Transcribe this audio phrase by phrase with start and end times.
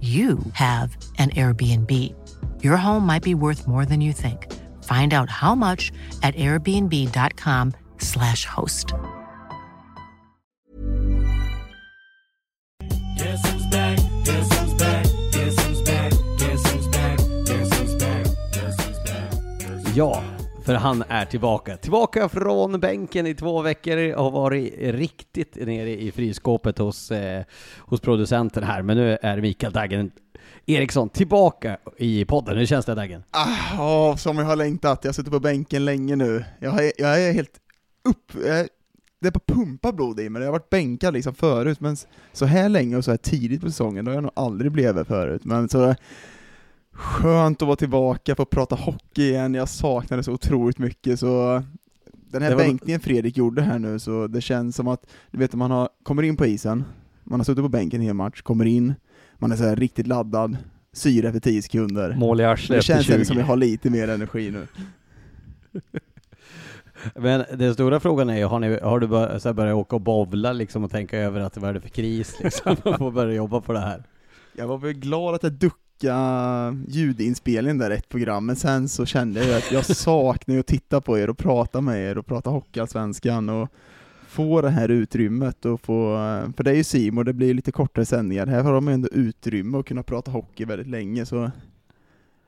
[0.00, 1.92] you have an Airbnb.
[2.62, 4.50] Your home might be worth more than you think.
[4.84, 8.94] Find out how much at airbnb.com/slash host.
[13.18, 13.98] Guess who's back?
[14.24, 15.06] Guess who's back?
[15.32, 16.12] Guess who's back?
[16.38, 17.18] Guess who's back?
[17.46, 18.26] Guess who's back?
[18.52, 19.32] Guess who's back?
[19.94, 20.22] Ja,
[20.70, 21.76] för han är tillbaka.
[21.76, 27.44] Tillbaka från bänken i två veckor och har varit riktigt nere i frysskåpet hos, eh,
[27.78, 28.82] hos producenten här.
[28.82, 30.10] Men nu är Mikael Daggen
[30.66, 32.58] Eriksson tillbaka i podden.
[32.58, 33.22] Hur känns det Daggen?
[33.30, 34.98] Ah, oh, som jag har längtat.
[35.02, 36.44] Jag har suttit på bänken länge nu.
[36.58, 37.60] Jag är, jag är helt
[38.04, 38.32] upp...
[38.44, 38.68] Jag är,
[39.20, 40.42] det är på pumpa blod i mig.
[40.42, 41.96] Jag har varit bänkad liksom förut, men
[42.32, 45.06] så här länge och så här tidigt på säsongen, då har jag nog aldrig blivit
[45.06, 45.44] förut.
[45.44, 45.94] Men så
[47.00, 49.54] skönt att vara tillbaka, få prata hockey igen.
[49.54, 51.62] Jag saknar det så otroligt mycket, så
[52.12, 55.38] den här Det var- bänkningen Fredrik gjorde här nu, så det känns som att, du
[55.38, 56.84] vet, man har, kommer in på isen,
[57.24, 58.94] man har suttit på bänken en hel match, kommer in,
[59.38, 60.56] man är så här riktigt laddad,
[60.92, 62.14] syre efter 10 sekunder.
[62.18, 63.12] Mål i Det arslet efter känns 20.
[63.12, 64.66] ändå som att jag har lite mer energi nu.
[67.14, 69.96] Men den stora frågan är ju, har, ni, har du bör, så här börjat åka
[69.96, 73.10] och bowla liksom och tänka över att vad är det för kris liksom och få
[73.10, 74.04] börja jobba på det här?
[74.56, 75.80] Jag var väl glad att jag duckade
[76.86, 81.00] ljudinspelningen där ett program, men sen så kände jag att jag saknar ju att titta
[81.00, 83.68] på er och prata med er och prata Hockeyallsvenskan och
[84.28, 86.16] få det här utrymmet och få,
[86.56, 89.08] för det är ju Simon, det blir lite kortare sändningar, här har de ju ändå
[89.08, 91.50] utrymme att kunna prata hockey väldigt länge så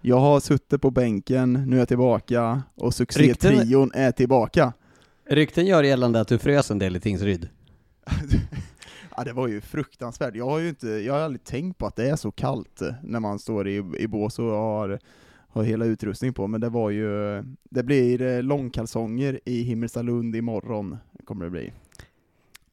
[0.00, 4.72] jag har suttit på bänken, nu är jag tillbaka och succétrion är tillbaka.
[5.28, 7.48] Rykten gör gällande att du frös en del i Tingsryd.
[9.22, 10.34] Ja, det var ju fruktansvärt.
[10.34, 13.20] Jag har ju inte, jag har aldrig tänkt på att det är så kallt när
[13.20, 14.98] man står i, i bås och har,
[15.48, 20.98] har hela utrustning på, men det var ju, det blir eh, långkalsonger i Himmelstalund imorgon,
[21.24, 21.72] kommer det bli.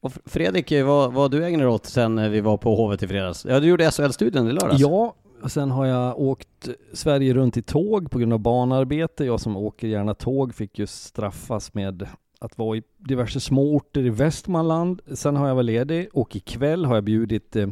[0.00, 3.44] Och Fredrik, vad, vad du ägnar åt sen vi var på Hovet i fredags?
[3.44, 4.80] Ja, du gjorde SHL-studien i lördags.
[4.80, 9.24] Ja, och sen har jag åkt Sverige runt i tåg på grund av banarbete.
[9.24, 12.08] Jag som åker gärna tåg fick ju straffas med
[12.40, 15.00] att vara i diverse småorter i Västmanland.
[15.14, 17.68] Sen har jag varit ledig och ikväll har jag bjudit eh,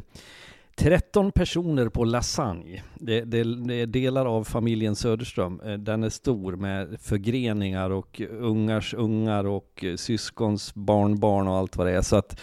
[0.77, 2.83] 13 personer på lasagne.
[2.95, 5.61] Det, det, det är delar av familjen Söderström.
[5.65, 11.77] Eh, den är stor med förgreningar och ungars ungar och eh, syskons barnbarn och allt
[11.77, 12.03] vad det är.
[12.03, 12.41] Så att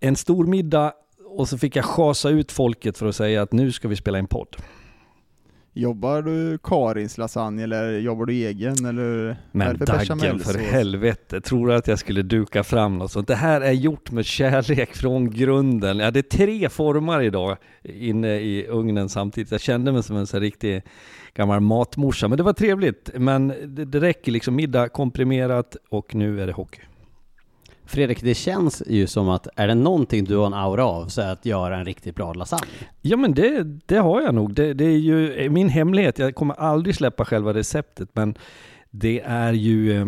[0.00, 0.92] en stor middag
[1.26, 4.18] och så fick jag chasa ut folket för att säga att nu ska vi spela
[4.18, 4.56] en podd.
[5.76, 9.36] Jobbar du Karins lasagne eller jobbar du egen eller?
[9.52, 13.28] Men Daggen, för helvete, tror du att jag skulle duka fram något sånt?
[13.28, 15.98] Det här är gjort med kärlek från grunden.
[15.98, 19.50] Jag hade tre formar idag inne i ugnen samtidigt.
[19.50, 20.82] Jag kände mig som en så riktig
[21.34, 23.10] gammal matmorsa, men det var trevligt.
[23.14, 26.80] Men det, det räcker liksom, middag komprimerat och nu är det hockey.
[27.86, 31.20] Fredrik, det känns ju som att är det någonting du har en aura av så
[31.20, 32.66] är det att göra en riktigt bra lasagne.
[33.02, 34.54] Ja men det, det har jag nog.
[34.54, 36.18] Det, det är ju min hemlighet.
[36.18, 38.34] Jag kommer aldrig släppa själva receptet men
[38.90, 40.06] det är ju eh,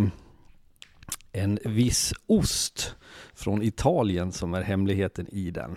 [1.33, 2.95] en viss ost
[3.35, 5.77] från Italien som är hemligheten i den.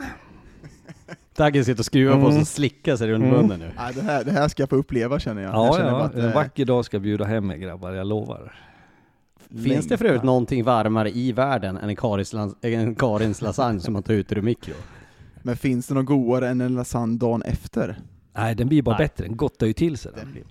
[1.35, 2.41] Daggen sitter och skruvar på sig Mm.
[2.41, 3.35] och slickar sig runt Mm.
[3.35, 3.71] munnen nu.
[3.77, 5.53] Nej, det, här, det här ska jag få uppleva känner jag.
[5.53, 6.05] jag Ja, känner bara ja.
[6.05, 8.55] att En vacker dag ska jag bjuda hem er grabbar, jag lovar.
[9.63, 13.93] Finns det för övrigt någonting varmare i världen än en Karins, en Karins lasagne som
[13.93, 14.73] man tar ut ur mikro?
[15.43, 17.99] Men finns det något godare än en lasagne dagen efter?
[18.33, 19.05] Nej, den blir bara Nej.
[19.07, 19.23] bättre.
[19.25, 20.23] Den gottar ju till sig den.
[20.25, 20.43] Den blir-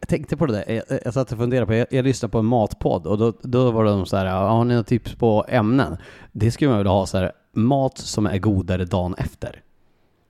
[0.00, 2.38] Jag tänkte på det där, jag, jag satt och funderade på, jag, jag lyssnade på
[2.38, 5.44] en matpodd och då, då var de så här, "Ja, har ni några tips på
[5.48, 5.96] ämnen?
[6.32, 9.62] Det skulle man vilja ha så här, mat som är godare dagen efter.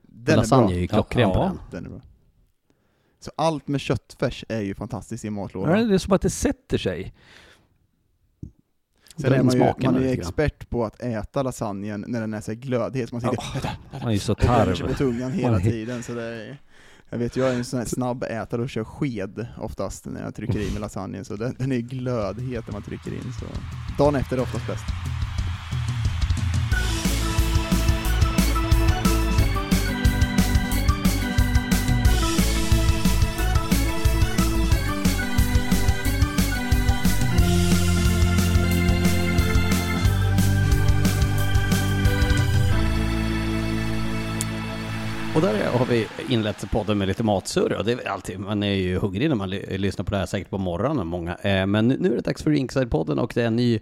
[0.03, 0.81] Den Lasagne är är bra.
[0.81, 1.43] ju klockren på Ja.
[1.45, 1.59] den.
[1.71, 2.01] Den är bra.
[3.21, 5.89] Så allt med köttfärs är ju fantastiskt i Ja, matlådan.
[5.89, 7.15] det är som att det sätter sig.
[9.17, 12.41] Sen är man ju, man är ju expert på att äta lasagnen när den är
[12.41, 13.71] så glödhet, så man sitter
[14.03, 14.97] Man är så och vänder sig på tarv.
[14.99, 16.03] tungan hela tiden.
[16.03, 16.59] Så det är,
[17.11, 20.35] jag vet, jag är en sån här snabb ätare och kör sked oftast när jag
[20.35, 23.33] trycker i med lasagnen, så den, den är glödhet när man trycker in.
[23.41, 23.47] Så.
[24.05, 24.85] Dagen efter är det oftast bäst.
[45.39, 48.63] Och där har vi inlett podden med lite matsurr och det är väl alltid, man
[48.63, 51.37] är ju hungrig när man lyssnar på det här säkert på morgonen många.
[51.37, 53.81] Eh, men nu är det dags för Ringside-podden och det är en ny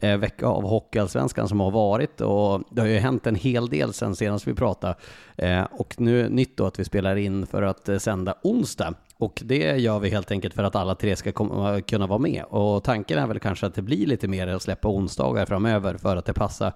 [0.00, 3.92] eh, vecka av Hockeyallsvenskan som har varit och det har ju hänt en hel del
[3.92, 4.94] sen senast vi pratade.
[5.36, 8.94] Eh, och nu är nytt då att vi spelar in för att sända onsdag.
[9.18, 12.44] Och det gör vi helt enkelt för att alla tre ska komma, kunna vara med.
[12.44, 16.16] Och tanken är väl kanske att det blir lite mer att släppa onsdagar framöver för
[16.16, 16.72] att det passar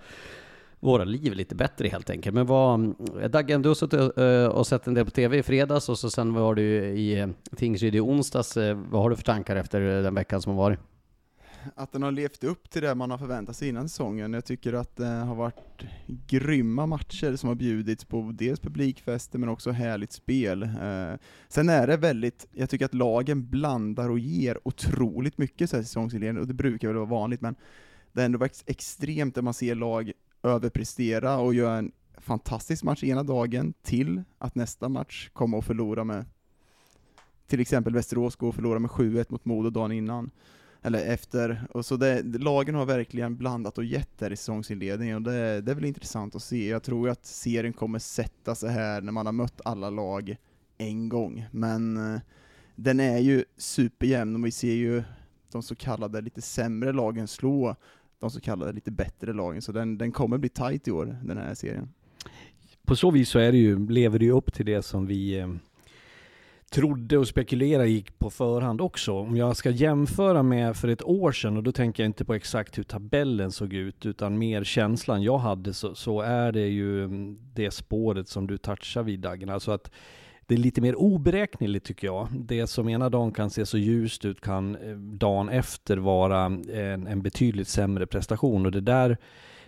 [0.81, 2.35] våra liv lite bättre helt enkelt.
[2.35, 2.95] Men vad,
[3.31, 6.11] Dagen, du har suttit eh, och sett en del på TV i fredags och så
[6.11, 8.57] sen var du i eh, Tingsryd i onsdags.
[8.57, 10.79] Eh, vad har du för tankar efter den veckan som har varit?
[11.75, 14.33] Att den har levt upp till det man har förväntat sig innan säsongen.
[14.33, 15.85] Jag tycker att det har varit
[16.27, 20.69] grymma matcher som har bjudits på dels publikfester men också härligt spel.
[21.49, 25.83] Sen är det väldigt, jag tycker att lagen blandar och ger otroligt mycket så här
[25.83, 27.55] säsongsinledning, och det brukar väl vara vanligt, men
[28.13, 33.23] det är ändå extremt där man ser lag överprestera och göra en fantastisk match ena
[33.23, 36.25] dagen till att nästa match komma och förlora med
[37.47, 40.31] till exempel Västerås går och förlorar med 7-1 mot Modo dagen innan
[40.83, 45.23] eller efter, och så det, lagen har verkligen blandat och gett där i säsongsinledningen, och
[45.23, 46.69] det, det är väl intressant att se.
[46.69, 50.37] Jag tror att serien kommer sätta sig här när man har mött alla lag
[50.79, 52.21] en gång, men eh,
[52.75, 55.03] den är ju superjämn, och vi ser ju
[55.53, 57.77] de så kallade lite sämre lagen slå
[58.21, 61.37] de så kallade lite bättre lagen, så den, den kommer bli tight i år, den
[61.37, 61.89] här serien.
[62.85, 65.39] På så vis så är det ju, lever det ju upp till det som vi
[65.39, 65.49] eh,
[66.71, 69.13] trodde och spekulerade gick på förhand också.
[69.13, 72.35] Om jag ska jämföra med för ett år sedan, och då tänker jag inte på
[72.35, 77.05] exakt hur tabellen såg ut, utan mer känslan jag hade, så, så är det ju
[77.05, 79.49] mm, det spåret som du touchar vid Dagen.
[79.49, 79.91] Alltså att
[80.51, 82.29] det är lite mer oberäkneligt tycker jag.
[82.33, 87.07] Det som ena dagen kan se så ljust ut kan eh, dagen efter vara en,
[87.07, 88.67] en betydligt sämre prestation.
[88.67, 89.17] Och det där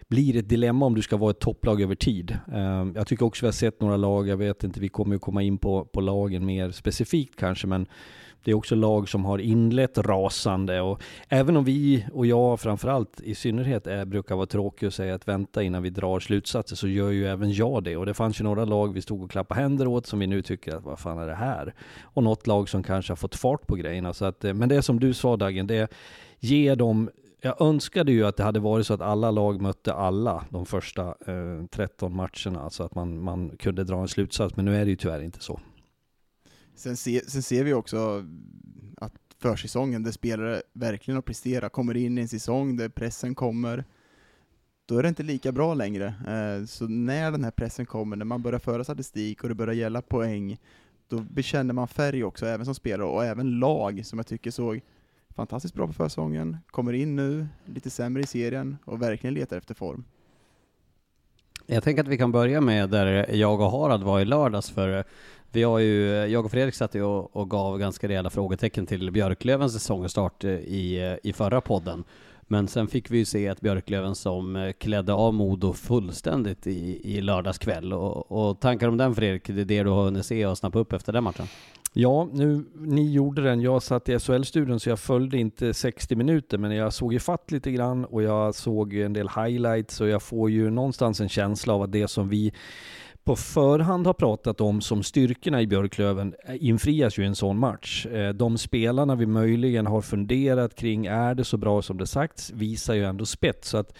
[0.09, 2.39] blir ett dilemma om du ska vara ett topplag över tid.
[2.53, 5.19] Ehm, jag tycker också vi har sett några lag, jag vet inte, vi kommer ju
[5.19, 7.87] komma in på, på lagen mer specifikt kanske, men
[8.45, 13.21] det är också lag som har inlett rasande och även om vi och jag framförallt
[13.21, 16.89] i synnerhet är, brukar vara tråkiga och säga att vänta innan vi drar slutsatser så
[16.89, 19.61] gör ju även jag det och det fanns ju några lag vi stod och klappade
[19.61, 21.75] händer åt som vi nu tycker att vad fan är det här?
[22.03, 24.77] Och något lag som kanske har fått fart på grejerna så att, eh, men det
[24.77, 25.93] är som du sa Dagen, det
[26.39, 27.11] ger dem
[27.45, 31.03] jag önskade ju att det hade varit så att alla lag mötte alla de första
[31.03, 34.91] eh, 13 matcherna, så att man, man kunde dra en slutsats, men nu är det
[34.91, 35.61] ju tyvärr inte så.
[36.75, 38.25] Sen, se, sen ser vi också
[38.97, 43.85] att försäsongen, där spelare verkligen har presterat, kommer in i en säsong där pressen kommer,
[44.87, 46.07] då är det inte lika bra längre.
[46.07, 49.75] Eh, så när den här pressen kommer, när man börjar föra statistik och det börjar
[49.75, 50.59] gälla poäng,
[51.09, 54.81] då bekänner man färg också, även som spelare och även lag, som jag tycker såg
[55.35, 59.75] fantastiskt bra på försäsongen, kommer in nu, lite sämre i serien och verkligen letar efter
[59.75, 60.05] form.
[61.67, 65.05] Jag tänker att vi kan börja med där jag och Harald var i lördags för
[65.53, 69.11] vi har ju, jag och Fredrik satt ju och, och gav ganska rejäla frågetecken till
[69.11, 72.05] Björklövens säsongstart eh, i, eh, i förra podden.
[72.41, 77.01] Men sen fick vi ju se att Björklöven som eh, klädde av Modo fullständigt i,
[77.17, 77.93] i lördags kväll.
[77.93, 80.79] Och, och tankar om den Fredrik, det är det du har hunnit se och snappa
[80.79, 81.47] upp efter den matchen?
[81.95, 83.61] Ja, nu, ni gjorde den.
[83.61, 87.73] Jag satt i SHL-studion så jag följde inte 60 minuter, men jag såg ifatt lite
[87.73, 91.83] grann och jag såg en del highlights och jag får ju någonstans en känsla av
[91.83, 92.53] att det som vi
[93.25, 97.59] på förhand har pratat om som styrkorna i Björklöven eh, infrias ju i en sån
[97.59, 98.07] match.
[98.07, 102.51] Eh, de spelarna vi möjligen har funderat kring, är det så bra som det sagts,
[102.51, 103.69] visar ju ändå spets.
[103.69, 103.95] Så att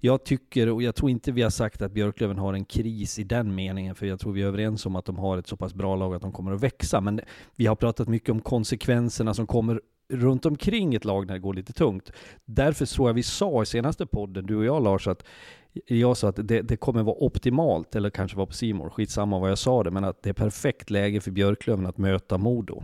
[0.00, 3.24] jag tycker, och jag tror inte vi har sagt att Björklöven har en kris i
[3.24, 5.74] den meningen, för jag tror vi är överens om att de har ett så pass
[5.74, 7.00] bra lag att de kommer att växa.
[7.00, 7.20] Men
[7.56, 9.80] vi har pratat mycket om konsekvenserna som kommer
[10.12, 12.12] runt omkring ett lag när det går lite tungt.
[12.44, 15.24] Därför tror jag vi sa i senaste podden, du och jag Lars, att
[15.86, 19.50] jag sa att det, det kommer vara optimalt, eller kanske var på Simor, skitsamma vad
[19.50, 22.82] jag sa det, men att det är perfekt läge för Björklöven att möta Modo.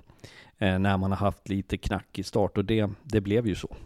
[0.59, 3.77] Eh, när man har haft lite knack i start och det, det blev ju så.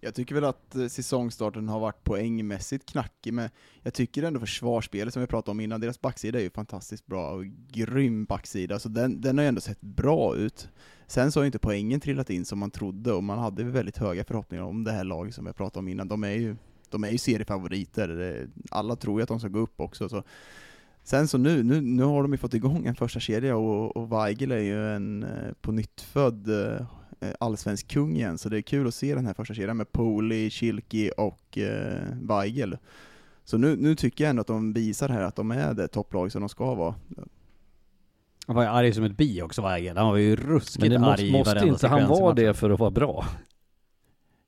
[0.00, 3.50] Jag tycker väl att eh, säsongstarten har varit poängmässigt knackig, men
[3.82, 7.30] jag tycker ändå försvarsspelet som vi pratade om innan, deras backsida är ju fantastiskt bra
[7.30, 10.68] och grym backsida, så den, den har ju ändå sett bra ut.
[11.06, 13.98] Sen så har ju inte poängen trillat in som man trodde, och man hade väldigt
[13.98, 16.08] höga förhoppningar om det här laget som vi pratade om innan.
[16.08, 16.56] De är ju,
[16.90, 20.08] de är ju seriefavoriter, alla tror ju att de ska gå upp också.
[20.08, 20.22] Så.
[21.08, 24.12] Sen så nu, nu, nu har de ju fått igång en första kedja och, och
[24.12, 28.86] Weigel är ju en eh, på nyttfödd eh, allsvensk kung igen, så det är kul
[28.86, 32.76] att se den här första kedjan med Poli, Kilki och eh, Weigel.
[33.44, 36.32] Så nu, nu tycker jag ändå att de visar här att de är det topplag
[36.32, 36.94] som de ska vara.
[38.46, 39.96] Han var ju arg som ett bi också Weigel.
[39.96, 42.80] Han var ju ruskigt Men det måste, arg måste inte han vara det för att
[42.80, 43.24] vara bra?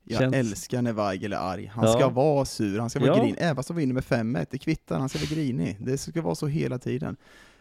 [0.03, 1.71] Jag Känns- älskar när Weigel är arg.
[1.75, 1.93] Han Ja.
[1.93, 3.15] ska vara sur, han ska vara Ja.
[3.23, 3.35] grinig.
[3.37, 5.77] Även fast de vinner med 5-1, det kvittar, han ska vara grinig.
[5.79, 7.15] Det ska vara så hela tiden.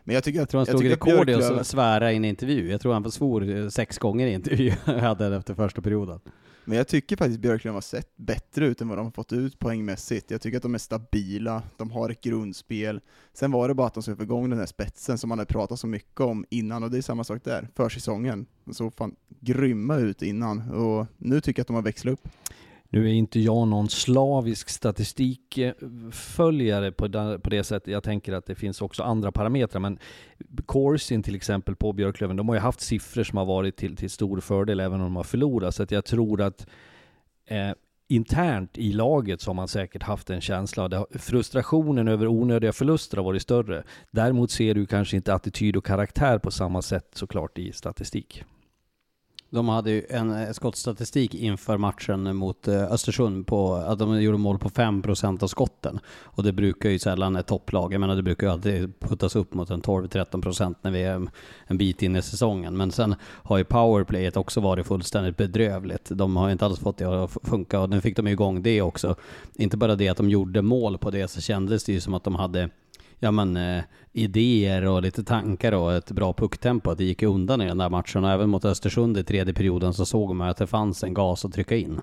[0.05, 2.25] Men jag tycker att, Jag tror han tycker att rekord i att svära i en
[2.25, 2.71] intervju.
[2.71, 6.21] Jag tror han svor eh, sex gånger i intervju hade efter första perioden.
[6.65, 9.59] Men jag tycker faktiskt Björklund har sett bättre ut än vad de har fått ut
[9.59, 10.31] poängmässigt.
[10.31, 13.01] Jag tycker att de är stabila, de har ett grundspel.
[13.33, 15.53] Sen var det bara att de skulle få igång den här spetsen som man hade
[15.53, 18.47] pratat så mycket om innan, och det är samma sak där, försäsongen.
[18.65, 22.29] De såg fan grymma ut innan, och nu tycker jag att de har växlat upp.
[22.93, 27.09] Nu är inte jag någon slavisk statistikföljare på
[27.51, 27.93] det, sättet.
[27.93, 29.99] Jag tänker att det finns också andra parametrar, men
[30.67, 34.11] Corsin till exempel på Björklöven, de har ju haft siffror som har varit till, till
[34.11, 35.75] stor fördel även om de har förlorat.
[35.75, 36.67] Så att jag tror att
[37.47, 37.71] eh,
[38.09, 40.89] internt i laget så har man säkert haft en känsla.
[40.89, 43.85] där frustrationen över onödiga förluster har varit större.
[44.11, 48.45] Däremot ser du kanske inte attityd och karaktär på samma sätt såklart i statistik.
[49.53, 54.39] De hade ju en eh, skottstatistik inför matchen mot eh, Östersund på att de gjorde
[54.39, 55.99] mål på 5% av skotten.
[56.23, 59.55] Och det brukar ju sällan ett topplag, jag menar det brukar ju alltid puttas upp
[59.55, 61.29] mot en 12-13% när vi är
[61.67, 62.77] en- bit in i säsongen.
[62.77, 66.09] Men sen har ju powerplayet också varit fullständigt bedrövligt.
[66.11, 69.17] De har inte alls fått det att funka och nu fick de igång det också.
[69.55, 72.25] Inte bara det att de gjorde mål på det så kändes det ju som att
[72.25, 72.69] de hade
[73.21, 76.91] ja men eh, idéer och lite tankar och ett bra pucktempo.
[76.91, 79.55] Att det gick ju undan i den där matchen och även mot Östersund i tredje
[79.55, 82.01] perioden så såg man att det fanns en gas att trycka in.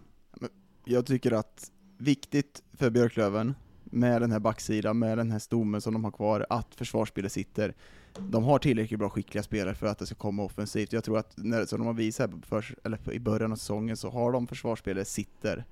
[0.85, 5.93] Jag tycker att viktigt för Björklöven, med den här backsidan, med den här stommen som
[5.93, 7.75] de har kvar, att försvarsspelet sitter.
[8.19, 10.93] De har tillräckligt bra skickliga spelare för att det ska komma offensivt.
[10.93, 13.97] Jag tror att, när, som de har visat här för, eller i början av säsongen,
[13.97, 15.65] så har de försvarsspelet sitter.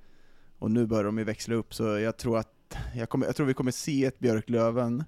[0.58, 3.46] Och nu börjar de ju växla upp, så jag tror att jag, kommer, jag tror
[3.46, 5.04] vi kommer se ett Björklöven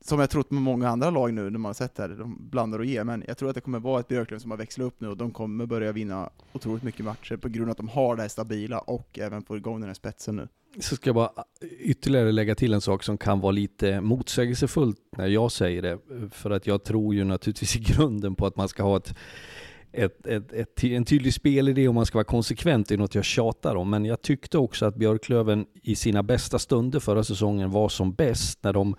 [0.00, 2.48] som jag trott med många andra lag nu när man har sett det här, de
[2.50, 4.86] blandar och ger, men jag tror att det kommer vara ett Björklöven som har växlat
[4.86, 7.88] upp nu och de kommer börja vinna otroligt mycket matcher på grund av att de
[7.88, 10.48] har det här stabila och även får igång den här spetsen nu.
[10.80, 11.30] Så ska jag bara
[11.78, 15.98] ytterligare lägga till en sak som kan vara lite motsägelsefullt när jag säger det.
[16.30, 19.14] För att jag tror ju naturligtvis i grunden på att man ska ha ett,
[19.92, 22.88] ett, ett, ett, en tydlig spelidé och man ska vara konsekvent.
[22.88, 23.90] Det är något jag tjatar om.
[23.90, 28.58] Men jag tyckte också att Björklöven i sina bästa stunder förra säsongen var som bäst
[28.62, 28.96] när de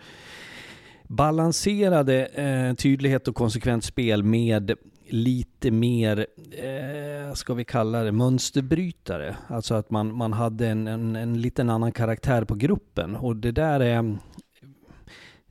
[1.09, 4.75] balanserade eh, tydlighet och konsekvent spel med
[5.07, 9.35] lite mer, eh, ska vi kalla det, mönsterbrytare.
[9.47, 13.15] Alltså att man, man hade en, en, en liten annan karaktär på gruppen.
[13.15, 14.17] Och det där är,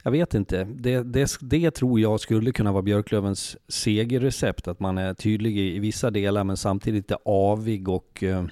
[0.04, 4.68] jag vet inte, det, det, det tror jag skulle kunna vara Björklövens segerrecept.
[4.68, 8.44] Att man är tydlig i, i vissa delar men samtidigt lite avig och eh,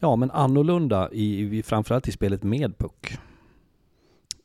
[0.00, 3.18] ja, men annorlunda i, i, framförallt i spelet med puck.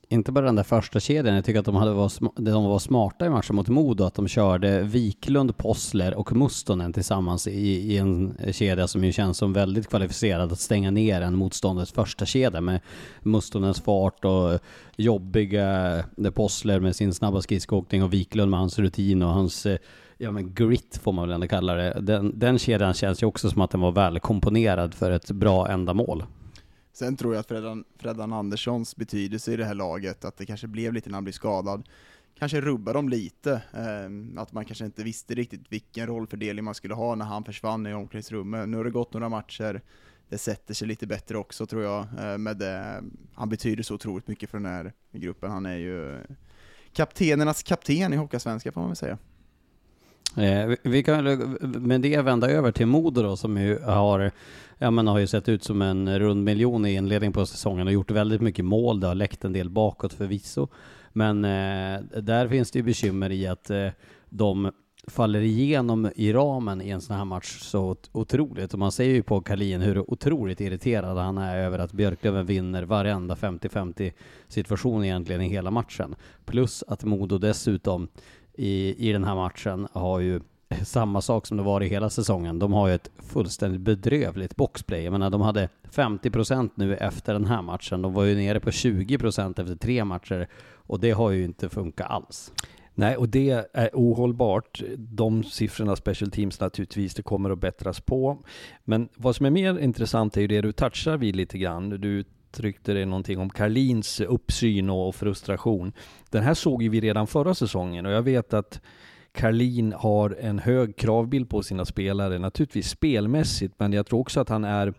[0.10, 2.12] Inte bara den där första kedjan, jag tycker att de, hade var,
[2.42, 7.48] de var smarta i matchen mot Modo, att de körde Wiklund, Possler och Mustonen tillsammans
[7.48, 11.92] i, i en kedja som ju känns som väldigt kvalificerad att stänga ner en motståndets
[11.92, 12.80] första kedja med
[13.22, 14.60] Mustonens fart och
[14.96, 19.78] jobbiga Possler med sin snabba skridskoåkning och Wiklund med hans rutin och hans eh,
[20.20, 21.98] Ja men grit får man väl ändå kalla det.
[22.02, 26.24] Den, den kedjan känns ju också som att den var välkomponerad för ett bra ändamål.
[26.98, 30.68] Sen tror jag att Freddan, Freddan Anderssons betydelse i det här laget, att det kanske
[30.68, 31.90] blev lite när han blev skadad,
[32.40, 33.52] kanske rubbar dem lite.
[33.74, 37.88] Eh, att man kanske inte visste riktigt vilken rollfördelning man skulle ha när han försvann
[37.88, 38.70] i omklädningsrummet.
[38.70, 39.82] Nu har det gått några matcher,
[40.30, 42.08] det sätter sig lite bättre också tror jag.
[42.20, 43.04] Eh, med det.
[43.34, 45.52] Han betyder så otroligt mycket för den här gruppen.
[45.52, 46.18] Han är ju
[46.94, 49.18] kaptenernas kapten i Hockeysvenska får man väl säga.
[50.38, 54.32] Eh, vi- kan väl med det vända över till Modo då, som ju har,
[54.78, 57.94] ja men har ju sett ut som en rund miljon i inledningen på säsongen och
[57.94, 59.00] gjort väldigt mycket mål.
[59.00, 60.68] Det har läckt en del bakåt förvisso.
[61.14, 63.88] Men eh, där finns det ju bekymmer i att eh,
[64.30, 64.72] de
[65.10, 68.74] faller igenom i ramen i en sån här match så otroligt.
[68.74, 72.84] Och man ser ju på Kalin hur otroligt irriterad han är över att Björklöven vinner
[72.84, 74.12] varenda 50-50
[74.48, 76.16] situation egentligen i hela matchen.
[76.46, 78.08] Plus att Modo dessutom
[78.58, 80.40] i, i den här matchen har ju
[80.84, 82.60] samma sak som det var i hela säsongen.
[82.60, 85.04] De har ju ett fullständigt bedrövligt boxplay.
[85.04, 88.02] Jag menar, de hade 50 procent nu efter den här matchen.
[88.02, 91.70] De var ju nere på 20 procent efter tre matcher och det har ju inte
[91.70, 92.52] funkat alls.
[92.94, 94.82] Nej, och det är ohållbart.
[94.98, 98.38] De siffrorna, special teams naturligtvis, det kommer att bättras på.
[98.84, 101.90] Men vad som är mer intressant är ju det du touchar vid lite grann.
[101.90, 105.94] Du tryckte det någonting om Karlins uppsyn och frustration.
[106.30, 108.82] Den här såg ju vi redan förra säsongen och jag vet att
[109.32, 114.50] Karlin har en hög kravbild på sina spelare, naturligtvis spelmässigt, men jag tror också att
[114.50, 114.94] han är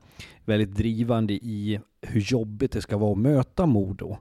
[0.44, 4.16] väldigt drivande i hur jobbigt det ska vara att möta Modo.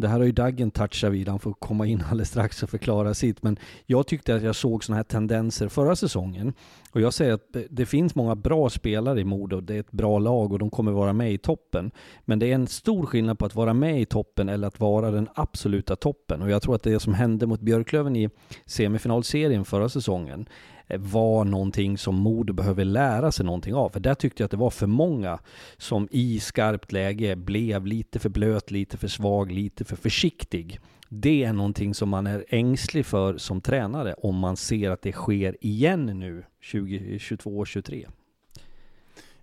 [0.00, 3.14] Det här har ju Daggen touchat vid, han får komma in alldeles strax och förklara
[3.14, 6.52] sitt, men jag tyckte att jag såg sådana här tendenser förra säsongen.
[6.92, 10.18] Och jag säger att det- finns många bra spelare i Modo, det är ett bra
[10.18, 11.90] lag och de kommer vara med i toppen.
[12.24, 15.10] Men det är en stor skillnad på att vara med i toppen eller att vara
[15.10, 16.42] den absoluta toppen.
[16.42, 18.30] Och jag tror att det som hände mot Björklöven i
[18.66, 20.48] semifinalserien förra säsongen
[20.88, 23.90] Eh, var någonting som Modo behöver lära sig någonting av.
[23.90, 25.38] För där tyckte jag att det var för många
[25.76, 30.80] som i skarpt läge blev lite för blöt, lite för svag, lite för försiktig.
[31.08, 35.12] Det är någonting som man är ängslig för som tränare om man ser att det
[35.12, 38.06] sker igen nu 2022-23.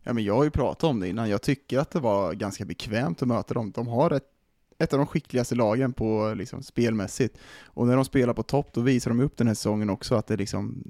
[0.03, 1.29] Ja, men jag har ju pratat om det innan.
[1.29, 3.71] Jag tycker att det var ganska bekvämt att möta dem.
[3.71, 4.23] De har ett,
[4.77, 7.37] ett av de skickligaste lagen på liksom, spelmässigt.
[7.63, 10.27] Och när de spelar på topp, då visar de upp den här säsongen också att
[10.27, 10.83] det liksom,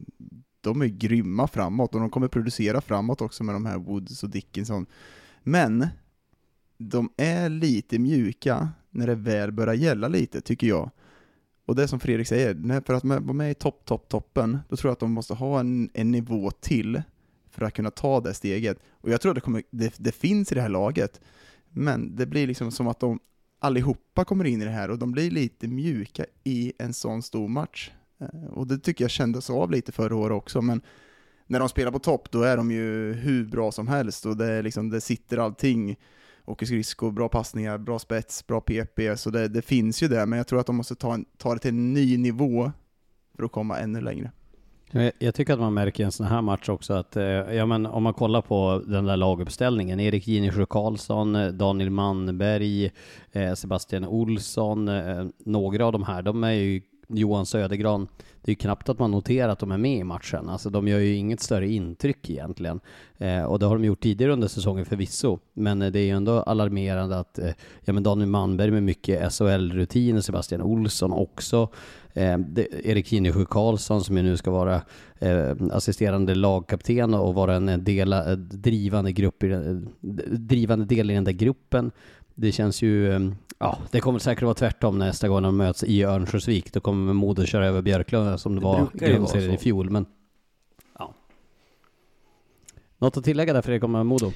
[0.66, 4.30] de är grymma framåt och de kommer producera framåt också med de här Woods och
[4.30, 4.86] Dickinson.
[5.44, 5.88] Men
[6.78, 10.92] de är lite mjuka när det väl börjar gälla lite, tycker jag.
[11.66, 14.76] Och det är som Fredrik säger, för att vara med i topp, topp, toppen, då
[14.76, 17.02] tror jag att de måste ha en, en nivå till
[17.50, 18.80] för att kunna ta det steget.
[18.92, 21.22] Och jag tror att det, kommer, det, det finns i det här laget,
[21.70, 23.20] men det blir liksom som att de
[23.60, 27.48] allihopa kommer in i det här och de blir lite mjuka i en sån stor
[27.48, 27.92] match.
[28.20, 30.82] Eh, och det tycker jag kändes av lite förra året också, men
[31.48, 34.46] när de spelar på topp då är de ju hur bra som helst och det,
[34.46, 35.96] är liksom, det sitter allting.
[36.48, 40.38] Åker skridskor, bra passningar, bra spets, bra PP, så det, det finns ju det, men
[40.38, 42.72] jag tror att de måste ta, en, ta det till en ny nivå
[43.36, 44.32] för att komma ännu längre.
[45.20, 47.86] Jag, tycker att man märker i en sån här match också att, eh, ja men
[47.86, 52.92] om man kollar på den där laguppställningen, Erik Ginesjö Karlsson, eh, Daniel Mannberg,
[53.56, 54.90] Sebastian Olsson,
[55.46, 58.08] några av de här, de är ju Johan Södergran,
[58.42, 60.50] det är ju knappt att man noterar att de är med i matchen.
[60.50, 62.80] Alltså de gör ju inget större intryck egentligen.
[63.18, 65.40] Eh, och det har de gjort tidigare under säsongen förvisso.
[65.54, 67.52] Men eh, det är ju ändå alarmerande att eh,
[67.86, 71.70] ja, men Daniel Manberg med mycket SHL-rutin, Sebastian Olsson också.
[72.14, 74.82] Eh, det, Erik Ginesjö Karlsson som ju nu ska vara
[75.20, 79.82] eh, assisterande lagkapten och vara en eh, del, eh, drivande, grupp i,
[80.32, 81.92] drivande del i den där gruppen.
[82.36, 83.20] Det känns ju, eh,
[83.60, 86.74] ja, det kommer säkert vara tvärtom nästa gång de möts i Örnsköldsvik.
[86.74, 89.90] Då kommer Modo köra över Björklöven som det, Det var grundserien i fjol.
[89.90, 90.06] Men,
[91.00, 91.14] ja.
[92.98, 94.32] Något att tillägga där Fredrik om Modo?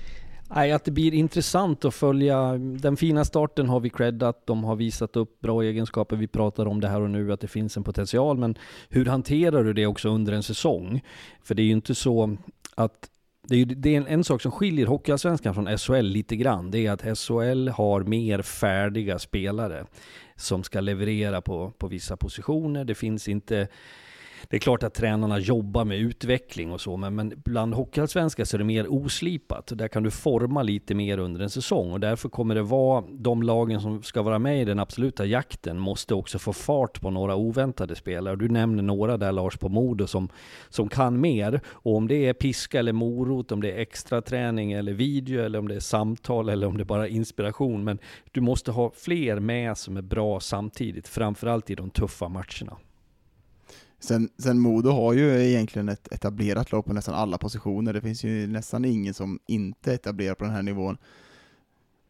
[0.56, 2.58] Nej, att det blir intressant att följa.
[2.58, 4.48] Den fina starten har vi creddat.
[4.48, 6.16] De har visat upp bra egenskaper.
[6.16, 8.38] Vi pratar om det här och nu, att det finns en potential.
[8.38, 8.58] Men
[8.90, 11.02] hur hanterar du det också under en säsong?
[11.44, 12.38] För det är ju inte så
[12.76, 13.10] att
[13.50, 16.72] det är, ju, det är en, en sak som skiljer Hockeyallsvenskan från SHL lite grann.
[16.72, 19.86] Det är att SHL har mer färdiga spelare
[20.36, 22.86] som ska leverera på, på vissa positioner.
[22.86, 23.68] Det finns inte
[24.48, 28.58] det är klart att tränarna jobbar med utveckling och så, men, men bland hockeyallsvenskar så
[28.58, 29.72] är det mer oslipat.
[29.76, 33.44] Där kan du forma lite mer under en säsong och därför kommer det vara de
[33.44, 37.36] lagen som ska vara med i den absoluta jakten måste också få fart på några
[37.36, 38.36] oväntade spelare.
[38.36, 40.30] Du nämner några där Lars på Modo som,
[40.70, 44.72] som kan mer och om det är piska eller morot, om det är extra träning
[44.72, 47.84] eller video eller om det är samtal eller om det är bara inspiration.
[47.84, 48.00] Men
[48.32, 52.78] du måste ha fler med som är bra samtidigt, framförallt i de tuffa matcherna.
[54.00, 57.94] Sen, sen Modo har ju egentligen ett etablerat lag på nästan alla positioner.
[57.94, 60.98] Det finns ju nästan ingen som inte är etablerad på den här nivån.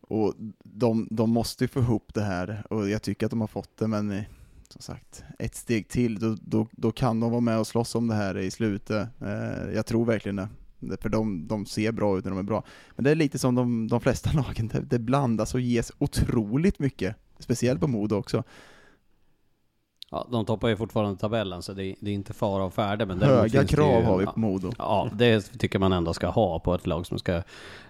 [0.02, 3.48] Och de, de måste ju få ihop det här och jag tycker att de har
[3.48, 4.24] fått det, men eh,
[4.70, 8.08] som sagt, ett steg till, då, då, då kan de vara med och slåss om
[8.08, 9.08] det här i slutet.
[9.22, 10.50] Eh, jag tror verkligen det.
[10.80, 12.64] Det- För de, de ser bra ut när de är bra.
[12.96, 16.80] Men det är lite som de, de flesta lagen, det, det blandas och ges otroligt
[16.80, 17.16] mycket.
[17.40, 18.44] Speciellt på Modo också.
[20.12, 23.06] Ja, de toppar ju fortfarande tabellen så det är, det är inte fara och färde.
[23.06, 24.72] Men Höga krav ju, har vi på Modo.
[24.78, 27.42] Ja, det tycker man ändå ska ha på ett lag som ska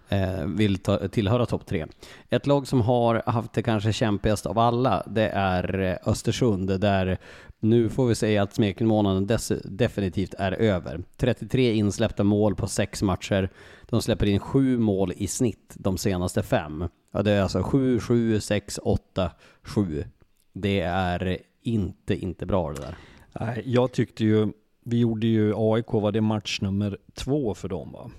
[0.09, 1.85] eh, vill ta, tillhöra topp tre.
[2.29, 7.17] Ett lag som har haft det kanske kämpigast av alla, det är eh, Östersund, där
[7.59, 11.03] nu får vi säga att smekmånaden definitivt är över.
[11.17, 13.49] 33 insläppta mål på sex matcher.
[13.89, 16.87] De släpper in sju mål i snitt de senaste fem.
[17.13, 19.31] Ja, det är alltså 7, 7, 6, 8,
[19.63, 20.03] 7.
[20.53, 22.97] Det är inte, inte bra det där.
[23.39, 24.47] Nej, jag tyckte ju,
[24.83, 28.11] vi gjorde ju AIK, var det match nummer två för dem va?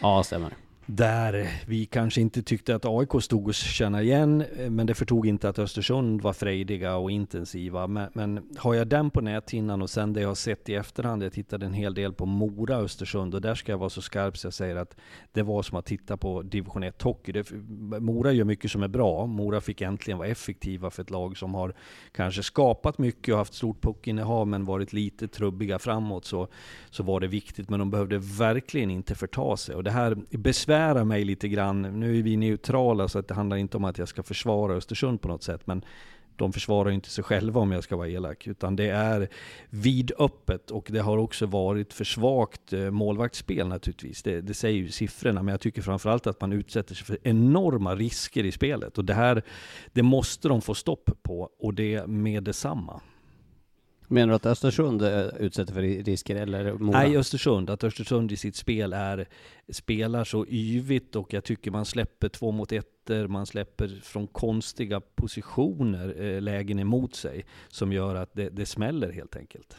[0.00, 0.52] Ja, stämmer.
[0.90, 5.26] Där vi kanske inte tyckte att AIK stod och känna igen, eh, men det förtog
[5.26, 7.86] inte att Östersund var frejdiga och intensiva.
[7.86, 11.22] Men, men har jag den på näthinnan och sen det jag har sett i efterhand,
[11.22, 14.36] jag tittade en hel del på Mora Östersund och där ska jag vara så skarp
[14.36, 14.96] så jag säger att
[15.32, 17.32] det var som att titta på division 1 hockey.
[17.32, 17.50] Det,
[18.00, 19.26] Mora gör mycket som är bra.
[19.26, 21.74] Mora fick äntligen vara effektiva för ett lag som har
[22.12, 26.48] kanske skapat mycket och haft stort puckinnehav men varit lite trubbiga framåt så,
[26.90, 27.70] så var det viktigt.
[27.70, 29.74] Men de behövde verkligen inte förta sig.
[29.74, 30.16] Och det här
[30.78, 31.82] besvärar mig lite grann.
[31.82, 35.20] Nu är vi neutrala så att det handlar inte om att jag ska försvara Östersund
[35.20, 35.66] på något sätt.
[35.66, 35.84] Men
[36.36, 38.46] de försvarar ju inte sig själva om jag ska vara elak.
[38.46, 39.28] Utan det är
[39.70, 44.22] vidöppet och det har också varit för svagt eh, målvaktsspel naturligtvis.
[44.22, 45.42] Det, det säger ju siffrorna.
[45.42, 48.98] Men jag tycker framförallt att man utsätter sig för enorma risker i spelet.
[48.98, 49.42] Och det här,
[49.92, 51.50] det måste de få stopp på.
[51.58, 53.00] Och det med detsamma.
[54.10, 56.98] Menar du att Östersund eh, utsätter för risker eller Mora?
[56.98, 57.70] Nej, Östersund.
[57.70, 59.28] Att Östersund i sitt spel är,
[59.68, 65.00] spelar så yvigt och jag tycker man släpper två mot ettor, man släpper från konstiga
[65.00, 69.76] positioner eh, lägen emot sig som gör att det, det smäller helt enkelt.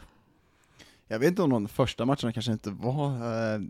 [1.08, 3.10] Jag vet inte om de första matcherna kanske inte var,
[3.54, 3.60] eh,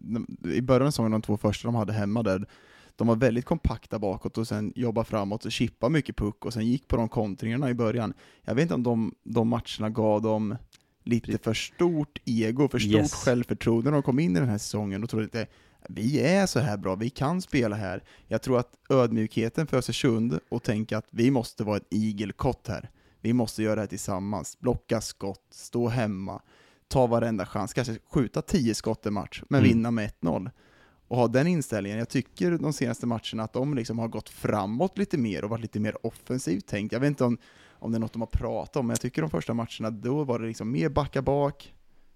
[0.54, 2.46] i början av säsongen, de två första de hade hemma där,
[3.00, 6.66] de var väldigt kompakta bakåt och sen jobba framåt och chippa mycket puck och sen
[6.66, 8.14] gick på de kontringarna i början.
[8.42, 10.56] Jag vet inte om de, de matcherna gav dem
[11.04, 13.12] lite för stort ego, för stort Yes.
[13.14, 15.48] självförtroende när de kom in i den här säsongen och trodde att
[15.88, 18.02] vi är så här bra, vi kan spela här.
[18.28, 22.90] Jag tror att ödmjukheten för Östersund och tänka att vi måste vara ett igelkott här.
[23.20, 26.42] Vi måste göra det här tillsammans, blocka skott, stå hemma,
[26.88, 29.68] ta varenda chans, kanske skjuta 10 skott en match, men Mm.
[29.70, 30.50] vinna med 1-0
[31.10, 31.98] och ha den inställningen.
[31.98, 35.62] Jag tycker de senaste matcherna att de liksom har gått framåt lite mer och varit
[35.62, 36.92] lite mer offensivt tänkt.
[36.92, 37.38] Jag vet inte om,
[37.78, 40.24] om det är något de har pratat om, men jag tycker de första matcherna, då
[40.24, 41.74] var det liksom mer backa bak,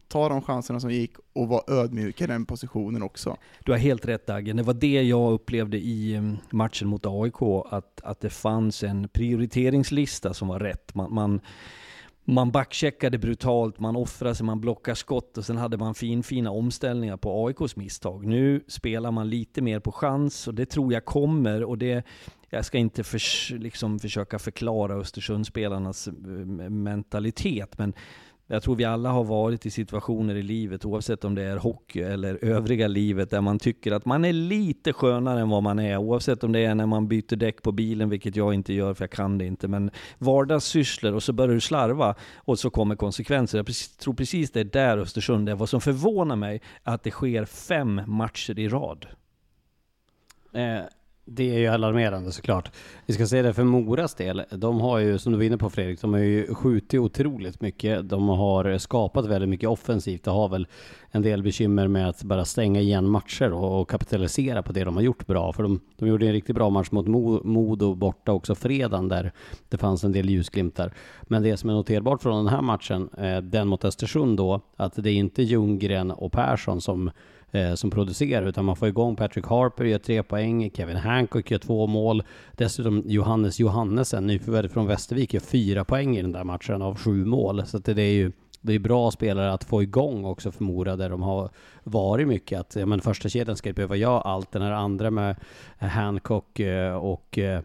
[0.09, 3.37] ta de chanserna som gick och vara ödmjuk i den positionen också.
[3.65, 4.57] Du har helt rätt Dagen.
[4.57, 9.09] Det var det jag upplevde i mm, matchen mot AIK, att, att det fanns en
[9.09, 10.95] prioriteringslista som var rätt.
[10.95, 11.41] Man, man,
[12.25, 17.17] man backcheckade brutalt, man offrade sig, man blockade skott och sen hade man finfina omställningar
[17.17, 18.27] på AIKs misstag.
[18.27, 22.05] Nu spelar man lite mer på chans och det tror jag kommer och det
[22.51, 26.13] jag ska inte för, liksom försöka förklara Östersundsspelarnas eh,
[26.71, 27.93] mentalitet, men
[28.47, 32.01] jag tror vi alla har varit i situationer i livet, oavsett om det är hockey
[32.01, 35.97] eller övriga livet, där man tycker att man är lite skönare än vad man är.
[35.97, 39.03] Oavsett om det är när man byter däck på bilen, vilket jag inte gör för
[39.03, 39.69] jag kan det inte.
[39.69, 43.59] Men vardagssysslor och så börjar du slarva och så kommer konsekvenser.
[43.59, 43.67] Jag
[43.99, 45.55] tror precis det är där Östersund är.
[45.55, 49.07] Vad som förvånar mig är att det sker fem matcher i rad.
[50.53, 50.81] Eh,
[51.27, 52.71] det är ju alarmerande såklart.
[53.07, 54.43] Vi ska säga det för Moras del.
[54.51, 58.09] De har ju, som du var inne på Fredrik, de har ju skjutit otroligt mycket.
[58.09, 60.27] De har skapat väldigt mycket offensivt.
[60.27, 60.67] och har väl
[61.11, 64.97] en del bekymmer med att bara stänga igen matcher och, och kapitalisera på det de
[64.97, 65.53] har gjort bra.
[65.53, 69.33] För de, de gjorde en riktigt bra match mot Mo, Modo borta också fredagen där
[69.69, 70.93] det fanns en del ljusglimtar.
[71.23, 74.95] Men det som är noterbart från den här matchen, eh, den mot Östersund då, att
[74.97, 77.11] det är inte Ljunggren och Persson som
[77.55, 81.59] eh, som producerar, utan man får igång Patrick Harper, gör tre poäng, Kevin Hancock gör
[81.59, 86.83] två mål, dessutom Johannes Johannesen, nyförvärvet från Västervik, gör fyra poäng i den där matchen
[86.83, 87.67] av sju mål.
[87.67, 90.97] Så att det, är ju det är bra spelare att få igång också för Mora
[90.97, 91.51] där de har
[91.85, 94.53] varit mycket att ja, men första kedjan ska inte behöva göra allt.
[94.53, 95.37] Den här andra med
[95.79, 97.61] Hancock eh, och eh,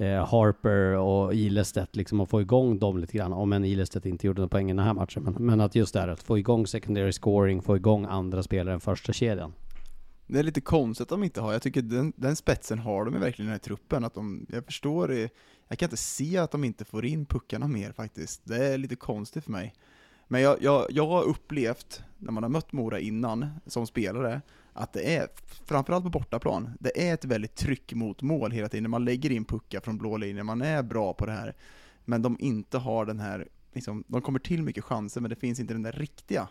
[0.00, 3.32] eh, Harper och Ilestedt liksom att få igång dem lite grann.
[3.32, 5.22] Om än Ilestedt inte gjorde några poäng i den här matchen.
[5.22, 8.74] Men, men att just det här att få igång secondary scoring, få igång andra spelare
[8.74, 9.52] än första kedjan.
[10.26, 13.14] Det är lite konstigt att de inte har, jag tycker den, den spetsen har de
[13.14, 15.30] ju verkligen i den här truppen, att de, jag förstår det,
[15.68, 18.96] jag kan inte se att de inte får in puckarna mer faktiskt, det är lite
[18.96, 19.74] konstigt för mig.
[20.28, 24.40] Men jag, jag, jag har upplevt, när man har mött Mora innan, som spelare,
[24.72, 25.28] att det är,
[25.64, 29.44] framförallt på bortaplan, det är ett väldigt tryck mot mål hela tiden, man lägger in
[29.44, 31.56] puckar från blå linjen, man är bra på det här,
[32.04, 35.60] men de inte har den här, liksom, de kommer till mycket chanser, men det finns
[35.60, 36.48] inte den där riktiga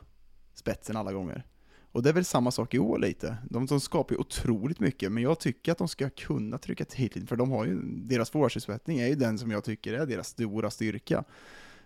[0.53, 1.45] spetsen alla gånger.
[1.91, 3.37] Och det är väl samma sak i år lite.
[3.49, 7.11] De, de skapar ju otroligt mycket, men jag tycker att de ska kunna trycka till,
[7.15, 10.27] lite, för de har ju, deras forwardsutsättning är ju den som jag tycker är deras
[10.27, 11.23] stora styrka.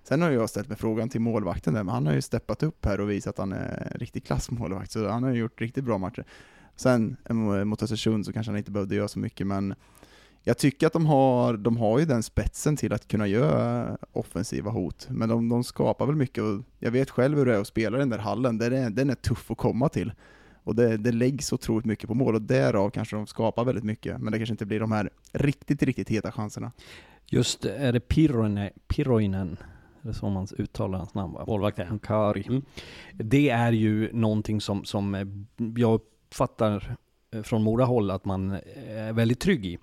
[0.03, 2.85] Sen har jag ställt mig frågan till målvakten där, men han har ju steppat upp
[2.85, 5.83] här och visat att han är en riktig klassmålvakt, så han har ju gjort riktigt
[5.83, 6.25] bra matcher.
[6.75, 9.75] Sen eh, eh, mot Östersund så kanske han inte behövde göra så mycket, men
[10.41, 14.71] jag tycker att de har, de har ju den spetsen till att kunna göra offensiva
[14.71, 17.67] hot, men de, de skapar väl mycket och jag vet själv hur det är att
[17.67, 20.13] spela i den där hallen, den är, den är tuff att komma till.
[20.65, 24.21] Och det, det läggs otroligt mycket på mål och därav kanske de skapar väldigt mycket,
[24.21, 26.71] men det kanske inte blir de här riktigt, riktigt heta chanserna.
[27.25, 29.57] Just är det Piroinen, Piroinen
[30.03, 31.43] är det så man uttalar hans namn va?
[31.47, 31.99] Målvakten.
[31.99, 32.45] Kari.
[32.47, 32.61] Mm.
[33.13, 35.27] Det är ju någonting som, som eh,
[35.77, 36.97] jag uppfattar
[37.31, 38.51] eh, från Mora håll att man
[38.87, 39.77] är väldigt trygg i.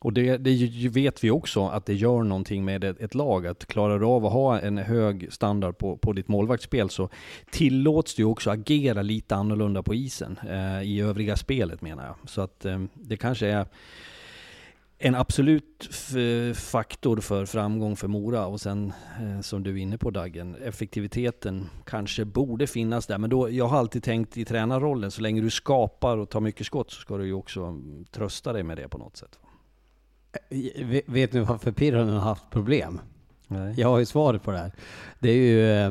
[0.00, 3.46] Och det, det vet vi också att det gör någonting med ett, ett lag.
[3.46, 7.08] Att klarar du av att ha en hög standard på, på ditt målvaktsspel så
[7.50, 10.38] tillåts du också agera lite annorlunda på isen.
[10.48, 12.30] Eh, I övriga spelet menar jag.
[12.30, 13.66] Så att eh, det kanske är
[15.02, 15.88] en absolut
[16.54, 21.68] faktor för framgång för Mora och sen eh, som du är inne på Daggen, effektiviteten
[21.86, 23.18] kanske borde finnas där.
[23.18, 26.66] Men då, jag har alltid tänkt i tränarrollen, så länge du skapar och tar mycket
[26.66, 29.38] skott så ska du ju också mm, trösta dig med det på något sätt.
[30.84, 33.00] Vet- Vet ni varför Pirronen har haft problem?
[33.46, 33.74] Nej.
[33.76, 34.72] Jag har ju svaret på det här.
[35.18, 35.90] Det är ju, eh,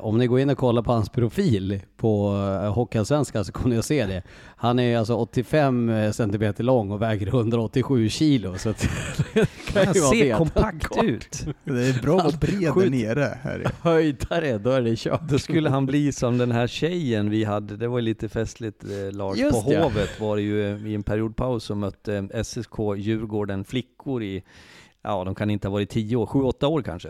[0.00, 3.78] om ni går in och kollar på hans profil på eh, Hockeyallsvenskan så kommer ni
[3.78, 4.22] att se det.
[4.56, 8.58] Han är alltså 85 centimeter lång och väger 187 kilo.
[8.58, 8.88] Så att,
[9.34, 11.46] det kan Han ser kompakt han- ut.
[11.64, 13.38] Det är bra att bred där nere.
[13.42, 13.66] Här.
[13.80, 15.28] Höjdare, då är det kört.
[15.28, 19.12] Då skulle han bli som den här tjejen vi hade, det var lite festligt eh,
[19.16, 19.82] Lars, Just på ja.
[19.82, 24.42] Hovet var det ju eh, i en periodpaus som mötte eh, SSK Djurgården flickor i,
[25.02, 27.08] ja de kan inte ha varit 10 år, 7-8 år kanske.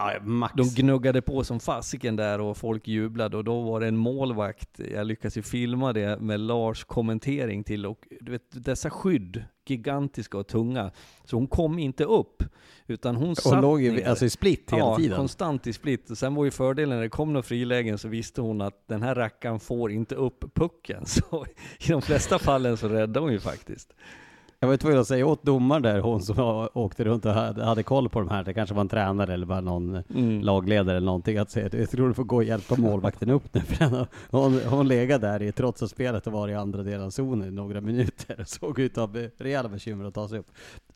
[0.00, 0.54] Ja, max.
[0.56, 4.80] De gnuggade på som fasiken där och folk jublade och då var det en målvakt,
[4.94, 10.38] jag lyckas ju filma det med Lars kommentering till och du vet dessa skydd, gigantiska
[10.38, 10.90] och tunga,
[11.24, 12.42] så hon kom inte upp
[12.86, 14.08] utan hon Hon satt låg ner.
[14.08, 15.16] alltså i split hela ja, tiden.
[15.16, 16.10] konstant i split.
[16.10, 19.02] Och sen var ju fördelen när det kom några frilägen så visste hon att den
[19.02, 21.06] här rackaren får inte upp pucken.
[21.06, 21.46] Så
[21.80, 23.92] i de flesta fallen så räddade hon ju faktiskt.
[24.62, 27.82] Jag var ju tvungen att säga åt domaren där, hon som åkte runt och hade,
[27.82, 30.40] koll på de här, det kanske var en tränare eller bara någon Mm.
[30.40, 33.60] lagledare eller någonting, att säga jag tror du får gå och hjälpa målvakten upp nu,
[33.66, 37.10] för har, hon, hon legat där i, trots att spelet varit i andra delen av
[37.10, 40.46] zonen i några minuter, såg ut att ha rejäla bekymmer att ta sig upp.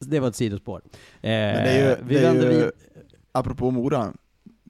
[0.01, 0.81] Så det var ett sidospår.
[0.87, 0.91] Eh,
[1.23, 2.71] det är ju- vi det är ju- vid...
[3.33, 4.13] Apropå Mora,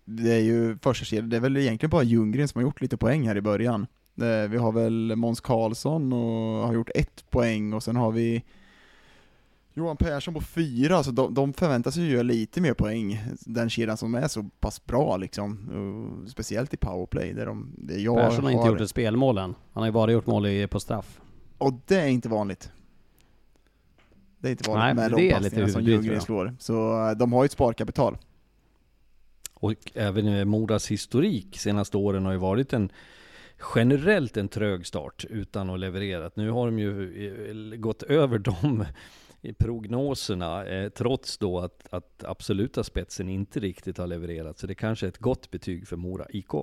[0.05, 2.97] det är ju första kedjan, det är väl egentligen bara Ljunggren som har gjort lite
[2.97, 3.87] poäng här i början.
[4.15, 8.45] Det, vi har väl Måns Karlsson och har gjort ett poäng och sen har vi
[9.77, 13.71] Johan Persson på fyra, så de, de förväntar sig ju göra lite mer poäng, den
[13.71, 16.27] kedjan som är så pass bra liksom.
[16.29, 19.55] Speciellt i powerplay, där de, det jag Persson har inte har- gjort ett spelmål än.
[19.73, 21.21] Han har ju bara gjort mål i, på straff.
[21.59, 22.71] Och det är inte vanligt.
[24.39, 26.57] Det är inte vanligt Nej, med de passningarna som Ljunggren slår.
[26.59, 28.19] Så eh, de har ju ett sparkapital.
[29.55, 32.93] Och även eh, Moras historik senaste åren har ju varit en
[33.75, 36.31] generellt en trög start utan att leverera.
[36.35, 38.85] Nu har de ju eh, gått över de
[39.53, 44.59] prognoserna eh, trots då att, att absoluta spetsen inte riktigt har levererat.
[44.59, 46.55] Så det kanske är ett gott betyg för Mora IK.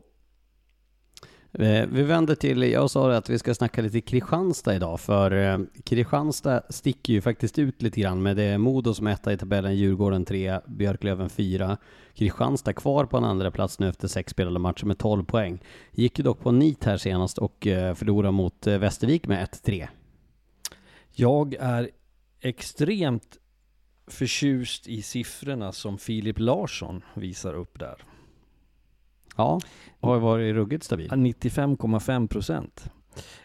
[1.53, 5.59] Eh, Vi vänder till, jag sa att vi ska snacka lite Kristianstad idag, för eh,
[5.83, 10.25] Kristianstad sticker ju faktiskt ut lite grann med det Modo som etta i tabellen, Djurgården
[10.25, 11.77] 3, Björklöven 4.
[12.13, 15.61] Kristianstad kvar på en andra plats nu efter sex spelade matcher med 12 poäng.
[15.91, 19.87] Gick ju dock på nit här senast och eh, förlorade mot Västervik med 1-3.
[21.11, 21.89] Jag är
[22.41, 23.37] extremt
[24.07, 28.03] förtjust i siffrorna som Filip Larsson visar upp där.
[29.37, 29.59] Ja,
[29.99, 31.09] har varit ruggigt stabil.
[31.09, 32.91] 95,5 procent.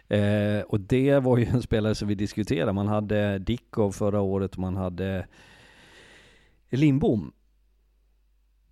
[0.07, 2.73] Eh, och det var ju en spelare som vi diskuterade.
[2.73, 5.27] Man hade Dickov förra året och man hade
[6.69, 7.33] Lindbom.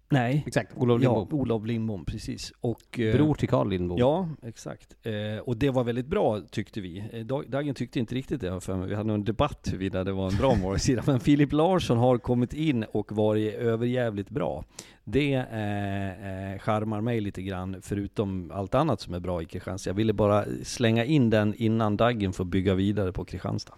[0.10, 1.28] Nej, Exakt, Olof Lindbom.
[1.32, 2.54] ja, Olof Lindbom, precis.
[2.62, 3.98] Och, eh, Bror till Carl Lindbom.
[3.98, 4.96] Ja, exakt.
[5.06, 7.04] Eh, och det var väldigt bra tyckte vi.
[7.14, 8.88] Eh, Dag- Dagen tyckte inte riktigt det, för mig.
[8.90, 11.04] Vi hade en debatt huruvida det var en bra målvaktssida.
[11.08, 14.64] Men Filip Larsson har kommit in och varit överjävligt bra.
[15.04, 19.90] Det eh, charmar mig lite grann, förutom allt annat som är bra i Kristianstad.
[19.90, 23.74] Jag ville bara slänga in den innan Dagen får bygga vidare på Kristianstad.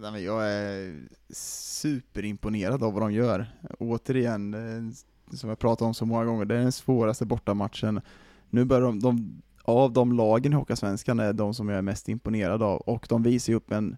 [0.00, 0.94] Nej, jag är
[1.30, 3.46] superimponerad av vad de gör.
[3.78, 4.92] Återigen, eh,
[5.36, 8.00] som jag pratat om så många gånger, det är den svåraste bortamatchen.
[8.50, 12.08] Nu börjar de, de av de lagen i Hockeyallsvenskan är de som jag är mest
[12.08, 13.96] imponerad av, och de visar ju upp en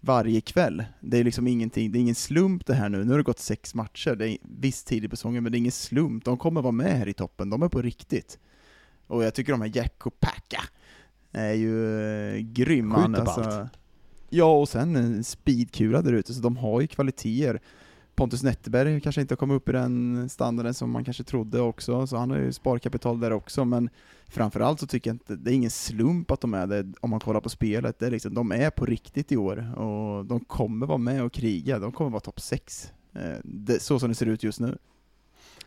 [0.00, 0.84] varje kväll.
[1.00, 3.04] Det är liksom ingenting, det är ingen slump det här nu.
[3.04, 5.60] Nu har det gått sex matcher, det är viss tid på säsongen, men det är
[5.60, 6.24] ingen slump.
[6.24, 8.38] De kommer vara med här i toppen, de är på riktigt.
[9.06, 10.64] Och jag tycker de här Jack Kopacka
[11.32, 12.00] är ju
[12.34, 12.90] eh, grym.
[12.90, 13.72] han, Skjuter på allt.
[14.36, 17.60] Ja, och sen en speedkula där ute, så de har ju kvaliteter.
[18.14, 22.06] Pontus Netterberg kanske inte har kommit upp i den standarden som man kanske trodde också,
[22.06, 23.90] så han har ju sparkapital där också, men
[24.28, 27.20] framförallt så tycker jag inte, det är ingen slump att de är det, om man
[27.20, 30.86] kollar på spelet, det är liksom, de är på riktigt i år, och de kommer
[30.86, 34.26] vara med och kriga, de kommer vara topp 6, eh, det, så som det ser
[34.26, 34.78] ut just nu.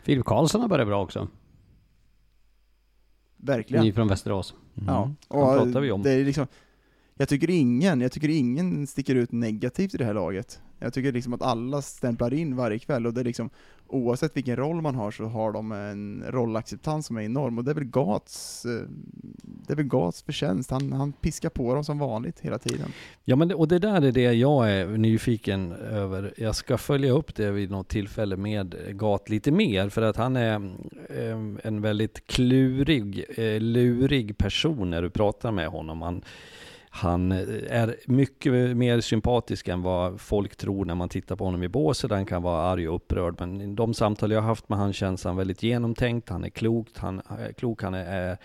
[0.03, 1.27] Filip Karlsson har börjat bra också.
[3.37, 3.85] Verkligen.
[3.85, 4.53] Ny från Västerås.
[4.87, 5.75] Ja, Mm.
[5.75, 6.03] och vi om.
[6.03, 6.47] det är liksom,
[7.17, 10.61] jag tycker ingen, jag tycker ingen sticker ut negativt i det här laget.
[10.79, 13.49] Jag tycker liksom att alla stämplar in varje kväll och det är liksom,
[13.87, 17.71] oavsett vilken roll man har så har de en rollacceptans som är enorm och det
[17.71, 18.87] är väl Gats, eh,
[19.67, 22.91] det är väl Gats förtjänst, han, han piskar på dem som vanligt hela tiden.
[23.23, 26.33] Ja, men det, och det där är det jag är nyfiken över.
[26.37, 30.35] Jag ska följa upp det vid något tillfälle med Gat lite mer, för att han
[30.35, 30.55] är
[31.09, 36.01] eh, en väldigt klurig, eh, lurig person när du pratar med honom.
[36.01, 36.21] Han,
[36.97, 41.63] han eh, är mycket mer sympatisk än vad folk tror när man tittar på honom
[41.63, 42.11] i båset.
[42.11, 44.93] Han kan vara arg och upprörd, men i de samtal jag har haft med han
[44.93, 48.37] känns han väldigt genomtänkt, han är klokt, han är klok, han är eh,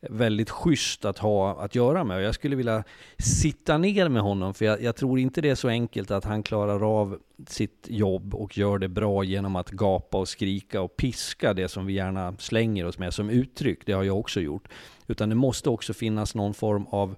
[0.00, 2.16] väldigt schysst att ha att göra med.
[2.16, 2.84] Och jag skulle vilja
[3.18, 6.42] sitta ner med honom, för jag, jag tror inte det är så enkelt att han
[6.42, 11.54] klarar av sitt jobb och gör det bra genom att gapa och skrika och piska
[11.54, 13.86] det som vi gärna slänger oss med som uttryck.
[13.86, 14.68] Det har jag också gjort.
[15.06, 17.16] Utan det måste också finnas någon form av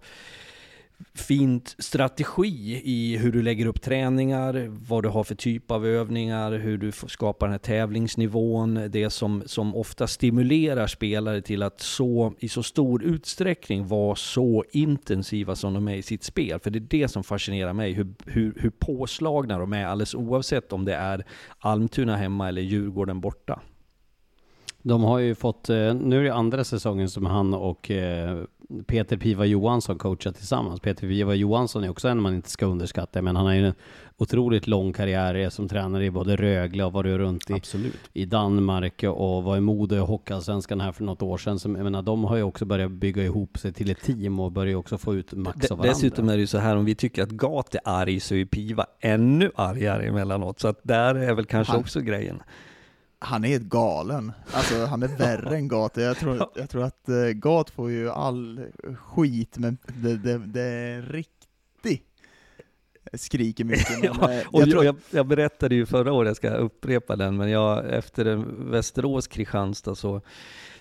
[1.15, 6.53] fint strategi i hur du lägger upp träningar, vad du har för typ av övningar,
[6.53, 12.35] hur du skapar den här tävlingsnivån, det som, som ofta stimulerar spelare till att så,
[12.39, 16.61] i så stor utsträckning vara så intensiva som de är i sitt spel.
[16.61, 20.73] För det är det som fascinerar mig, hur, hur, hur påslagna de är, alldeles oavsett
[20.73, 21.25] om det är
[21.59, 23.61] Almtuna hemma eller Djurgården borta.
[24.89, 28.39] De har ju fått, eh, nu är det andra säsongen som han och eh,
[28.87, 30.81] Peter Piva Johansson coachar tillsammans.
[30.81, 33.75] Peter Piva Johansson är också en man inte ska underskatta, men han har ju en
[34.17, 38.11] otroligt lång karriär som tränare i både Rögle och varit runt i, Absolut.
[38.13, 41.59] i Danmark och var i Modo och Hockeyallsvenskan här för något år sedan.
[41.59, 44.53] Som, jag menar, de har ju också börjat bygga ihop sig till ett team och
[44.53, 45.95] börjar också få ut max av varandra.
[45.95, 48.45] Dessutom är det ju så här, om vi tycker att Gat är arg så är
[48.45, 50.61] Piva ännu argare emellanåt.
[50.61, 52.43] Så att där är väl kanske Han- också grejen.
[53.19, 55.97] Han är ett galen, alltså han är värre än Gat.
[55.97, 58.61] Jag tror, jag tror att uh, Gat får ju all
[58.97, 61.39] skit, men det, det, det är riktigt
[63.13, 63.89] skriker mycket.
[64.03, 67.37] Ja, eh, och jag tror, jag, jag berättade ju förra året, jag ska upprepa den,
[67.37, 70.21] men jag, efter Västerås-Kristianstad så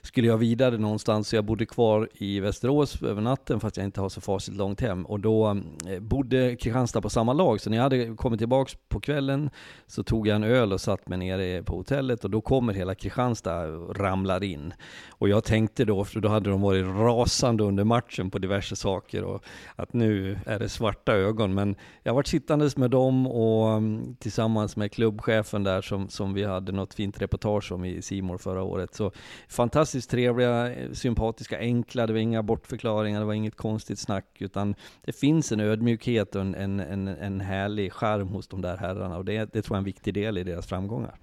[0.08, 4.02] skulle jag vidare någonstans, så jag bodde kvar i Västerås över natten fast jag inte
[4.02, 5.06] har så fasligt långt hem.
[5.06, 9.00] Och då eh, bodde Kristianstad på samma lag, så när jag hade kommit tillbaks på
[9.00, 9.50] kvällen
[9.88, 12.96] så tog jag en öl och satt mig nere på hotellet och då kommer hela
[12.96, 14.74] Kristianstad och ramlar in.
[15.10, 19.24] Och jag tänkte då, för då hade de varit rasande under matchen på diverse saker
[19.24, 19.44] och
[19.76, 21.54] att nu är det svarta ögon.
[21.54, 26.44] Men jag varit sittandes med dem och mm, tillsammans med klubbchefen där som, som vi
[26.44, 28.96] hade något fint reportage om i Simor förra året.
[28.96, 29.12] Så
[29.48, 34.76] fantastiskt trevliga, eh, sympatiska, enkla, det var inga bortförklaringar, det var inget konstigt snack, utan
[35.06, 39.18] det finns en ödmjukhet och en, en, en, en härlig charm hos de där herrarna
[39.18, 41.16] och det, det tror jag är en viktig del i deras framgångar.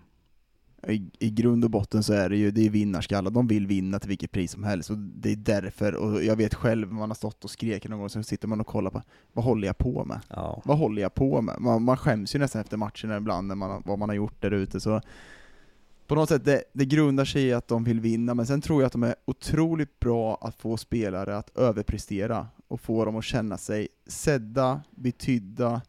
[0.89, 3.99] i, I grund och botten så är det ju, det är vinnarskallar, de vill vinna
[3.99, 7.15] till vilket pris som helst, och det är därför, och jag vet själv, man har
[7.15, 10.05] stått och skrek någon gång, så sitter man och kollar på, vad håller jag på
[10.05, 10.21] med?
[10.29, 10.63] Ja.
[10.65, 11.61] Vad håller jag på med?
[11.61, 14.51] Man, man skäms ju nästan efter matcherna ibland, när man, vad man har gjort där
[14.51, 15.01] ute, så
[16.15, 18.83] på något sätt, det, det grundar sig i att de vill vinna, men sen tror
[18.83, 23.25] jag att de är otroligt bra att få spelare att överprestera, och få dem att
[23.25, 25.83] känna sig sedda, betydda,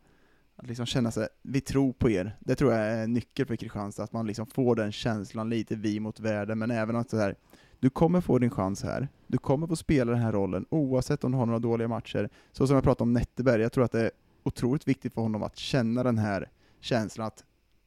[0.56, 2.38] att liksom känna sig, vi tror på er.
[2.40, 5.76] Det tror jag är en nyckel för Kristianstad, att man liksom får den känslan, lite
[5.76, 7.36] vi mot världen, men även att så här,
[7.80, 11.32] du kommer få din chans här, du kommer få spela den här rollen, oavsett om
[11.32, 12.30] du har några dåliga matcher.
[12.52, 14.12] Så som jag pratade om Netteberg, jag tror att det är
[14.44, 17.44] otroligt viktigt för honom att känna den här känslan att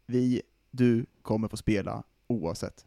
[0.07, 2.87] vi, du kommer få spela oavsett.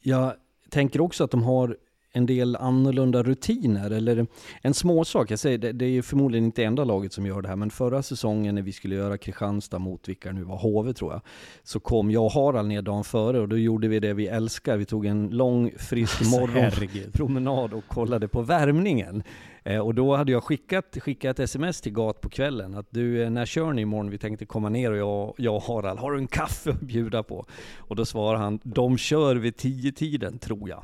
[0.00, 0.34] Jag
[0.70, 1.76] tänker också att de har
[2.16, 4.26] en del annorlunda rutiner, eller
[4.62, 7.48] en småsak, jag säger det, det är ju förmodligen inte enda laget som gör det
[7.48, 11.12] här, men förra säsongen när vi skulle göra Kristianstad mot vilka nu var, HV tror
[11.12, 11.20] jag,
[11.62, 14.76] så kom jag och Harald ner dagen före och då gjorde vi det vi älskar,
[14.76, 19.22] vi tog en lång frisk morgonpromenad och kollade på värmningen.
[19.64, 23.22] Eh, och då hade jag skickat, skickat ett sms till Gat på kvällen att du,
[23.22, 24.10] eh, när kör ni imorgon?
[24.10, 27.22] Vi tänkte komma ner och jag, jag och Harald, har du en kaffe att bjuda
[27.22, 27.46] på?
[27.78, 30.82] Och då svarar han, de kör vid tio tiden tror jag.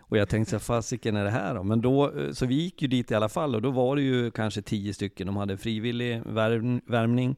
[0.00, 1.62] Och jag tänkte så fasiken är det här då?
[1.62, 4.02] Men då, eh, så vi gick ju dit i alla fall och då var det
[4.02, 5.26] ju kanske tio stycken.
[5.26, 7.36] De hade frivillig värm, värmning.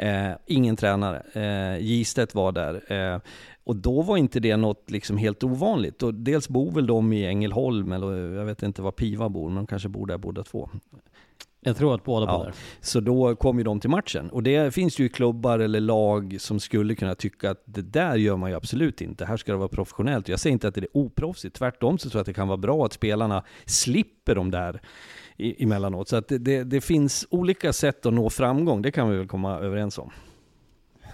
[0.00, 1.22] Eh, ingen tränare.
[1.32, 2.92] Eh, Gistedt var där.
[3.14, 3.20] Eh,
[3.64, 6.02] och då var inte det något liksom helt ovanligt.
[6.02, 9.56] Och dels bor väl de i Ängelholm, eller jag vet inte var Piva bor, men
[9.56, 10.70] de kanske bor där båda två.
[11.60, 12.38] Jag tror att båda Ja.
[12.38, 12.54] bådar.
[12.80, 14.30] Så då kom ju de till matchen.
[14.30, 18.36] Och det finns ju klubbar eller lag som skulle kunna tycka att det där gör
[18.36, 19.24] man ju absolut inte.
[19.24, 20.28] Här ska det vara professionellt.
[20.28, 21.56] Jag säger inte att det är oproffsigt.
[21.56, 24.80] Tvärtom så tror jag att det kan vara bra att spelarna slipper de där
[25.36, 26.08] i- emellanåt.
[26.08, 28.82] Så att det, det, det finns olika sätt att nå framgång.
[28.82, 30.10] Det kan vi väl komma överens om.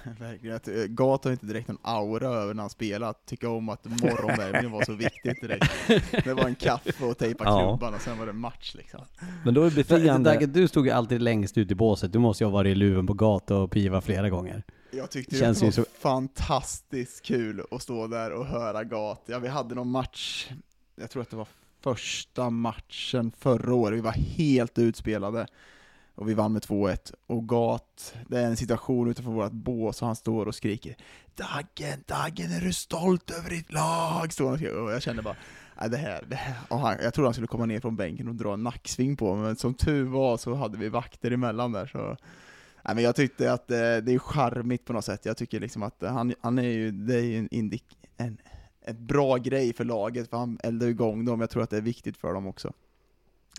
[0.20, 0.56] Verkligen.
[0.56, 3.68] Att, eh, Gat har inte direkt någon aura över när han spelar, att tycka om
[3.68, 5.72] att morgonvärmningen var så viktigt direkt.
[6.24, 7.68] Det var en kaffe och tejpa Ja.
[7.78, 9.00] klubban och sen var det match liksom.
[9.44, 10.30] Men då är det befriande...
[10.30, 12.12] Dagge, du stod ju alltid längst ut i båset.
[12.12, 14.62] Du måste ju ha varit i luven på gata och piva flera gånger.
[14.90, 19.22] Jag tyckte Känns det var så- fantastiskt kul att stå där och höra Gat.
[19.26, 20.48] Ja, vi hade någon match,
[20.96, 21.46] jag tror att det var
[21.82, 25.46] första matchen förra året, vi var helt utspelade.
[26.14, 27.14] Och vi vann med 2-1.
[27.26, 30.96] Och Gat, det är en situation utanför vårt bås och han står och skriker
[31.34, 34.32] Daggen, Daggen, är du stolt över ditt lag?
[34.32, 34.82] Står han och skriker.
[34.82, 35.36] och jag kände bara
[35.80, 36.56] Nej, det här, det här.
[36.68, 39.34] Och han, jag trodde han skulle komma ner från bänken och dra en nacksving på
[39.34, 42.16] mig, men som tur var så hade vi vakter emellan där så
[42.84, 45.26] Nej, men jag tyckte att det, det är charmigt på något sätt.
[45.26, 47.84] Jag tycker liksom att han, han är ju, det är ju en, indik,
[48.16, 48.38] en,
[48.84, 51.40] en bra grej för laget, för han eldar igång dem.
[51.40, 52.72] Jag tror att det är viktigt för dem också.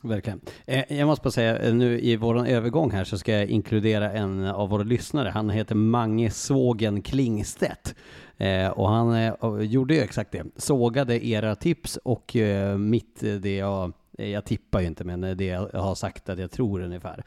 [0.04, 0.42] Verkligen.
[0.66, 4.12] Eh, jag måste bara säga, eh, nu i vår övergång här så ska jag inkludera
[4.12, 5.30] en av våra lyssnare.
[5.30, 7.96] Han heter Mange Sågen Klingstedt.
[8.38, 10.44] Eh, och han gjorde ju exakt det.
[10.56, 12.36] Sågade era tips och
[12.78, 16.82] mitt, det jag, jag tippar ju inte, men det jag har sagt att jag tror
[16.82, 17.24] ungefär.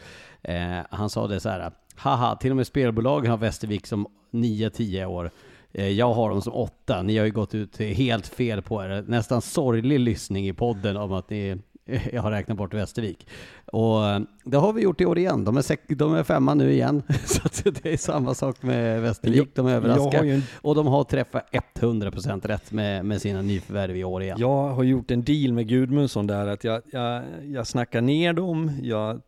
[0.90, 5.30] Han sa det så här, haha, till och med spelbolagen har Västervik som 9-10 år.
[5.78, 7.02] Eh, Jag har dem som åtta.
[7.02, 9.04] Ni har ju gått ut helt fel på er.
[9.08, 11.56] Nästan sorglig lyssning i podden om att ni
[12.12, 13.26] jag har räknat bort Västervik.
[13.72, 15.44] Och eh, det har vi gjort i år igen.
[15.44, 17.02] De är, sek- de är femma nu igen.
[17.24, 19.54] Så det är samma sak med Västervik.
[19.54, 20.24] De överraskar.
[20.24, 21.48] en Och de har träffat
[21.80, 24.36] 100% rätt med, med sina nyförvärv i år igen.
[24.40, 28.70] Jag har gjort en deal med Gudmundsson där att jag, jag, jag snackar ner dem,
[28.82, 29.20] jag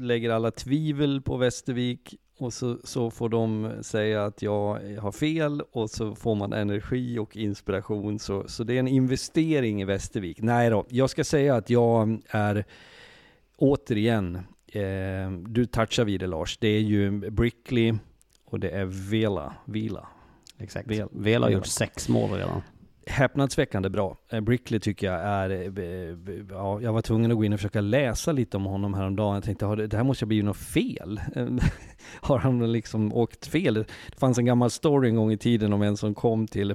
[0.00, 5.62] lägger alla tvivel på Västervik och så, så får de säga att jag har fel
[5.72, 8.18] och så får man energi och inspiration.
[8.18, 10.42] Så, så det är en investering i Västervik.
[10.42, 12.64] Nej då, jag ska säga att jag är
[13.56, 14.34] återigen,
[14.72, 17.94] eh, du touchar vid det Lars, det är ju Brickley
[18.44, 20.08] och det är Vela, Vila.
[20.58, 20.88] Exakt.
[20.90, 22.62] Vel- Vel har gjort sex mål redan.
[23.06, 24.16] häpnadsväckande bra.
[24.30, 26.16] Eh, Brickley tycker jag är, eh,
[26.50, 29.34] ja, jag var tvungen att gå in och försöka läsa lite om honom häromdagen.
[29.34, 31.20] Jag tänkte, det här måste ha blivit något fel.
[32.20, 33.74] Har han liksom åkt fel?
[33.74, 36.74] Det fanns en gammal story en gång i tiden om en som kom till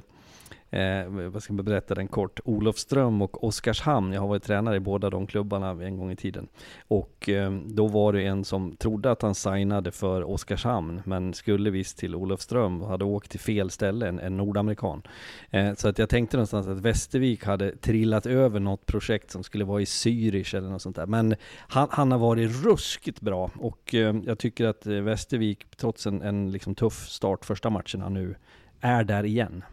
[0.72, 2.40] Eh, vad ska jag berätta den kort?
[2.44, 4.12] Olofström och Oskarshamn.
[4.12, 6.48] Jag har varit tränare i båda de klubbarna en gång i tiden.
[6.88, 11.70] Och eh, då var det en som trodde att han signade för Oskarshamn, men skulle
[11.70, 15.02] visst till Olofström och hade åkt till fel ställe, en, en nordamerikan.
[15.50, 19.64] Eh, så att jag tänkte någonstans att Västervik hade trillat över något projekt som skulle
[19.64, 21.06] vara i Zürich eller något sånt där.
[21.06, 26.22] Men han, han har varit ruskigt bra och eh, jag tycker att Västervik, trots en,
[26.22, 28.34] en liksom tuff start första matcherna nu,
[28.80, 29.64] är där igen.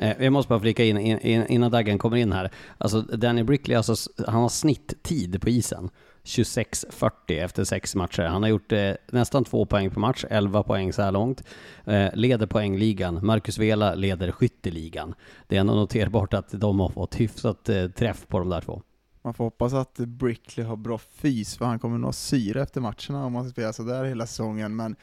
[0.00, 2.50] Eh, jag måste bara flika in, in, innan Daggen kommer in här.
[2.78, 5.90] Alltså Danny Brickley, alltså, han har snitttid på isen.
[6.24, 8.22] 26.40 efter sex matcher.
[8.22, 11.44] Han har gjort eh, nästan två poäng per match, 11 poäng så här långt.
[11.84, 13.26] Eh, leder poängligan.
[13.26, 15.14] Marcus Vela leder skytteligan.
[15.46, 18.82] Det är ändå noterbart att de har fått hyfsat eh, träff på de där två.
[19.22, 22.80] Man får hoppas att Brickley har bra fys, för han kommer nog ha syre efter
[22.80, 24.76] matcherna om man ska spela sådär hela säsongen.
[24.76, 24.96] Men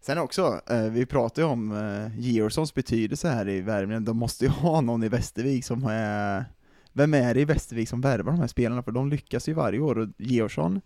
[0.00, 4.44] sen också, eh, vi pratar ju om eh, Georgssons betydelse här i Värmland, De måste
[4.44, 6.44] ju ha någon i Västervik som är...
[6.92, 8.82] Vem är det i Västervik som värvar de här spelarna?
[8.82, 9.98] För de lyckas ju varje år.
[9.98, 10.80] Och Georgsson,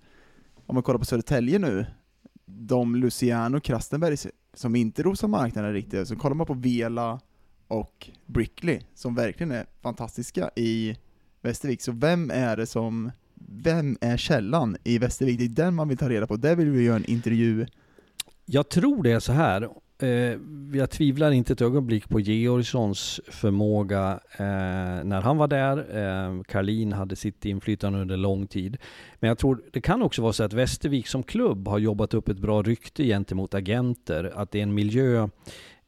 [0.67, 1.87] om man kollar på Södertälje nu,
[2.47, 4.17] de Luciano Krastenberg
[4.55, 7.21] som inte rosar marknaden riktigt, så kollar man på Vela
[7.69, 10.97] och Brickley, som verkligen är fantastiska i
[11.43, 11.83] Västervik.
[11.83, 15.39] Så vem är det som, vem är källan i Västervik?
[15.39, 16.37] Det är den man vill ta reda på.
[16.37, 17.67] Där vill vi göra en intervju.
[18.47, 19.69] Jag tror det är så här.
[19.99, 20.39] Eh,
[20.73, 25.79] jag tvivlar inte ett ögonblick på Georgssons förmåga eh, när han var där.
[25.79, 28.77] Eh, Karlin hade sitt inflytande under lång tid.
[29.21, 32.29] Men jag tror det kan också vara så att Västervik som klubb har jobbat upp
[32.29, 34.33] ett bra rykte gentemot agenter.
[34.35, 35.29] Att det är en miljö Eh,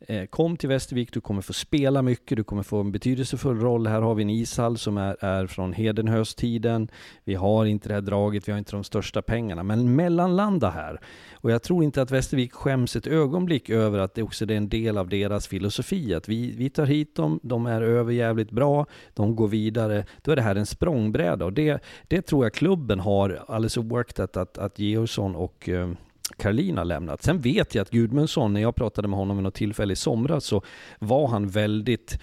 [0.00, 3.86] Eh, kom till Västervik, du kommer få spela mycket, du kommer få en betydelsefull roll.
[3.86, 6.88] Här har vi en ishall som är, är från Hedenhöstiden.
[7.24, 9.62] Vi har inte det här draget, vi har inte de största pengarna.
[9.62, 11.00] Men mellanlanda här.
[11.34, 14.68] Och jag tror inte att Västervik skäms ett ögonblick över att det också är en
[14.68, 16.14] del av deras filosofi.
[16.14, 20.04] Att vi, vi tar hit dem, de är överjävligt bra, de går vidare.
[20.22, 21.44] Då är det här en språngbräda.
[21.44, 25.90] Och det, det tror jag klubben har alldeles oaktat att, att Georgsson och eh,
[26.36, 27.22] Karlin har lämnat.
[27.22, 30.44] Sen vet jag att Gudmundsson, när jag pratade med honom vid något tillfälle i somras,
[30.44, 30.62] så
[30.98, 32.18] var han väldigt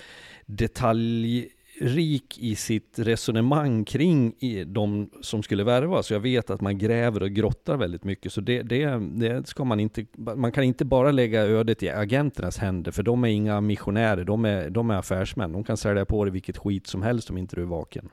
[0.46, 4.36] detaljrik i sitt resonemang kring
[4.66, 6.12] de som skulle värvas.
[6.12, 9.80] Jag vet att man gräver och grottar väldigt mycket, så det, det, det ska man
[9.80, 14.24] inte, man kan inte bara lägga ödet i agenternas händer, för de är inga missionärer,
[14.24, 15.52] de är, de är affärsmän.
[15.52, 18.10] De kan sälja på dig vilket skit som helst om inte du är vaken.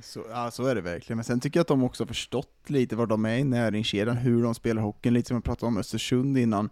[0.00, 1.16] Så, ja, så är det verkligen.
[1.16, 4.16] Men sen tycker jag att de också har förstått lite var de är i näringskedjan,
[4.16, 6.70] hur de spelar hockeyn, lite som jag pratade om Östersund innan.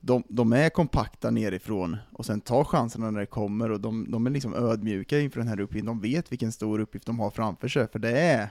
[0.00, 4.26] De, de är kompakta nerifrån och sen tar chanserna när det kommer och de, de
[4.26, 5.86] är liksom ödmjuka inför den här uppgiften.
[5.86, 8.50] De vet vilken stor uppgift de har framför sig, för det är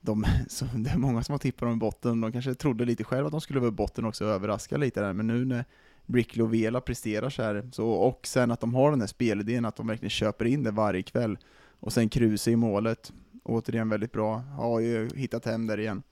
[0.00, 3.04] de, så det är många som har tippat dem i botten, de kanske trodde lite
[3.04, 5.64] själva att de skulle vara i botten också och överraska lite där, men nu när
[6.06, 9.64] Brickley och Vela presterar så här, så, och sen att de har den här spelidén,
[9.64, 11.38] att de verkligen köper in det varje kväll,
[11.80, 13.12] och sen Kruse i målet,
[13.44, 16.02] återigen väldigt bra, har ju hittat hem där igen.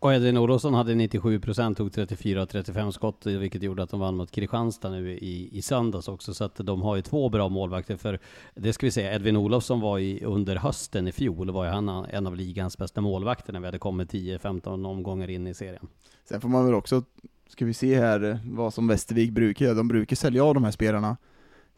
[0.00, 4.16] Och Edvin Olofsson hade 97%, tog 34 och 35 skott, vilket gjorde att de vann
[4.16, 6.34] mot Kristianstad nu i, i söndags också.
[6.34, 7.96] Så att de har ju två bra målvakter.
[7.96, 8.18] För
[8.54, 11.88] det ska vi säga, Edvin Olofsson var i, under hösten i fjol, var ju han
[11.88, 15.88] en av ligans bästa målvakter när vi hade kommit 10-15 omgångar in i serien.
[16.28, 17.02] Sen får man väl också,
[17.48, 20.70] ska vi se här vad som Västervik brukar göra, de brukar sälja av de här
[20.70, 21.16] spelarna.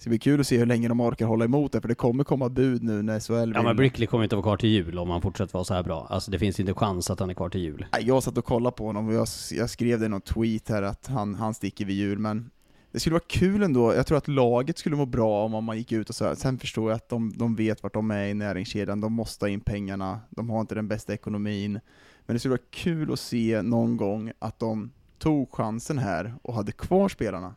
[0.01, 1.95] Det ska bli kul att se hur länge de orkar hålla emot det, för det
[1.95, 3.53] kommer komma bud nu när SHL vill...
[3.55, 5.83] Ja men Brickley kommer inte vara kvar till jul om han fortsätter vara så här
[5.83, 6.07] bra.
[6.11, 7.87] Alltså det finns inte chans att han är kvar till jul.
[7.93, 10.69] Nej, Jag satt och kollade på honom och jag, jag skrev det i någon tweet
[10.69, 12.51] här att han, han sticker vid jul, men
[12.93, 15.93] det skulle vara kul ändå, jag tror att laget skulle må bra om man gick
[15.93, 16.35] ut och så här.
[16.35, 19.51] sen förstår jag att de, de vet vart de är i näringskedjan, de måste ha
[19.51, 21.81] in pengarna, de har inte den bästa ekonomin,
[22.27, 26.55] men det skulle vara kul att se någon gång att de tog chansen här och
[26.55, 27.55] hade kvar spelarna.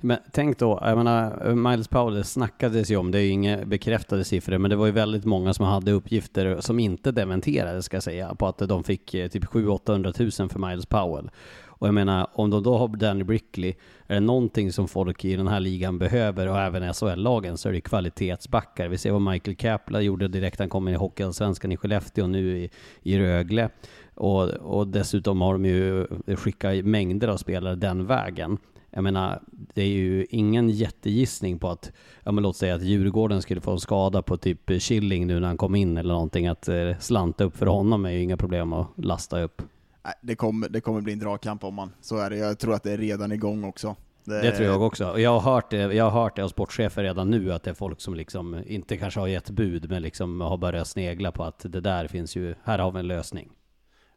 [0.00, 3.64] Men tänk då, jag menar, Miles Powell det snackades ju om, det är ju inga
[3.64, 7.96] bekräftade siffror, men det var ju väldigt många som hade uppgifter som inte dementerades, ska
[7.96, 11.30] jag säga, på att de fick eh, typ 700-800 000 för Miles Powell.
[11.80, 13.74] Och jag menar, om de då har Danny Brickley,
[14.06, 17.72] är det någonting som folk i den här ligan behöver, och även SHL-lagen, så är
[17.72, 18.88] det kvalitetsbackar.
[18.88, 22.30] Vi ser vad Michael Kapla gjorde direkt han kom in i Hockeyallsvenskan i Skellefteå och
[22.30, 22.70] nu i,
[23.02, 23.68] i Rögle.
[24.14, 28.58] Och, och dessutom har de ju skickat mängder av spelare den vägen.
[28.90, 29.42] Jag menar,
[29.74, 33.70] det är ju ingen jättegissning på att, ja men låt säga att Djurgården skulle få
[33.70, 37.44] en skada på typ Killing nu när han kom in eller någonting, att eh, slanta
[37.44, 39.62] upp för honom är ju inga problem att lasta upp.
[40.04, 42.36] Nej, det kommer, det kommer bli en dragkamp om man, så är det.
[42.36, 43.96] Jag tror att det är redan igång också.
[44.24, 45.10] Det tror jag också.
[45.10, 47.70] Och jag har hört det, jag har hört det av sportchefer redan nu, att det
[47.70, 51.44] är folk som liksom inte kanske har gett bud, men liksom har börjat snegla på
[51.44, 53.48] att det där finns ju, här har vi en lösning.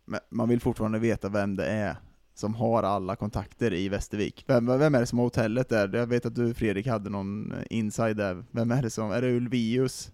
[0.06, 1.96] Men man vill fortfarande veta vem det är
[2.34, 4.44] som har alla kontakter i Västervik.
[4.48, 5.90] Vem, vem är det som har hotellet där?
[5.94, 8.44] Jag vet att du Fredrik hade någon inside där.
[8.52, 10.12] Vem är det som, är det Ulvius?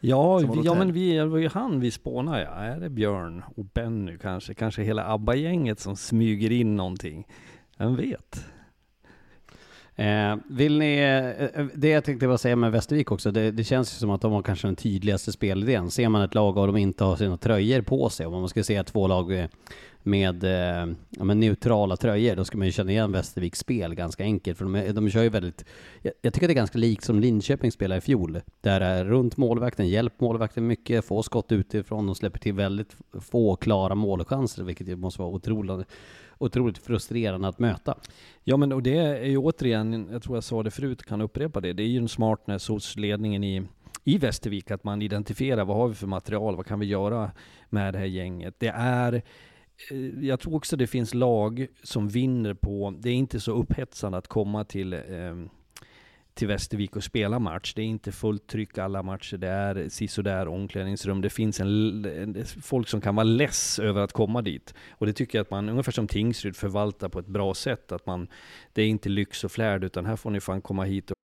[0.00, 2.50] Ja, vi, ja men vi, det var ju han vi spånade ja.
[2.50, 4.54] Är det Björn och Benny kanske?
[4.54, 7.26] Kanske hela ABBA-gänget som smyger in någonting?
[7.78, 8.44] Vem vet?
[9.96, 10.98] Eh, vill ni,
[11.54, 14.20] eh, det jag tänkte bara säga med Västervik också, det, det känns ju som att
[14.20, 15.90] de har kanske den tydligaste spelidén.
[15.90, 18.64] Ser man ett lag och de inte har sina tröjor på sig, om man ska
[18.64, 19.46] se två lag eh,
[20.02, 24.22] med, eh, ja, men neutrala tröjor, då ska man ju känna igen Västerviks spel ganska
[24.22, 25.64] enkelt, för de, de kör ju väldigt,
[26.02, 29.36] jag, jag tycker det är ganska likt som Linköping spelade i fjol, där är runt
[29.36, 34.88] målvakten, hjälp målvakten mycket, få skott utifrån, de släpper till väldigt få klara målchanser, vilket
[34.88, 35.86] ju måste vara otroligt,
[36.38, 37.98] otroligt frustrerande att möta.
[38.44, 41.60] Ja men och det är ju återigen, jag tror jag sa det förut, kan upprepa
[41.60, 41.72] det.
[41.72, 43.62] Det är ju en smartness hos ledningen i,
[44.04, 47.30] i Västervik att man identifierar vad har vi för material, vad kan vi göra
[47.68, 48.54] med det här gänget.
[48.58, 49.22] Det är
[49.90, 54.18] Eh, jag tror också det finns lag som vinner på, det är inte så upphetsande
[54.18, 55.00] att komma till, eh,
[56.34, 57.72] till Västervik och spela match.
[57.74, 61.20] Det är inte fullt tryck alla matcher, det är sisådär omklädningsrum.
[61.20, 64.74] Det finns en, folk som kan vara less över att komma dit.
[64.90, 67.92] Och det tycker jag att man, ungefär som Tingsryd, förvaltar på ett bra sätt.
[67.92, 68.28] Att man,
[68.72, 71.16] det är inte lyx och flärd, utan här får ni fan komma hit och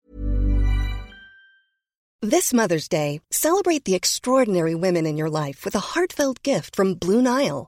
[2.31, 6.95] This Mother's Day, celebrate the extraordinary women in your life with a heartfelt gift from
[6.95, 7.67] Blue Nile.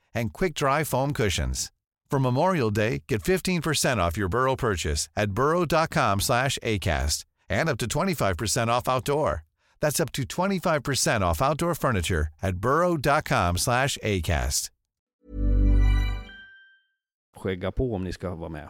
[0.13, 1.71] and quick-dry foam cushions.
[2.11, 7.77] For Memorial Day, get 15% off your Burrow purchase at burrow.com slash ACAST and up
[7.77, 9.43] to 25% off outdoor.
[9.79, 14.69] That's up to 25% off outdoor furniture at burrow.com slash ACAST.
[17.35, 18.67] Skägga på om ni ska vara med.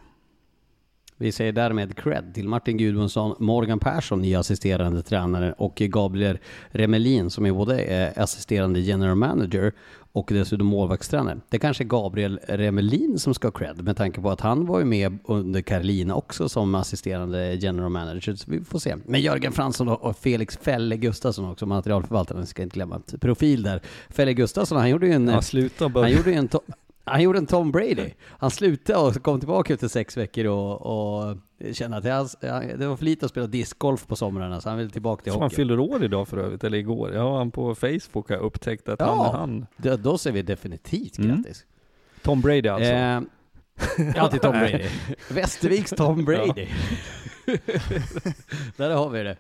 [1.22, 6.38] Vi säger därmed cred till Martin Gudmundsson, Morgan Persson, ny assisterande tränare och Gabriel
[6.70, 9.74] Remelin som är både eh, assisterande general manager
[10.12, 11.40] och dessutom målvaktstränare.
[11.50, 14.80] Det kanske är Gabriel Remelin som ska ha cred med tanke på att han var
[14.80, 18.36] ju med under Karolina också som assisterande general manager.
[18.36, 18.96] Så vi får se.
[19.06, 23.02] Men Jörgen Fransson och Felix Felle Gustafsson också, materialförvaltaren, ska inte glömma.
[23.20, 23.82] Profil där.
[24.10, 25.28] Felle Gustafsson, han gjorde ju en...
[25.28, 26.04] Ja, sluta bara.
[26.04, 26.50] Han gjorde ju en...
[27.04, 28.10] Han gjorde en Tom Brady.
[28.28, 31.38] Han slutade och kom tillbaka efter sex veckor och, och
[31.74, 32.04] kände att
[32.42, 35.32] det, det var för lite att spela discgolf på somrarna så han ville tillbaka till
[35.32, 35.56] Som han hockey.
[35.56, 37.14] fyller år idag för övrigt, eller igår.
[37.14, 39.66] Ja, han på Facebook har upptäckt att han är Ja, han.
[39.78, 41.36] då, då säger vi definitivt Mm.
[41.36, 41.66] grattis.
[42.22, 42.92] Tom Brady alltså.
[42.92, 43.22] Eh,
[44.16, 44.86] ja, till Tom Brady.
[45.30, 46.68] Västerviks Tom Brady.
[48.78, 49.38] Där har vi det.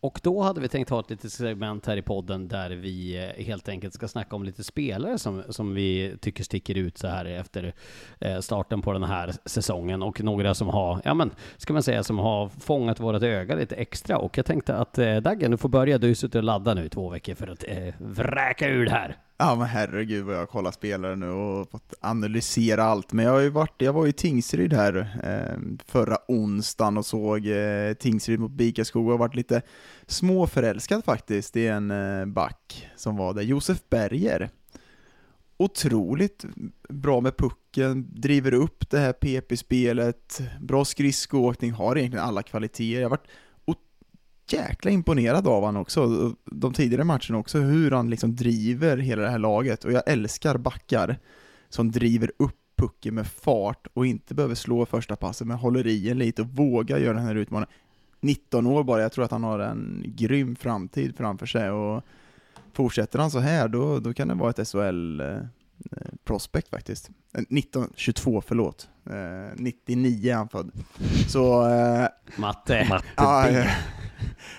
[0.00, 3.44] Och då hade vi tänkt ha ett litet segment här i podden där vi eh,
[3.44, 7.24] helt enkelt ska snacka om lite spelare som, som vi tycker sticker ut så här
[7.24, 7.74] efter
[8.18, 12.02] eh, starten på den här säsongen och några som har, ja men, ska man säga,
[12.02, 14.18] som har fångat vårat öga lite extra.
[14.18, 15.98] Och jag tänkte att eh, Daggen, du får börja.
[15.98, 18.84] Du har ju suttit och laddat nu i två veckor för att eh, vräka ur
[18.84, 19.16] det här.
[19.40, 23.12] Ja men herregud vad jag har kollat spelare nu och fått analysera allt.
[23.12, 27.46] Men jag har ju varit, jag var i Tingsryd här eh, förra onsdagen och såg
[27.46, 29.62] eh, Tingsryd mot Bikaskog och har varit lite
[30.06, 34.50] småförälskad faktiskt i en eh, back som var där, Josef Berger.
[35.56, 36.44] Otroligt
[36.88, 42.94] bra med pucken, driver upp det här PP-spelet, bra skridskoåkning, har egentligen alla kvaliteter.
[42.94, 43.28] Jag har varit
[44.52, 49.30] jäkla imponerad av han också, de tidigare matcherna också, hur han liksom driver hela det
[49.30, 49.84] här laget.
[49.84, 51.18] Och jag älskar backar
[51.68, 56.10] som driver upp pucken med fart och inte behöver slå första passet men håller i
[56.10, 57.74] en lite och vågar göra den här utmaningen.
[58.20, 62.04] 19 år bara, jag tror att han har en grym framtid framför sig och
[62.72, 65.36] fortsätter han så här då, då kan det vara ett SHL eh,
[66.24, 67.10] prospect faktiskt.
[67.34, 68.88] Eh, 19, 22 förlåt.
[69.10, 70.70] Eh, 99 är han född.
[71.28, 71.68] Så...
[71.68, 72.86] Eh, Matte.
[72.88, 73.66] Matte ja, eh,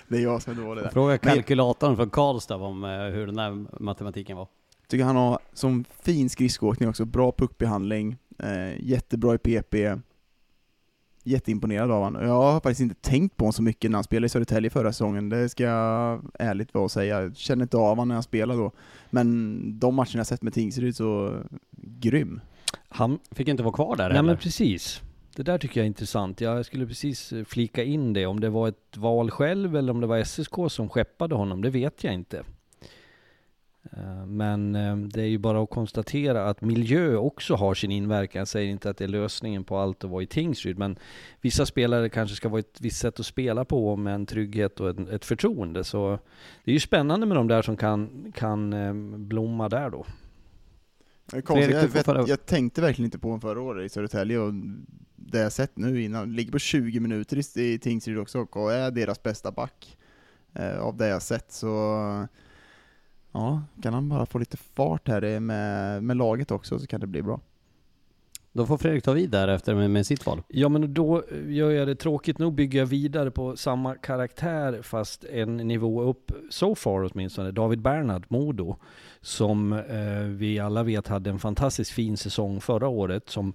[0.08, 0.90] det är jag som är dålig där.
[0.90, 4.48] Fråga kalkylatorn från Karlstad om eh, hur den där matematiken var.
[4.88, 9.74] Tycker han har som fin skridskoåkning också, bra puckbehandling, eh, jättebra i PP.
[11.30, 12.22] Jätteimponerad av honom.
[12.22, 14.92] Jag har faktiskt inte tänkt på honom så mycket när han spelade i Södertälje förra
[14.92, 17.22] säsongen, det ska jag ärligt vara och säga.
[17.22, 18.72] Jag känner inte av honom när han spelar då.
[19.10, 21.34] Men de matcherna jag sett med Tingsryd så
[21.76, 22.40] grym.
[22.88, 24.26] Han, Fick inte vara kvar där nej heller.
[24.26, 25.02] men precis.
[25.36, 26.40] Det där tycker jag är intressant.
[26.40, 28.26] Jag skulle precis eh, flika in det.
[28.26, 31.70] Om det var ett val själv eller om det var SSK som skeppade honom, det
[31.70, 32.42] vet jag inte.
[33.96, 38.38] Eh, Men eh, det är ju bara att konstatera att miljö också har sin inverkan.
[38.38, 40.98] Jag säger inte att det är lösningen på allt att vara i Tingsryd, men
[41.40, 45.12] vissa spelare kanske ska vara ett visst sätt att spela på med en trygghet och
[45.12, 45.84] ett, förtroende.
[45.84, 46.18] Så
[46.64, 50.06] det är ju spännande med de där som kan, kan eh, blomma där då.
[51.30, 54.52] Fredrik, Jag, vet, jag tänkte verkligen inte på honom förra året i Södertälje och
[55.16, 59.22] det jag sett nu innan, ligger på 20 minuter i, Tingsryd också och är deras
[59.22, 59.96] bästa back
[60.80, 62.26] av det jag sett så
[63.32, 67.06] ja, kan han bara få lite fart här med, med laget också så kan det
[67.06, 67.40] bli bra.
[68.52, 70.42] Då får Fredrik ta vid därefter med, med sitt val.
[70.48, 75.24] Ja men då gör jag det tråkigt nog bygger jag vidare på samma karaktär fast
[75.24, 78.76] en nivå upp, so far åtminstone, David Bernhard, Modo.
[79.20, 83.54] Som eh, vi alla vet hade en fantastiskt fin säsong förra året som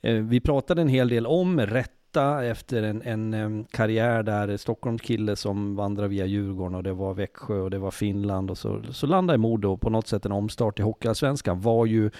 [0.00, 1.68] eh, vi pratade en hel del om, med
[2.08, 7.60] rätta efter en, en karriär där Stockholmskille som vandrar via Djurgården och det var Växjö
[7.60, 10.78] och det var Finland och så, så landade i Modo på något sätt en omstart
[10.78, 11.60] i Hockeyallsvenskan.
[11.60, 12.10] Var ju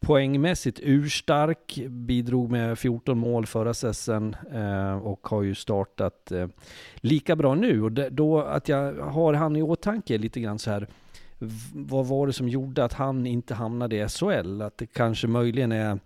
[0.00, 6.48] poängmässigt urstark, bidrog med 14 mål förra säsongen eh, och har ju startat eh,
[6.96, 7.82] lika bra nu.
[7.82, 10.88] Och det, då att jag har han i åtanke lite grann så här,
[11.74, 14.62] vad var det som gjorde att han inte hamnade i SHL?
[14.62, 15.98] Att det kanske möjligen är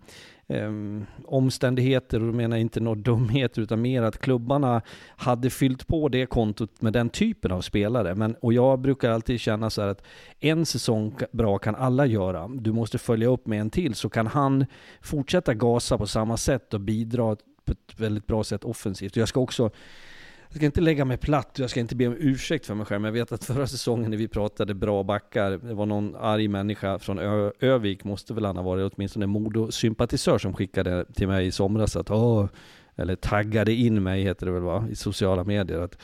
[0.49, 5.87] ehm, omständigheter, och då menar jag inte några dumheter utan mer att klubbarna hade fyllt
[5.87, 8.15] på det kontot med den typen av spelare.
[8.15, 10.03] Men, och jag brukar alltid känna så här att
[10.39, 12.47] en säsong bra kan alla göra.
[12.47, 14.65] Du måste följa upp med en till så kan han
[15.01, 17.35] fortsätta gasa på samma sätt och bidra
[17.65, 19.15] på ett väldigt bra sätt offensivt.
[19.15, 19.71] Jag ska också
[20.49, 22.85] jag ska inte lägga mig platt och jag ska inte be om ursäkt för mig
[22.85, 26.15] själv, men jag vet att förra säsongen när vi pratade bra backar, det var någon
[26.15, 31.27] arg människa från Ö- Övik, måste väl han ha varit, åtminstone Modo-sympatisör som skickade till
[31.27, 32.45] mig i somras att åh,
[32.95, 35.97] eller taggade in mig heter det väl va, i sociala medier att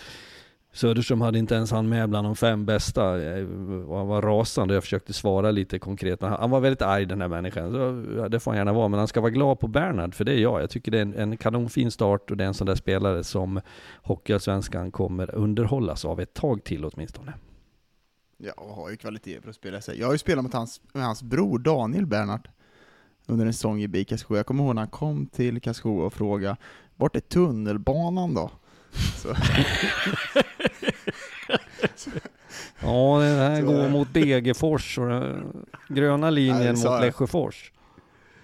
[0.76, 3.23] Söderström hade inte ens han med bland de fem bästa.
[3.23, 6.21] Eh, han var, var rasande jag försökte svara lite konkret.
[6.21, 7.71] Han, var väldigt arg den här människan.
[7.71, 10.34] Så, det får han gärna vara, men han ska vara glad på Bernhard, för det
[10.34, 10.61] är jag.
[10.61, 13.23] Jag tycker det är en, en kanonfin start och det är en sån där spelare
[13.23, 13.61] som
[14.03, 17.34] Hockeyallsvenskan kommer underhållas av ett tag till åtminstone.
[18.38, 19.99] Ja, och har ju kvalitet för att spela sig.
[19.99, 22.47] Jag har ju spelat mot hans, med hans bror Daniel Bernhardt
[23.28, 24.39] under en säsong i BIK Karlskoga.
[24.39, 26.57] Jag kommer ihåg när han kom till Karlskoga och frågade
[26.95, 28.51] vart är tunnelbanan då?
[29.17, 29.35] Så,
[32.81, 37.71] Ja, det här Så- går mot Degerfors och den gröna linjen Nej, mot Lesjöfors.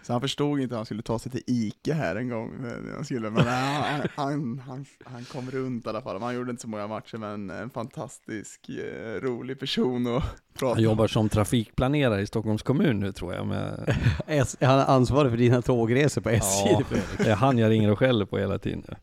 [0.03, 2.51] så han förstod inte att han skulle ta sig till Ica här en gång.
[2.59, 6.21] Men Han, skulle, men han, han, han, han kom runt i alla fall.
[6.21, 10.23] Han gjorde inte så många matcher, men en fantastisk, eh, rolig person att
[10.59, 13.47] prata Han jobbar som trafikplanerare i Stockholms kommun nu tror jag.
[13.47, 13.95] Med,
[14.27, 16.69] S- Han är ansvarig för dina tågresor på SJ.
[16.69, 16.81] ja,
[17.17, 18.83] det är han jag ringer och skäller på hela tiden.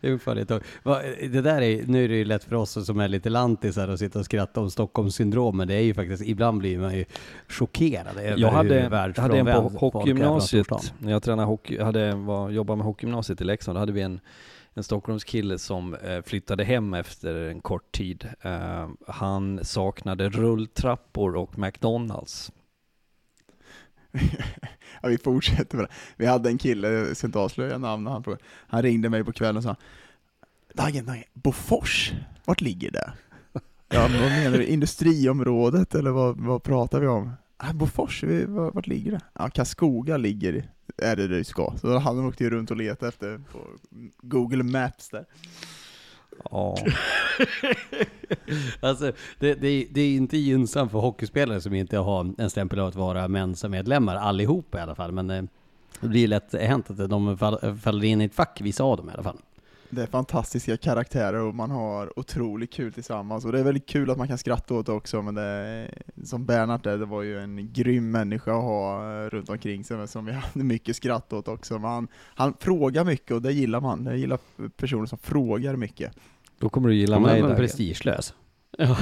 [0.00, 0.34] Det är ungefär
[1.28, 3.98] Det där är, nu är det ju lätt för oss som är lite lantisar att
[3.98, 7.04] sitta och skratta om Stockholmssyndrom, men det är ju faktiskt, ibland blir man ju
[7.48, 8.88] chockerad över Jag hur hade,
[9.18, 10.66] hade en på hockeygymnasiet,
[10.98, 14.20] när jag tränade hockey, hade, var, jobbade med hockeygymnasiet i Leksand, då hade vi en,
[14.74, 18.28] en Stockholmskille som eh, flyttade hem efter en kort tid.
[18.40, 22.52] Eh, han saknade rulltrappor och McDonalds.
[25.02, 25.92] Ja, vi fortsätter med det.
[26.16, 29.32] Vi hade en kille, jag ska inte avslöja namnet, han, frågade- han ringde mig på
[29.32, 29.76] kvällen och sa
[30.74, 32.12] Dagen, Dagen, Bofors,
[32.44, 33.12] vart ligger det?
[33.88, 34.66] Ja, vad menar du?
[34.66, 37.30] Industriområdet eller vad, vad pratar vi om?
[37.56, 39.20] Ah, Bofors, vi, vart, ligger det?
[39.34, 41.72] Ja, Karlskoga ligger, i- är det du ska.
[41.80, 43.58] Så han åkte ju runt och letade efter på
[44.22, 45.24] Google Maps där.
[46.50, 46.76] Ja,
[48.80, 52.78] Alltså, det, det, är- det är inte gynnsamt för hockeyspelare som inte har en stämpel
[52.78, 55.44] av att vara Mensa-medlemmar, allihopa i alla fall, men eh,
[56.00, 57.38] det blir lätt hänt att de
[57.82, 59.38] faller in i ett fack, vissa av dem i alla fall.
[59.94, 64.10] Det är fantastiska karaktärer och man har otroligt kul tillsammans och det är väldigt kul
[64.10, 65.90] att man kan skratta åt det också men det
[66.24, 69.96] som Bernhard är, det var ju en grym människa att ha eh, runt omkring sig
[69.96, 71.74] men som vi hade mycket skratt åt också.
[71.78, 74.06] Men han, han frågar mycket och det gillar man.
[74.06, 74.38] Jag gillar
[74.76, 76.12] personer som frågar mycket.
[76.58, 77.56] då kommer du gilla Ja, mig men där.
[77.56, 78.34] prestigelös.
[78.78, 78.96] Ja.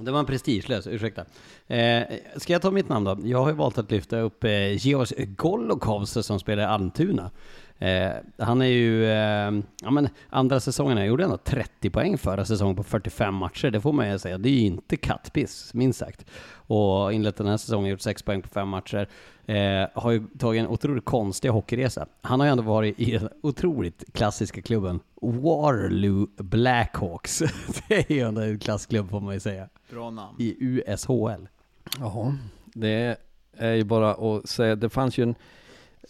[0.00, 1.24] Det var en prestigelös, ursäkta.
[1.66, 2.02] Eh,
[2.36, 3.18] ska jag ta mitt namn då?
[3.24, 7.30] Jag har ju valt att lyfta upp eh, Georg Golokovs som spelar i Almtuna.
[7.78, 9.52] Eh, han är ju, eh,
[9.82, 13.70] ja men andra säsongen, han gjorde ändå 30 poäng förra säsongen på 45 matcher.
[13.70, 16.26] Det får man ju säga, det är ju inte kattpiss, minst sagt.
[16.66, 19.08] Och inlett den här säsongen, gjort 6 poäng på 5 matcher.
[19.46, 22.06] Eh, har ju tagit en otroligt konstig hockeyresa.
[22.22, 27.38] Han har ju ändå varit i den otroligt klassiska klubben Waterloo Blackhawks.
[27.88, 29.68] det är ju ändå en klassklubb får man ju säga.
[29.90, 30.36] Bra namn.
[30.38, 31.48] I USHL.
[31.98, 33.16] Jaha, det
[33.56, 35.34] är ju bara att säga, det fanns ju en,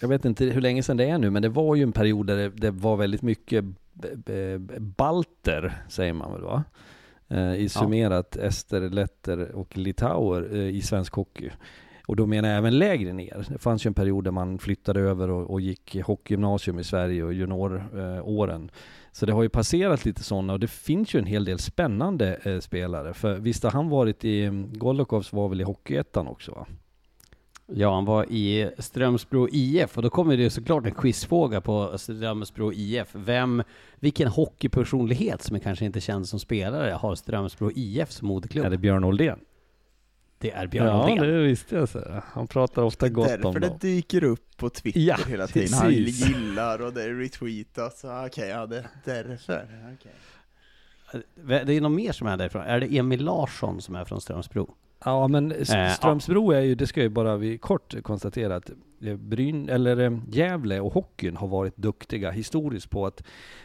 [0.00, 2.26] jag vet inte hur länge sedan det är nu, men det var ju en period
[2.26, 3.64] där det, det var väldigt mycket
[4.78, 6.64] balter, säger man väl va?
[7.28, 11.50] Eh, I summerat ester, letter och litauer eh, i svensk hockey.
[12.06, 13.46] Och då menar jag även lägre ner.
[13.48, 17.24] Det fanns ju en period där man flyttade över och, och gick hockeygymnasium i Sverige
[17.24, 18.70] och junioråren.
[19.12, 22.40] Så det har ju passerat lite sådana och det finns ju en hel del spännande
[22.42, 23.14] eh, spelare.
[23.14, 26.66] För visst har han varit i, Golokovs var väl i Hockeyettan också va?
[27.66, 32.72] Ja, han var i Strömsbro IF och då kommer det såklart en quizfråga på Strömsbro
[32.72, 33.08] IF.
[33.12, 33.62] Vem,
[34.00, 38.64] vilken hockeypersonlighet som är kanske inte känd som spelare har Strömsbro IF som moderklubb?
[38.66, 39.38] Är det Björn Oldén?
[40.38, 41.26] Det är Björn ja, Oldén.
[41.26, 41.88] det visste jag.
[41.88, 42.22] Så.
[42.32, 43.78] Han pratar ofta gott om Därför det dem.
[43.80, 45.72] dyker upp på Twitter Ja, hela tiden.
[45.78, 46.28] Han precis.
[46.28, 48.04] gillar och det retweetas.
[48.26, 49.66] Okej, ja det är därför.
[49.94, 50.12] Okej.
[51.66, 52.62] Det är något mer som är därifrån.
[52.62, 54.74] Är det Emil Larsson som är från Strömsbro?
[55.04, 58.70] Ja, men Eh, Strömsbro är ju, det ska jag ju bara vi kort konstatera att
[59.00, 63.22] eh, Bryn, eller eh, Gävle och hockeyn har varit duktiga historiskt på att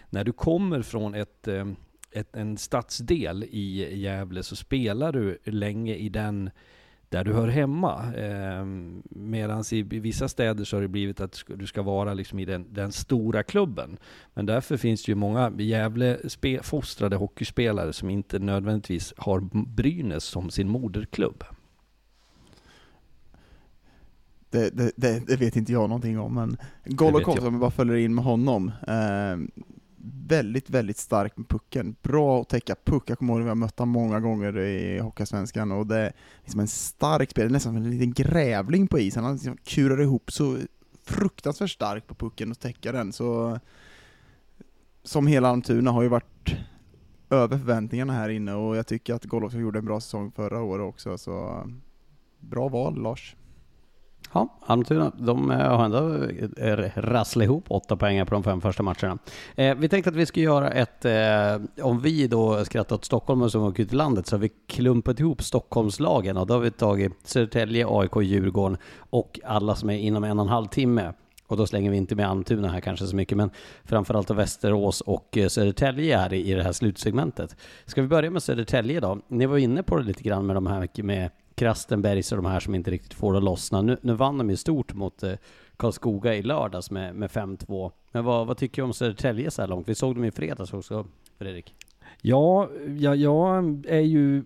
[0.10, 1.48] när du kommer från ett,
[2.12, 6.50] ett, en stadsdel i Gävle så spelar du länge i den
[7.10, 8.14] där du hör hemma.
[8.16, 8.66] Eh,
[9.10, 12.74] Medan i vissa städer så har det blivit att du ska vara liksom i den,
[12.74, 13.97] den stora klubben.
[14.34, 19.39] Men därför finns det ju många Gävle-fostrade hockeyspelare som inte nödvändigtvis har
[19.76, 21.43] Brynäs som sin moderklubb.
[24.49, 27.95] det, det, det, det vet inte jag någonting om, men Golokov, om vi bara följer
[27.95, 29.64] in med honom, eh,
[30.28, 31.95] väldigt, väldigt stark med pucken.
[32.01, 34.99] Bra att täcka puck, jag kommer ihåg att vi har mött honom många gånger i
[34.99, 39.24] Hockeysvenskan, och det är liksom en stark spelare, nästan som en liten grävling på isen.
[39.24, 40.57] Han liksom kurar ihop så
[41.03, 43.60] fruktansvärt starkt på pucken och täcka den, så
[45.03, 46.55] som hela Almtuna har ju varit
[47.30, 50.84] över förväntningarna här inne, och jag tycker att Golokov gjorde en bra säsong förra året
[50.84, 51.68] också, så
[52.39, 53.36] bra val Lars.
[54.34, 56.23] Ja, Almtuna, de eh, har ändå
[56.57, 59.17] eh, rasslat ihop åtta poäng på de fem första matcherna.
[59.55, 63.49] Eh, vi tänkte att vi skulle göra ett, eh, om vi då skrattar åt Stockholm
[63.49, 66.71] som åker ut i landet, så har vi klumpat ihop Stockholmslagen och då har vi
[66.71, 68.77] tagit Södertälje, AIK, Djurgården
[69.09, 71.13] och alla som är inom en och en halv timme.
[71.47, 73.49] Och då slänger vi inte med Almtuna här kanske så mycket, men
[73.84, 77.55] framförallt då Västerås och eh, Södertälje Södertälje är i det här slutsegmentet.
[77.86, 79.19] Ska vi börja med Södertälje då?
[79.27, 81.30] Ni var inne på det lite grann med de här med
[81.60, 83.82] Krastenbergs och de här som inte riktigt får det att lossna.
[83.82, 85.34] Nu, nu vann de ju stort mot eh,
[85.78, 87.91] Karlskoga i lördags med, med 5-2.
[88.12, 89.89] Men vad, vad tycker du om Södertälje så här långt?
[89.89, 91.05] Vi såg dem i fredags också,
[91.38, 91.76] Fredrik.
[92.22, 94.43] Ja, ja, jag är ju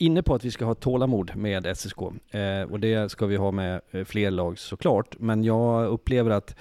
[0.00, 2.02] inne på att vi ska ha tålamod med SSK.
[2.30, 5.16] Eh, och det ska vi ha med eh, fler lag såklart.
[5.18, 6.56] Men jag upplever att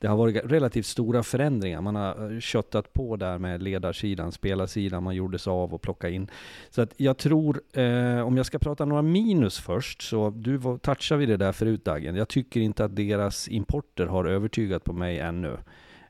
[0.00, 1.80] det har varit relativt stora förändringar.
[1.80, 6.12] Man har eh, köttat på där med ledarsidan, spelarsidan, man gjorde sig av och plockade
[6.12, 6.30] in.
[6.70, 11.18] Så att jag tror, eh, om jag ska prata några minus först, så du touchade
[11.18, 12.16] vi det där förut Dagen.
[12.16, 15.58] Jag tycker inte att deras importer har övertygat på mig ännu.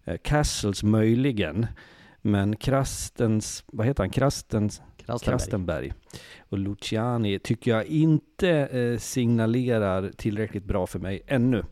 [0.05, 1.67] Eh, Castles möjligen,
[2.23, 5.39] men Krastens, vad heter han, Krastens, Krastenberg.
[5.39, 5.93] Krastenberg
[6.53, 11.63] och Luciani tycker jag inte eh, signalerar tillräckligt bra för mig ännu.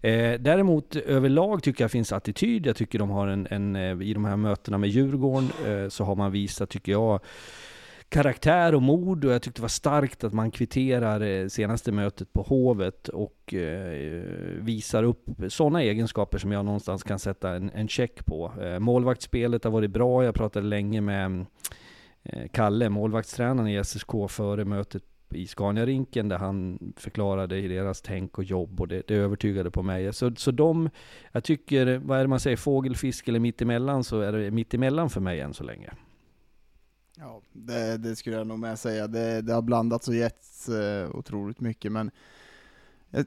[0.00, 2.66] Eh, däremot överlag tycker jag finns attityd.
[2.66, 5.50] Jag tycker de har en, en eh, i de här mötena med Djurgården
[5.90, 7.20] så har man visat, tycker jag,
[8.08, 12.42] karaktär och mod och jag tyckte det var starkt att man kvitterar senaste mötet på
[12.42, 13.54] Hovet och
[14.58, 18.52] visar upp sådana egenskaper som jag någonstans kan sätta en, en check på.
[18.80, 21.46] Målvaktsspelet har varit bra, jag pratade länge med
[22.24, 28.38] Eh, Kalle, målvaktstränaren i SSK före mötet i Scaniarinken där han förklarade i deras tänk
[28.38, 30.12] och jobb och det, det övertygade på mig.
[30.12, 30.90] Så, så de,
[31.32, 35.20] jag tycker, vad är det man säger, fågelfisk eller mittemellan så är det mittemellan för
[35.20, 35.92] mig än så länge.
[37.16, 39.06] Ja, det, det skulle jag nog med säga.
[39.06, 42.10] Det, det har blandats och getts eh, otroligt mycket, men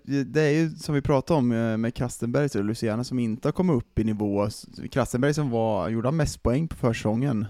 [0.06, 3.54] det är ju som vi pratade om eh, med Kastenberg och Luciana som inte har
[3.54, 4.50] kommit upp i nivå.
[4.92, 7.46] Krastenberg som var, gjorde han mest poäng på försäsongen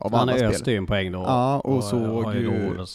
[0.00, 1.18] av Han öste ju en poäng då.
[1.18, 2.86] Ja, och såg har ju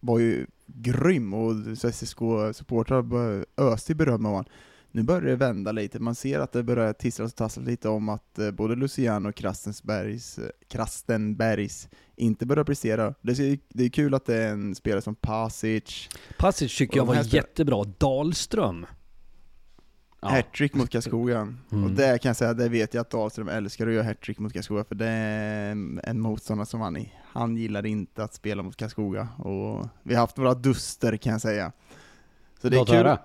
[0.00, 4.44] var ju grym och SSK-supportrar öste i beröm av honom.
[4.90, 8.08] Nu börjar det vända lite, man ser att det börjar tisslas och tasslas lite om
[8.08, 13.14] att eh, både Luciano och Krastenbergs, eh, Krastenbergs inte börjar prestera.
[13.20, 16.08] Det är, det är kul att det är en spelare som Pasic,
[16.38, 17.84] Pasic tycker Och jag var jättebra.
[17.98, 18.86] Dahlström.
[20.30, 20.36] Ja.
[20.36, 21.40] hattrick mot Karlskoga.
[21.72, 21.84] Mm.
[21.84, 24.52] Och det kan jag säga, det vet jag att Dahlström älskar att göra hattrick mot
[24.52, 25.70] Karlskoga, för det är
[26.04, 29.28] en motståndare som han, han gillar inte att spela mot Karlskoga.
[29.38, 31.72] Och vi har haft några duster kan jag säga.
[32.62, 33.18] Så det är Låt kul, höra.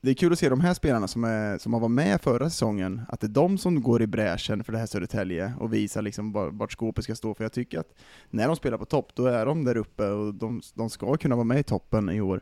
[0.00, 2.50] det är kul att se de här spelarna som, är, som har varit med förra
[2.50, 6.02] säsongen, att det är de som går i bräschen för det här Södertälje och visar
[6.02, 7.34] liksom var- vart skåpet ska stå.
[7.34, 7.94] För jag tycker att
[8.30, 11.34] när de spelar på topp, då är de där uppe och de, de ska kunna
[11.36, 12.40] vara med i toppen i år.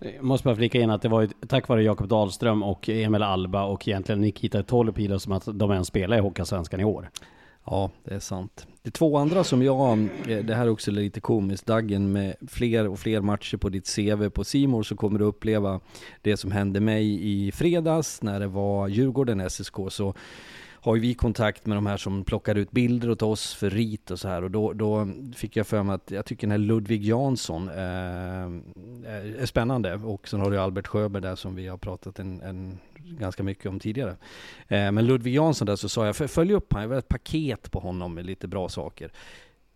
[0.00, 3.22] Jag måste bara flika in att det var ju tack vare Jakob Dahlström och Emil
[3.22, 7.10] Alba och egentligen Nikita Tolopilo som att de ens spelar i Hockeyallsvenskan i år.
[7.64, 8.66] Ja, det är sant.
[8.82, 9.98] Det två andra som jag,
[10.28, 13.96] eh, det här är också lite komiskt, Daggen med fler och fler matcher på ditt
[13.96, 15.80] CV på Simor så kommer du uppleva
[16.22, 20.14] det som hände mig i fredags när det var Djurgården SSK så
[20.82, 24.10] har ju vi kontakt med de här som plockar ut bilder åt oss för rit
[24.10, 26.58] och så här och då, då fick jag för mig att jag tycker den här
[26.58, 27.74] Ludvig Jansson eh,
[29.42, 32.78] är spännande och sen har du Albert Sjöberg där som vi har pratat en, en
[33.18, 34.16] ganska mycket om tidigare.
[34.68, 37.08] Eh, men Ludvig Jansson där så sa jag, följ upp han, jag vill ha ett
[37.08, 39.10] paket på honom med lite bra saker.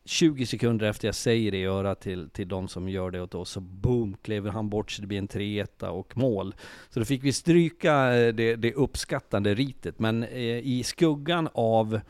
[0.05, 3.35] 20 sekunder efter jag säger det i örat till, till de som gör det åt
[3.35, 6.55] oss, så boom, klev han bort så det blir en 3 och mål.
[6.91, 9.99] Så då fick vi stryka eh, det, det uppskattande ritet.
[9.99, 12.01] Men eh, i skuggan av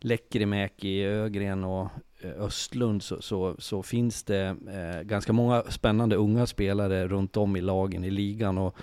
[0.00, 1.90] Lekkerimäki, Ögren och
[2.20, 7.56] eh, Östlund så, så, så finns det eh, ganska många spännande unga spelare runt om
[7.56, 8.58] i lagen i ligan.
[8.58, 8.76] Och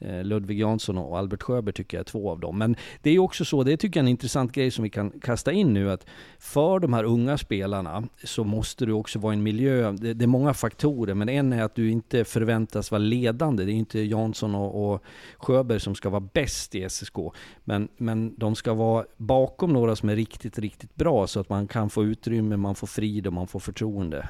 [0.00, 2.58] Eh, Ludvig Jansson och Albert Sjöberg tycker jag är två av dem.
[2.58, 4.90] Men det är ju också så, det tycker jag är en intressant grej som vi
[4.90, 6.06] kan kasta in nu, att
[6.38, 10.24] för de här unga spelarna så måste du också vara i en miljö, det, det
[10.24, 13.64] är många faktorer, men en är att du inte förväntas vara ledande.
[13.64, 15.02] Det är inte Jansson och, och
[15.38, 17.16] Sjöberg som ska vara bäst i SSK,
[17.64, 21.68] men, men de ska vara bakom några som är riktigt, riktigt bra så att man
[21.68, 24.28] kan få utrymme, man får frid och man får förtroende.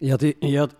[0.00, 0.70] Jag, ty- jag,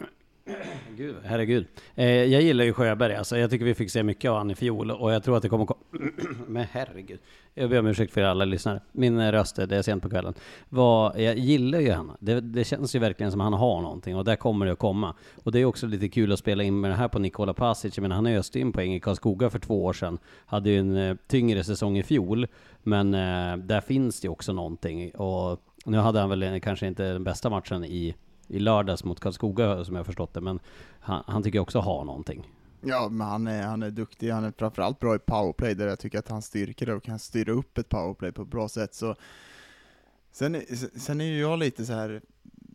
[0.96, 1.66] Gud, herregud.
[1.94, 4.54] Eh, jag gillar ju Sjöberg, alltså, jag tycker vi fick se mycket av han i
[4.54, 5.80] fjol och jag tror att det kommer komma...
[6.46, 7.20] Men herregud.
[7.54, 8.80] Jag ber om ursäkt för alla lyssnare.
[8.92, 10.34] Min eh, röst, eh, det är sent på kvällen.
[10.68, 12.12] Vad, jag gillar ju henne.
[12.20, 14.78] Det, det känns ju verkligen som att han har någonting och där kommer det att
[14.78, 15.14] komma.
[15.44, 17.98] Och det är också lite kul att spela in med det här på Nikola Pasic.
[17.98, 20.18] men han öste in poäng i Karlskoga för två år sedan.
[20.46, 22.46] Hade ju en eh, tyngre säsong i fjol.
[22.82, 25.10] Men eh, där finns det också någonting.
[25.10, 28.14] Och nu hade han väl kanske inte den bästa matchen i
[28.48, 30.60] i lördags mot Karlskoga som jag förstått det, men
[31.00, 32.46] han, han tycker också ha någonting.
[32.80, 35.98] Ja, men han är, han är duktig, han är framförallt bra i powerplay, där jag
[35.98, 38.94] tycker att han styrker det och kan styra upp ett powerplay på ett bra sätt.
[38.94, 39.16] Så
[40.32, 40.62] sen,
[40.96, 42.20] sen är ju jag lite så här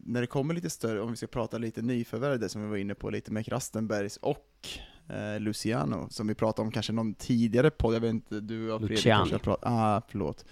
[0.06, 2.78] när det kommer lite större, om vi ska prata lite nyförvärv, det som vi var
[2.78, 4.68] inne på lite med Krastenbergs och
[5.10, 8.80] eh, Luciano, som vi pratade om kanske någon tidigare podd, jag vet inte, du och
[8.80, 9.20] Fredrik Luciano.
[9.20, 10.46] kanske pratat, ah, förlåt.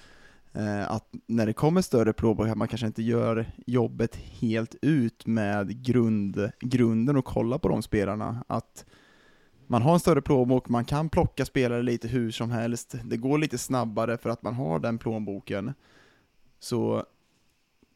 [0.53, 5.27] Eh, att när det kommer större plånbok, att man kanske inte gör jobbet helt ut
[5.27, 8.43] med grund, grunden och kolla på de spelarna.
[8.47, 8.85] Att
[9.67, 13.37] man har en större plånbok, man kan plocka spelare lite hur som helst, det går
[13.37, 15.73] lite snabbare för att man har den plånboken.
[16.59, 17.05] Så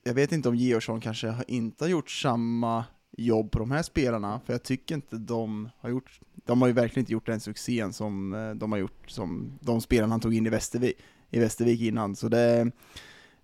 [0.04, 2.86] jag vet inte om Georgsson kanske inte har gjort samma
[3.18, 6.74] jobb på de här spelarna, för jag tycker inte de har gjort, de har ju
[6.74, 10.34] verkligen inte gjort den succén som eh, de har gjort, som de spelarna han tog
[10.34, 10.98] in i Västervik,
[11.34, 12.72] i Västervik innan, så det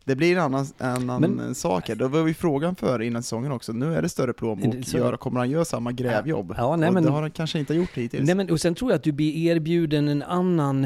[0.04, 1.96] det blir en annan, en annan sak här.
[1.96, 3.72] Då var vi frågan för innan säsongen också.
[3.74, 4.76] Nu är det större plånbok.
[4.76, 6.54] Det- så- Gör, kommer han göra samma grävjobb?
[6.58, 8.26] Ja, nej, men- det har han kanske inte gjort hittills.
[8.26, 10.84] Nej, men, och sen tror jag att du blir erbjuden en annan,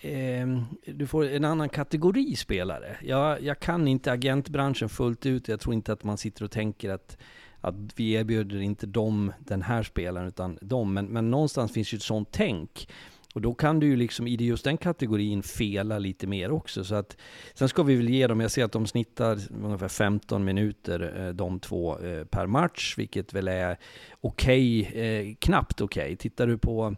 [0.00, 0.62] eh,
[0.94, 2.96] du får en annan kategori spelare.
[3.02, 6.90] Jag, jag kan inte agentbranschen fullt ut, jag tror inte att man sitter och tänker
[6.90, 7.16] att
[7.64, 11.96] att vi erbjuder inte dem den här spelaren utan dem, men, men någonstans finns ju
[11.96, 12.88] ett sånt tänk.
[13.32, 16.84] Och då kan du ju liksom i just den kategorin fela lite mer också.
[16.84, 17.16] Så att,
[17.54, 21.28] sen ska vi väl ge dem, jag ser att de snittar ungefär 15 minuter eh,
[21.28, 23.78] de två eh, per match, vilket väl är
[24.20, 26.16] okej, okay, knappt okej.
[26.16, 26.96] Tittar du på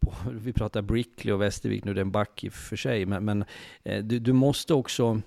[0.00, 3.06] på, vi pratar Brickley och Västervik nu, det är en back i och för sig,
[3.06, 3.44] men, men
[3.82, 5.20] du, du måste också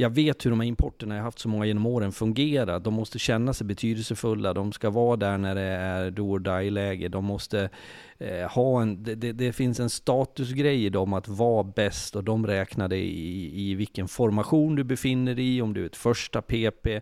[0.00, 2.80] jag vet hur de här importerna, jag har haft så många genom åren, fungerar.
[2.80, 7.08] De måste känna sig betydelsefulla, de ska vara där när det är do or die-läge.
[7.08, 7.70] De måste
[8.18, 12.24] eh, ha en, det, det, det finns en statusgrej i dem att vara bäst och
[12.24, 15.96] de räknar dig i, i vilken formation du befinner dig i, om du är ett
[15.96, 17.00] första PP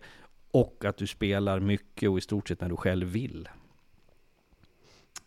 [0.50, 3.48] och att du spelar mycket och i stort sett när du själv vill.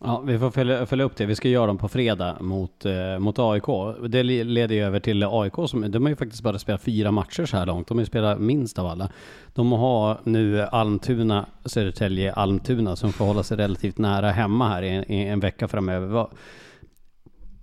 [0.03, 1.25] Ja, vi får följa, följa upp det.
[1.25, 3.63] Vi ska göra dem på fredag mot, eh, mot AIK.
[4.09, 7.45] Det leder ju över till AIK som, de har ju faktiskt bara spelat fyra matcher
[7.45, 7.87] så här långt.
[7.87, 9.09] De har ju spelat minst av alla.
[9.53, 14.89] De har nu Almtuna, Södertälje, Almtuna som får hålla sig relativt nära hemma här i,
[14.89, 16.27] en- i en vecka framöver.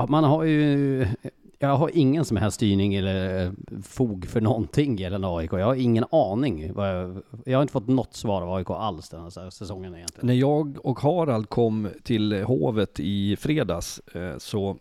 [0.09, 1.07] Man har ju...
[1.59, 3.53] Jag har ingen som helst styrning eller eh,
[3.83, 5.53] fog för någonting gällande AIK.
[5.53, 6.73] Jag har ingen aning.
[6.73, 10.27] vad Jag, jag har inte fått något svar av AIK alls den här säsongen egentligen.
[10.27, 14.77] När jag och Harald kom till Hovet i fredags eh, så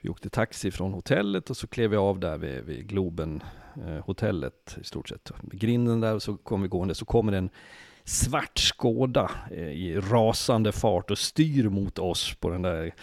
[0.00, 3.42] vi åkte taxi från hotellet och så klev vi av där vid, vid Globen
[3.76, 5.30] eh, hotellet i stort sett.
[5.42, 7.50] Vid grinden där och så kom vi gående så kommer en
[8.04, 9.30] svart Skåda
[9.72, 12.94] i rasande fart och styr mot oss på den där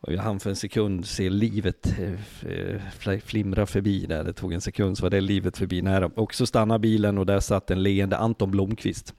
[0.00, 4.24] och jag hann för en sekund se livet eh, eh, flimra förbi där.
[4.24, 6.10] Det tog en sekund så var det livet förbi nära.
[6.14, 9.14] Och så stannade bilen och där satt en leende Anton Blomqvist.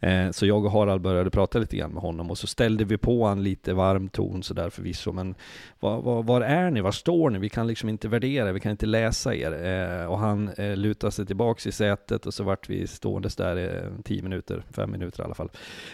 [0.00, 2.98] Eh, Så jag och Harald började prata lite grann med honom och så ställde vi
[2.98, 5.12] på han lite varm ton sådär förvisso.
[5.12, 5.34] Men
[5.80, 6.80] var, var, var är ni?
[6.80, 7.38] Var står ni?
[7.38, 9.52] Vi kan liksom inte värdera, vi kan inte läsa er.
[9.64, 13.56] Eh, Och han eh, lutade sig tillbaks i sätet och så vart vi ståendes där
[13.56, 15.50] eh, tio minuter, fem minuter i alla fall.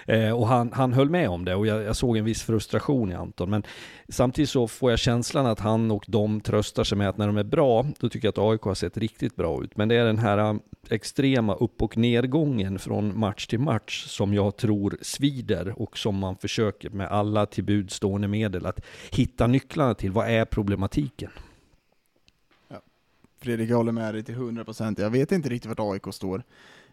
[0.07, 3.11] Eh, och han, han höll med om det och jag, jag såg en viss frustration
[3.13, 3.51] i Anton.
[3.51, 3.63] Men
[4.09, 7.37] samtidigt så får jag känslan att han och de tröstar sig med att när de
[7.37, 9.77] är bra, då tycker jag att AIK har sett riktigt bra ut.
[9.77, 10.59] Men det är den här
[10.93, 16.37] extrema upp och nedgången från match till match som jag tror svider och som man
[16.37, 18.81] försöker med alla till buds stående medel att
[19.11, 20.13] hitta nycklarna till.
[20.13, 21.31] Vad är problematiken?
[23.43, 25.01] Fredrik, jag håller med dig till 100%.
[25.01, 26.43] Jag vet inte riktigt vart AIK står.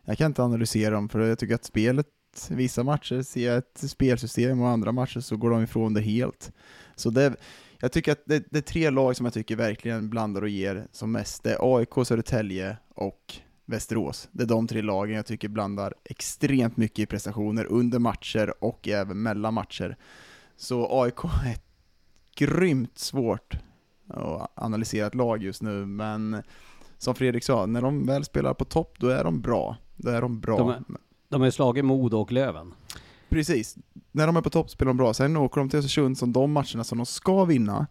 [0.06, 2.08] Jag kan inte analysera dem, för jag tycker att spelet,
[2.50, 6.52] vissa matcher ser jag ett spelsystem och andra matcher så går de ifrån det helt.
[6.96, 7.36] Så det,
[7.80, 10.88] jag tycker att det, det är tre lag som jag tycker verkligen blandar och ger
[10.92, 11.44] som mest.
[11.44, 13.36] Det är AIK, Södertälje och
[13.70, 14.30] Västerås.
[14.32, 18.88] Det är de tre lagen jag tycker blandar extremt mycket i prestationer under matcher och
[18.88, 19.98] även mellan matcher.
[20.58, 21.58] Så AIK är
[22.36, 23.58] grymt svårt
[24.08, 26.44] att analysera ett lag just nu, men
[26.98, 29.78] som Fredrik sa, när de väl spelar på topp, då är de bra.
[29.96, 30.58] Då är de bra.
[30.58, 30.84] De är-
[31.30, 32.74] De har ju slagit Modo och Löven.
[33.30, 33.78] Precis.
[34.12, 35.14] När de är på topp spelar de bra.
[35.14, 37.88] Sen åker de till Östersund som de matcherna som de ska vinna.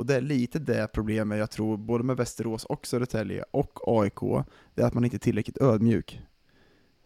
[0.00, 4.44] Och det är lite det problemet jag tror, både med Västerås och Södertälje och AIK,
[4.74, 6.20] det är att man inte är tillräckligt ödmjuk.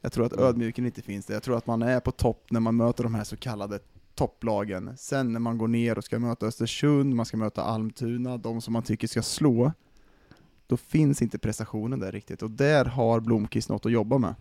[0.01, 0.45] Jag tror att Mm.
[0.45, 1.35] ödmjuken inte finns där.
[1.35, 3.79] Jag tror att man är på topp när man möter de här så kallade
[4.15, 4.97] topplagen.
[4.97, 8.73] Sen när man går ner och ska möta Östersund, man ska möta Almtuna, de som
[8.73, 9.73] man tycker ska slå,
[10.67, 12.43] då finns inte prestationen där riktigt.
[12.43, 14.35] Och där har Blomqvist något att jobba med.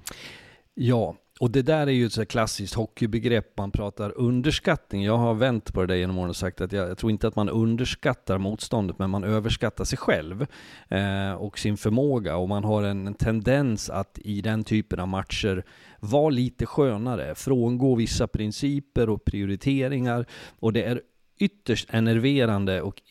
[0.73, 5.03] Ja, och det där är ju ett så här klassiskt hockeybegrepp, man pratar underskattning.
[5.03, 7.27] Jag har vänt på det där genom åren och sagt att jag, jag tror inte
[7.27, 10.45] att man underskattar motståndet, men man överskattar sig själv
[10.89, 12.37] eh, och sin förmåga.
[12.37, 15.63] Och man har en, en tendens att i den typen av matcher
[15.99, 20.25] vara lite skönare, frångå vissa principer och prioriteringar.
[20.59, 21.01] Och det är
[21.39, 23.01] ytterst enerverande och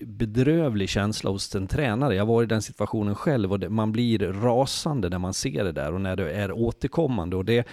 [0.00, 2.14] bedrövlig känsla hos en tränare.
[2.14, 5.72] Jag var i den situationen själv och det, man blir rasande när man ser det
[5.72, 7.36] där och när det är återkommande.
[7.36, 7.66] Och det,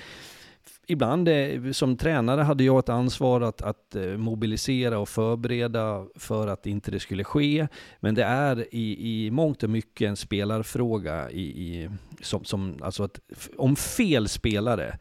[0.87, 6.47] ibland eh, som tränare hade jag ett ansvar att, att eh, mobilisera och förbereda för
[6.47, 7.67] att inte det skulle ske.
[7.99, 11.89] Men det är i, i mångt och mycket en spelarfråga i, i,
[12.21, 13.19] som, som, alltså att
[13.57, 14.97] om fel spelare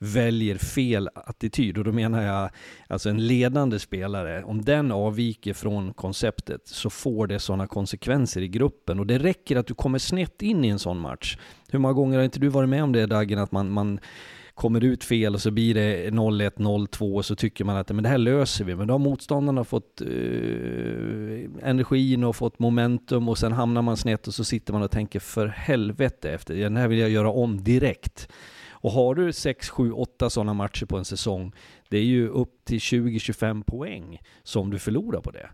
[0.00, 1.78] väljer fel attityd.
[1.78, 2.50] Och då menar jag
[2.88, 8.48] alltså en ledande spelare, om den avviker från konceptet så får det sådana konsekvenser i
[8.48, 9.00] gruppen.
[9.00, 11.38] Och det räcker att du kommer snett in i en sån match.
[11.68, 14.00] Hur många gånger har inte du varit med om det Dagen, att man, man
[14.54, 18.02] kommer ut fel och så blir det 0-1, 0-2 och så tycker man att men
[18.02, 18.76] det här löser vi.
[18.76, 20.08] Men då har motståndarna fått eh,
[21.68, 25.20] energin och fått momentum och sen hamnar man snett och så sitter man och tänker
[25.20, 28.28] för helvete efter, den här vill jag göra om direkt.
[28.80, 31.52] Och har du 6, 7, 8 sådana matcher på en säsong,
[31.88, 35.50] det är ju upp till 20-25 poäng som du förlorar på det.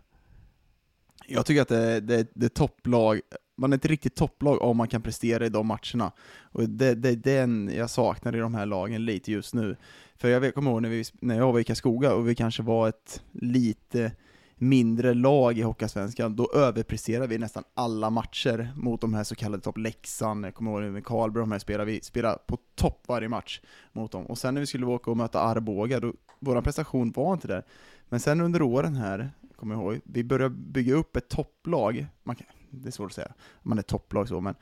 [1.27, 3.21] Jag tycker att det, det, det är topplag,
[3.57, 6.11] man är ett riktigt topplag om man kan prestera i de matcherna.
[6.51, 9.75] Och det, det är den jag saknar i de här lagen lite just nu.
[10.15, 12.89] För jag kommer ihåg när, vi, när jag var i Karlskoga och vi kanske var
[12.89, 14.11] ett lite
[14.57, 19.63] mindre lag i Hockeyallsvenskan, då överpresterar vi nästan alla matcher mot de här så kallade
[19.63, 23.29] topp Leksand, jag kommer ihåg med Karlberg, de här spelar vi spelar på topp varje
[23.29, 24.25] match mot dem.
[24.25, 27.63] Och sen när vi skulle åka och möta Arboga, då, vår prestation var inte där.
[28.09, 32.35] Men sen under åren här, kommer jag ihåg, vi började bygga upp ett topplag, man
[32.35, 34.55] kan, det är svårt att säga, man är topplag så, men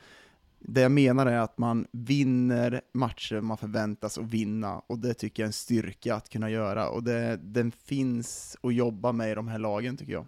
[0.68, 5.42] det jag menar är att man vinner matcher man förväntas att vinna, och det tycker
[5.42, 9.34] jag är en styrka att kunna göra, och det, den finns att jobba med i
[9.34, 10.26] de här lagen tycker jag.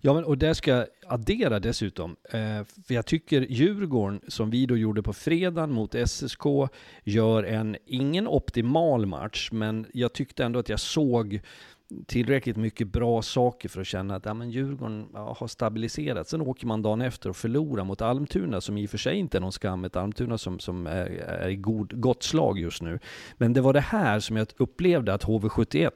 [0.00, 4.66] Ja, men, och där ska jag addera dessutom, eh, för jag tycker Djurgården, som vi
[4.66, 6.44] då gjorde på fredagen mot SSK,
[7.04, 11.40] gör en, ingen optimal match, men jag tyckte ändå att jag såg
[12.06, 16.28] tillräckligt mycket bra saker för att känna att ja, men Djurgården ja, har stabiliserat.
[16.28, 19.38] Sen åker man dagen efter och förlorar mot Almtuna, som i och för sig inte
[19.38, 22.98] är någon skam, ett Almtuna som, som är, är i god, gott slag just nu.
[23.36, 25.90] Men det var det här som jag upplevde att HV71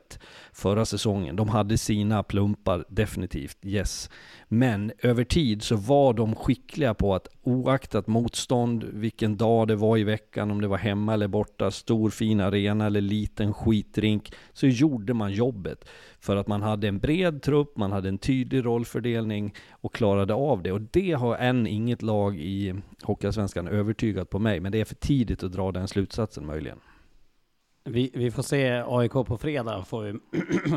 [0.53, 4.11] förra säsongen, de hade sina plumpar definitivt, yes.
[4.49, 9.96] Men över tid så var de skickliga på att oaktat motstånd, vilken dag det var
[9.96, 14.66] i veckan, om det var hemma eller borta, stor fin arena eller liten skitrink, så
[14.66, 15.88] gjorde man jobbet.
[16.20, 20.62] För att man hade en bred trupp, man hade en tydlig rollfördelning och klarade av
[20.62, 20.72] det.
[20.72, 24.94] Och det har än inget lag i Hockeyallsvenskan övertygat på mig, men det är för
[24.94, 26.78] tidigt att dra den slutsatsen möjligen.
[27.84, 30.18] Vi, vi får se AIK på fredag, får vi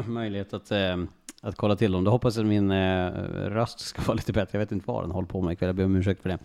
[0.07, 0.97] möjlighet att, eh,
[1.41, 2.03] att kolla till dem.
[2.03, 3.07] Då hoppas jag att min eh,
[3.49, 4.49] röst ska vara lite bättre.
[4.51, 6.37] Jag vet inte vad den håller på med ikväll, jag ber om ursäkt för det.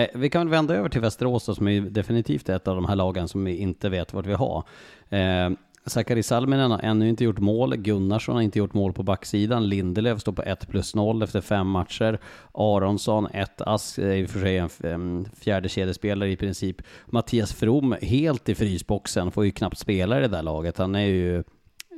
[0.00, 2.96] Eh, vi kan vända över till Västerås då, som är definitivt ett av de här
[2.96, 4.64] lagen som vi inte vet vart vi har.
[5.08, 5.50] Eh,
[5.86, 7.76] Sakari Salminen har ännu inte gjort mål.
[7.76, 9.68] Gunnarsson har inte gjort mål på backsidan.
[9.68, 12.18] Lindelöf står på 1 plus 0 efter fem matcher.
[12.52, 16.82] Aronsson, 1 ass, är i och för sig en en fjärde kedjespelare i princip.
[17.06, 20.78] Mattias From, helt i frysboxen, får ju knappt spela i det där laget.
[20.78, 21.42] Han är ju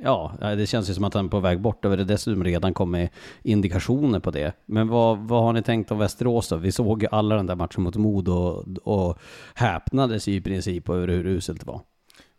[0.04, 2.74] Ja, det känns ju som att han är på väg bort och det dessutom redan
[2.74, 3.10] kommit
[3.42, 4.52] indikationer på det.
[4.66, 6.56] Men vad, vad har ni tänkt om Västerås då?
[6.56, 9.18] Vi såg ju alla den där matchen mot Modo och, och
[9.54, 11.80] häpnades i princip över hur uselt det var.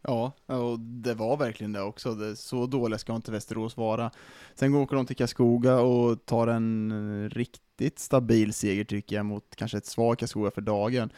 [0.02, 2.16] Ja, och det var verkligen det också.
[2.16, 4.12] Det, så dåliga ska inte Västerås vara.
[4.56, 9.78] Sen åker de till Karlskoga och tar en riktigt stabil seger tycker jag, mot kanske
[9.78, 11.10] ett svagt Karlskoga för dagen.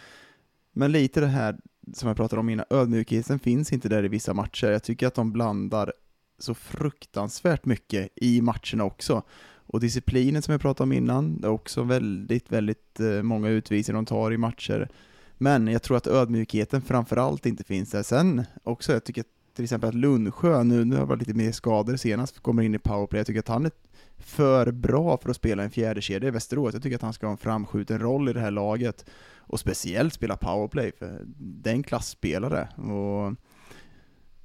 [0.71, 1.57] Men lite det här
[1.93, 4.67] som jag pratade om innan, ödmjukheten finns inte där i vissa matcher.
[4.67, 5.93] Jag tycker att de blandar
[6.37, 9.23] så fruktansvärt mycket i matcherna också.
[9.67, 13.97] Och disciplinen som jag pratade om innan, det är också väldigt, väldigt eh, många utvisningar
[13.97, 14.89] de tar i matcher.
[15.37, 18.03] Men jag tror att ödmjukheten framförallt inte finns där.
[18.03, 19.23] Sen också, jag tycker
[19.55, 22.79] till exempel att Lundsjö, nu, nu har varit lite mer skador senast, kommer in i
[22.79, 23.19] powerplay.
[23.19, 23.71] Jag tycker att han är
[24.17, 26.73] för bra för att spela en fjärde kedja i Västerås.
[26.73, 29.05] Jag tycker att han ska ha en framskjuten roll i det här laget.
[29.37, 32.67] Och speciellt spela powerplay, för det är en klassspelare.
[32.75, 33.33] Och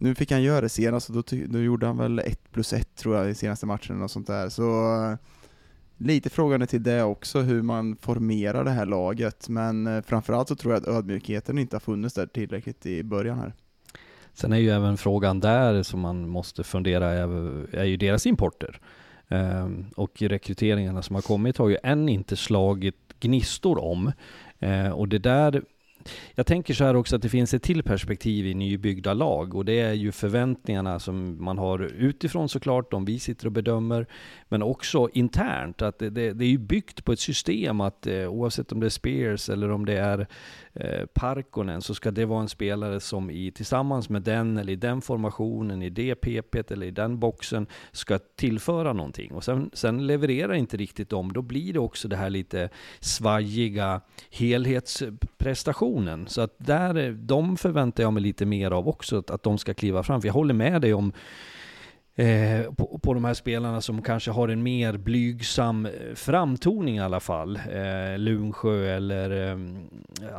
[0.01, 2.97] nu fick han göra det senast, och då, då gjorde han väl 1 plus 1
[2.97, 4.49] tror jag i senaste matchen och sånt där.
[4.49, 5.17] Så eh,
[5.97, 9.49] lite frågande till det också, hur man formerar det här laget.
[9.49, 13.39] Men eh, framförallt så tror jag att ödmjukheten inte har funnits där tillräckligt i början
[13.39, 13.53] här.
[14.35, 18.81] Sen är ju även frågan där som man måste fundera över, är ju deras importer.
[19.29, 24.13] Ehm, och rekryteringarna som har kommit har ju än inte slagit gnistor om.
[24.59, 25.63] Ehm, och det där
[26.35, 29.65] jag tänker så här också att det finns ett till perspektiv i nybyggda lag och
[29.65, 34.07] det är ju förväntningarna som man har utifrån såklart, de vi sitter och bedömer,
[34.49, 35.83] men också internt.
[35.83, 38.87] Att det, det, det är ju byggt på ett system att eh, oavsett om det
[38.87, 40.27] är Spears eller om det är
[40.75, 44.77] eh, Parkonen så ska det vara en spelare som i, tillsammans med den eller i
[44.77, 49.33] den formationen, i det PP eller i den boxen ska tillföra någonting.
[49.33, 52.69] Och sen, sen levererar inte riktigt de, då blir det också det här lite
[53.01, 56.29] svajiga helhetsprestationen.
[56.29, 59.75] Så att där, de förväntar jag mig lite mer av också, att, att de ska
[59.75, 60.21] kliva fram.
[60.21, 61.13] För jag håller med dig om
[62.21, 67.01] Eh, på, på de här spelarna som kanske har en mer blygsam eh, framtoning i
[67.01, 67.57] alla fall.
[67.57, 69.59] Eh, Lunsjö eller eh,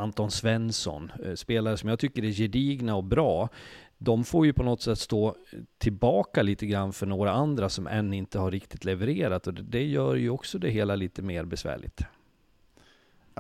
[0.02, 1.12] Anton Svensson.
[1.26, 3.50] Eh, spelare som jag tycker är gedigna och bra.
[3.98, 5.36] De får ju på något sätt stå
[5.78, 9.84] tillbaka lite grann för några andra som än inte har riktigt levererat och det, det
[9.84, 12.02] gör ju också det hela lite mer besvärligt.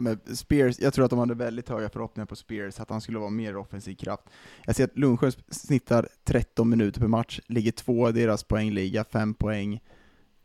[0.02, 3.20] Men Spears, jag tror att de hade väldigt höga förhoppningar på Spears, att han skulle
[3.20, 4.24] vara mer offensiv kraft.
[4.66, 9.34] Jag ser att Lundsjö snittar 13 minuter per match, ligger två i deras poängliga, fem
[9.34, 9.80] poäng,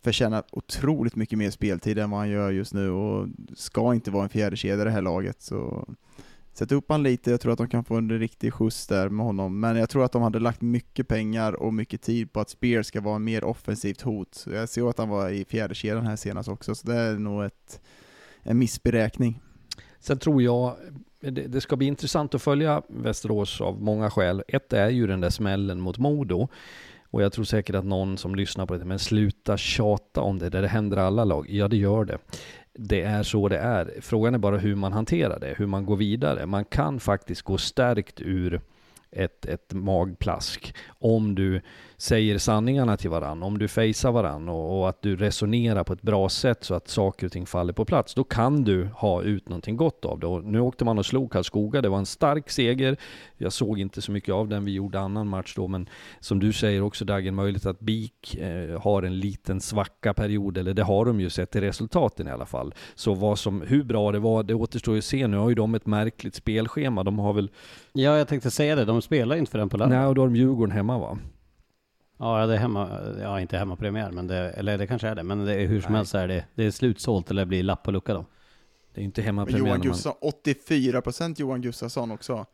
[0.02, 4.22] förtjänar otroligt mycket mer speltid än vad han gör just nu och ska inte vara
[4.24, 5.42] en fjärde kedja i det här laget.
[5.42, 5.88] Så
[6.52, 9.26] sätt upp han lite, jag tror att de kan få en riktig skjuts där med
[9.26, 12.50] honom, men jag tror att de hade lagt mycket pengar och mycket tid på att
[12.50, 14.46] Spears ska vara en mer offensivt hot.
[14.52, 17.44] Jag ser att han var i fjärde kedjan här senast också, så det är nog
[17.44, 17.80] ett
[18.46, 19.40] en missberäkning.
[20.06, 20.76] Sen tror jag
[21.20, 24.42] det, det ska bli intressant att följa Västerås av många skäl.
[24.48, 26.48] Ett är ju den där smällen mot Modo.
[27.10, 30.50] Och jag tror säkert att någon som lyssnar på det, men sluta tjata om det,
[30.50, 31.50] där det händer alla lag.
[31.50, 32.18] Ja, det gör det.
[32.72, 33.94] Det är så det är.
[34.00, 36.46] Frågan är bara hur man hanterar det, hur man går vidare.
[36.46, 38.60] Man kan faktiskt gå stärkt ur
[39.10, 40.74] ett, ett magplask.
[40.88, 41.60] Om du
[41.98, 46.02] säger sanningarna till varann, om du fejsar varann och, och, att du resonerar på ett
[46.02, 49.48] bra sätt så att saker och ting faller på plats, då kan du ha ut
[49.48, 50.26] någonting gott av det.
[50.26, 52.96] Och nu åkte man och slog Karlskoga, det var en stark seger.
[53.36, 55.88] Jag såg inte så mycket av den, vi gjorde annan match då, men
[56.20, 60.74] som du säger också Dagen, möjligt att BIK eh, har en liten svacka period, eller
[60.74, 62.74] det har de ju sett i resultaten i alla fall.
[62.94, 65.26] Så vad som, hur bra det var, det återstår ju att se.
[65.26, 67.50] Nu har ju de ett märkligt spelschema, de har väl...
[67.92, 69.98] Ja, jag tänkte säga det, de spelar inte för den på lördag.
[69.98, 71.18] Nej, och då har de Djurgården hemma va?
[72.18, 75.44] Ja, det är hemma, ja inte hemmapremiär, men det, eller det kanske är det, men
[75.44, 75.98] det är, hur som Nej.
[75.98, 78.26] helst är det, det är slutsålt eller blir lapp på lucka då.
[78.94, 79.80] Det är inte Men hemmapremiär Johan man...
[79.80, 82.46] Gustafsson, 84% Johan Gustafsson också.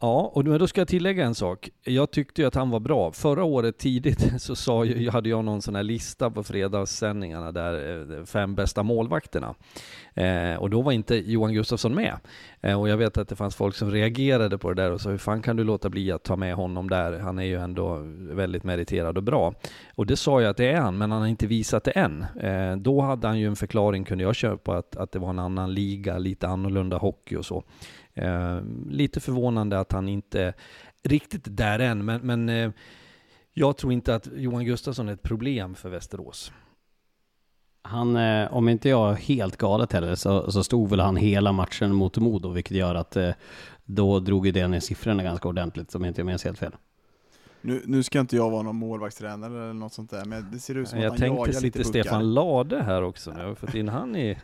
[0.00, 1.70] Ja, och då ska jag tillägga en sak.
[1.84, 3.12] Jag tyckte ju att han var bra.
[3.12, 8.00] Förra året tidigt så sa jag, hade jag någon sån här lista på fredagssändningarna där,
[8.18, 9.54] eh, fem bästa målvakterna.
[10.14, 12.16] Eh, och då var inte Johan Gustafsson med.
[12.60, 15.10] Eh, och jag vet att det fanns folk som reagerade på det där och sa
[15.10, 17.18] hur fan kan du låta bli att ta med honom där?
[17.18, 19.54] Han är ju ändå väldigt meriterad och bra.
[19.94, 22.26] Och det sa jag att det är han, men han har inte visat det än.
[22.40, 25.38] Eh, då hade han ju en förklaring, kunde jag köpa, att, att det var en
[25.38, 27.64] annan liga, lite annorlunda hockey och så.
[28.16, 30.54] Eh, lite förvånande att han inte
[31.02, 32.70] riktigt där än, men, men eh,
[33.52, 36.52] jag tror inte att Johan Gustafsson är ett problem för Västerås.
[37.82, 41.52] Han, eh, om inte jag är helt galet heller, så, så stod väl han hela
[41.52, 43.30] matchen mot Modo, vilket gör att eh,
[43.84, 46.76] då drog ju det ner siffrorna ganska ordentligt, om inte jag minns helt fel.
[47.60, 50.74] Nu, nu ska inte jag vara någon målvaktstränare eller något sånt där, men det ser
[50.74, 52.02] ut som Jag att han jagar tänkte lite lite puckar.
[52.02, 54.38] Stefan Lade här också nu, jag har fått in han i...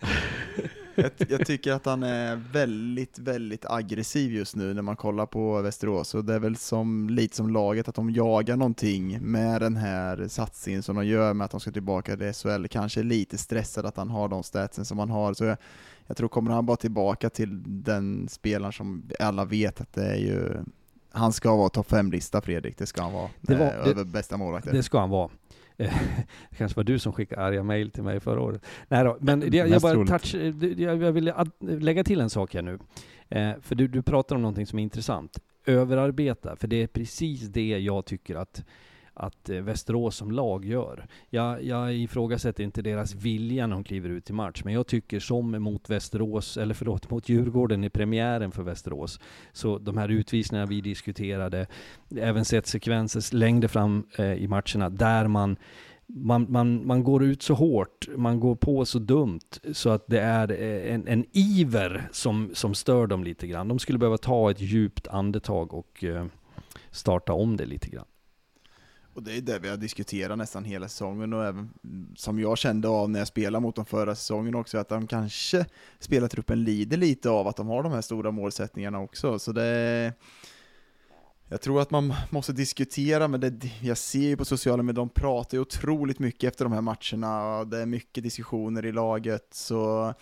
[0.96, 5.62] jag, jag tycker att han är väldigt, väldigt aggressiv just nu när man kollar på
[5.62, 9.76] Västerås, och det är väl som, lite som laget, att de jagar någonting med den
[9.76, 13.86] här satsningen som de gör med att de ska tillbaka till SHL, kanske lite stressad
[13.86, 15.56] att han har de statsen som han har, så jag,
[16.06, 20.16] jag tror kommer han bara tillbaka till den spelaren som alla vet att det är
[20.16, 20.56] ju
[21.10, 23.28] han ska vara topp 5-lista Fredrik, det ska han vara.
[23.40, 24.72] Det var- eh, det- över bästa målvakter.
[24.72, 25.30] Det ska han vara.
[25.76, 25.94] Eh,
[26.50, 28.64] Det kanske var du som skickade arga mejl till mig förra året.
[28.88, 32.30] Nej då, men det, jag, Mest bara touch, eh, jag, jag vill lägga till en
[32.30, 32.78] sak här nu.
[33.28, 35.38] Eh, för du, du pratar om någonting som är intressant.
[35.66, 38.64] Överarbeta, för det är precis det jag tycker att,
[39.16, 41.06] att eh, Västerås som lag gör.
[41.30, 45.20] Jag, jag ifrågasätter inte deras vilja när de kliver ut i match, men jag tycker
[45.20, 49.20] som mot Västerås, eller förlåt, mot Djurgården i premiären för Västerås,
[49.52, 51.66] så de här utvisningarna vi diskuterade,
[52.16, 55.56] även sett sekvenser längre fram eh, i matcherna där man
[56.08, 59.40] man, man, man går ut så hårt, man går på så dumt
[59.72, 63.68] så att det är eh, en, en iver som, som stör dem lite grann.
[63.68, 66.26] De skulle behöva ta ett djupt andetag och eh,
[66.90, 68.04] starta om det lite grann.
[69.16, 71.70] Och det är det vi har diskuterat nästan hela säsongen och även
[72.16, 75.66] som jag kände av när jag spelade mot dem förra säsongen också, att de kanske
[75.98, 79.38] spelartruppen lider lite av att de har de här stora målsättningarna också.
[79.38, 80.12] Så det
[81.48, 85.08] Jag tror att man måste diskutera, men det, jag ser ju på sociala medier, de
[85.08, 89.48] pratar ju otroligt mycket efter de här matcherna, och det är mycket diskussioner i laget,
[89.50, 90.14] så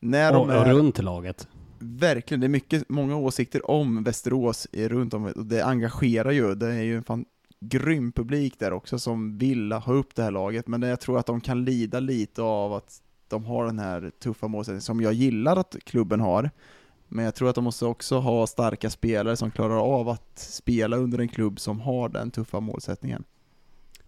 [0.00, 1.48] när Och, de och är, runt laget.
[1.78, 6.66] verkligen, det är mycket, många åsikter om Västerås runt om, och det engagerar ju, det
[6.66, 7.24] är ju en fan
[7.60, 11.26] grym publik där också som vill ha upp det här laget, men jag tror att
[11.26, 15.56] de kan lida lite av att de har den här tuffa målsättningen som jag gillar
[15.56, 16.50] att klubben har,
[17.08, 20.96] men jag tror att de måste också ha starka spelare som klarar av att spela
[20.96, 23.24] under en klubb som har den tuffa målsättningen.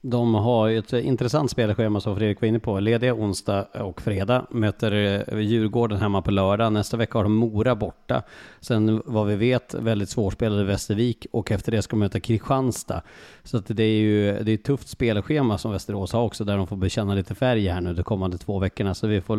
[0.05, 2.81] De har ju ett intressant spelschema som Fredrik var inne på.
[2.81, 4.47] Lediga onsdag och fredag.
[4.51, 6.73] Möter eh, Djurgården hemma på lördag.
[6.73, 8.23] Nästa vecka har de Mora borta.
[8.61, 13.03] Sen vad vi vet väldigt svårspelade Västervik och efter det ska de möta Kristianstad.
[13.45, 16.57] Så att det är ju det är ett tufft spelschema som Västerås har också där
[16.57, 18.95] de får bekänna lite färg här nu de kommande två veckorna.
[18.95, 19.37] Så vi får,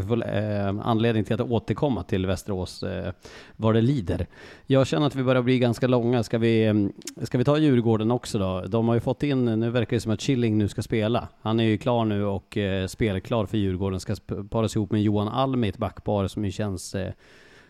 [0.00, 3.12] vi får eh, anledning till att återkomma till Västerås eh,
[3.56, 4.26] vad det lider.
[4.66, 6.22] Jag känner att vi börjar bli ganska långa.
[6.22, 8.64] Ska vi, mm, ska vi ta Djurgården också då?
[8.68, 11.28] De har ju fått in, nu verkar det som att Killing nu ska spela.
[11.40, 14.00] Han är ju klar nu och eh, spelklar för Djurgården.
[14.00, 14.16] Ska
[14.50, 17.12] paras ihop med Johan Alm i ett backpar som ju känns eh,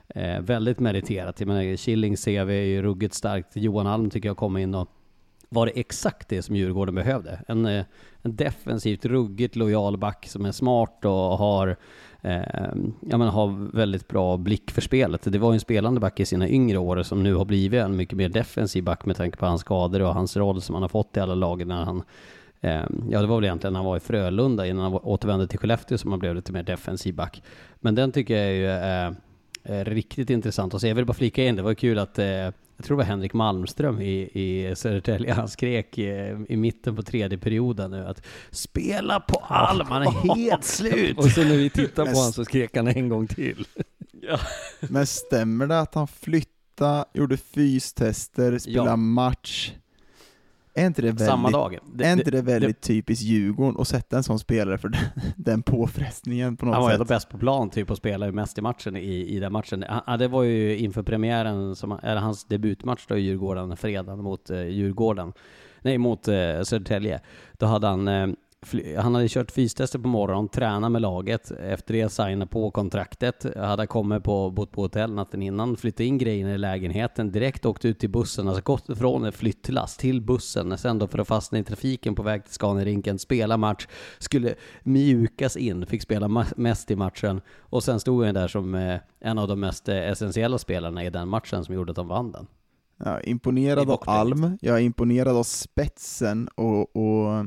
[0.09, 1.41] eh, väldigt meriterat.
[1.41, 3.57] Jag menar, Killing CV är ju ruggigt starkt.
[3.57, 4.91] Johan Alm tycker jag kommer in och
[5.57, 7.41] var det exakt det som Djurgården behövde.
[7.49, 7.85] En, eh,
[8.23, 11.77] en defensivt ruggigt lojal back som är smart och har,
[12.23, 12.41] eh,
[13.01, 15.33] ja, men har väldigt bra blick för spelet.
[15.33, 17.97] Det var ju en spelande back i sina yngre år som nu har blivit en
[17.97, 20.89] mycket mer defensiv back med tanke på hans skador och hans roll som han har
[20.89, 22.03] fått i alla lagen när han
[22.61, 25.59] eh, Ja, det var väl egentligen när han var i Frölunda innan han återvände till
[25.59, 27.43] Skellefteå som han blev lite mer defensiv back.
[27.77, 29.13] Men den tycker jag är ju eh,
[29.65, 30.89] eh riktigt intressant att se.
[30.89, 33.33] Jag vill bara flika in, det var kul att eh, jag tror det var Henrik
[33.33, 39.21] Malmström i, i Södertälje, han skrek eh, i mitten på tredje perioden nu att spela
[39.21, 41.19] på Alm, han är helt slut!
[41.19, 43.67] Och så när vi tittar på honom så skrek han en gång till.
[44.81, 48.97] Men stämmer det att han flyttade, gjorde fystester, spelade Ja.
[48.97, 49.73] match?
[50.77, 51.79] Är inte det väldigt, Samma dag.
[51.95, 55.01] Det- är inte det- det väldigt typiskt Djurgården att sätta en sån spelare för den,
[55.37, 57.09] den påfrestningen på något Han var ju sätt?
[57.09, 59.85] bäst på plan typ och spelade mest i matchen i, i den matchen.
[60.07, 64.51] Ja, det var ju inför premiären, som, eller hans debutmatch då i Djurgården, fredagen mot
[64.51, 65.33] eh, Djurgården.
[65.83, 67.21] Nej, mot eh, Södertälje.
[67.59, 68.27] Då hade han, eh,
[68.99, 71.51] han hade kört fystester på morgonen, tränat med laget.
[71.51, 73.47] Efter det signat på kontraktet.
[73.57, 77.85] Hade kommit på, bott på hotell natten innan, flyttat in grejerna i lägenheten, direkt åkt
[77.85, 81.65] ut till bussen, alltså gått från flyttlass till bussen, sen då för att fastna i
[81.65, 83.87] trafiken på väg till Scaniarinken, spela match,
[84.19, 89.01] skulle mjukas in, fick spela mest i matchen och sen stod han där som eh,
[89.21, 92.33] en av de mest eh, essentiella spelarna i den matchen som gjorde att de vann
[92.33, 92.47] den.
[93.05, 94.03] Ja, imponerad av.
[94.07, 97.47] Alm, jag är imponerad av spetsen och, och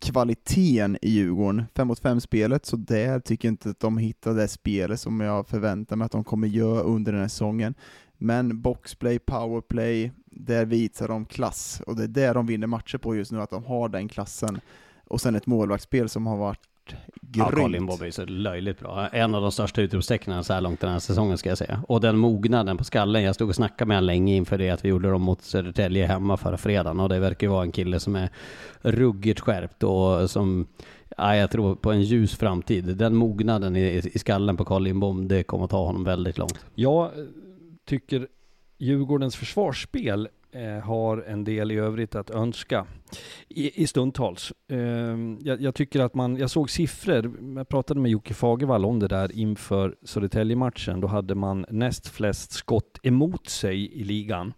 [0.00, 1.64] kvaliteten i Djurgården.
[1.74, 5.20] 5 mot 5 spelet, så där tycker jag inte att de hittar det spelet som
[5.20, 7.74] jag förväntar mig att de kommer göra under den här säsongen.
[8.18, 11.82] Men boxplay, powerplay, där visar de klass.
[11.86, 14.60] Och det är där de vinner matcher på just nu, att de har den klassen.
[15.06, 16.69] Och sen ett målvaktsspel som har varit
[17.34, 17.90] Ja, Colin grymt.
[17.90, 19.08] Bobby är så löjligt bra.
[19.08, 21.82] En av de största utropstecknen så här långt den här säsongen ska jag säga.
[21.88, 24.84] Och den mognaden på skallen, jag stod och snackade med honom länge inför det att
[24.84, 27.00] vi gjorde dem mot Södertälje hemma förra fredagen.
[27.00, 28.30] Och det verkar ju vara en kille som är
[28.80, 30.66] ruggigt skärpt och som,
[31.16, 32.84] ja, jag tror på en ljus framtid.
[32.96, 36.58] Den mognaden i, i skallen på Carl Lindbom, det kommer att ta honom väldigt långt.
[36.74, 37.10] Jag
[37.84, 38.26] tycker
[38.78, 42.86] Djurgårdens försvarsspel eh, har en del i övrigt att önska
[43.48, 44.52] i, i stundtals.
[44.68, 44.78] Eh,
[45.40, 49.08] jag, jag tycker att man, jag såg siffror, jag pratade med Jocke Fagervall om det
[49.08, 51.00] där inför Södertälje-matchen.
[51.00, 54.52] Då hade man näst flest skott emot sig i ligan.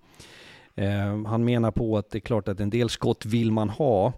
[0.74, 4.12] Eh, han menar på att det är klart att en del skott vill man ha.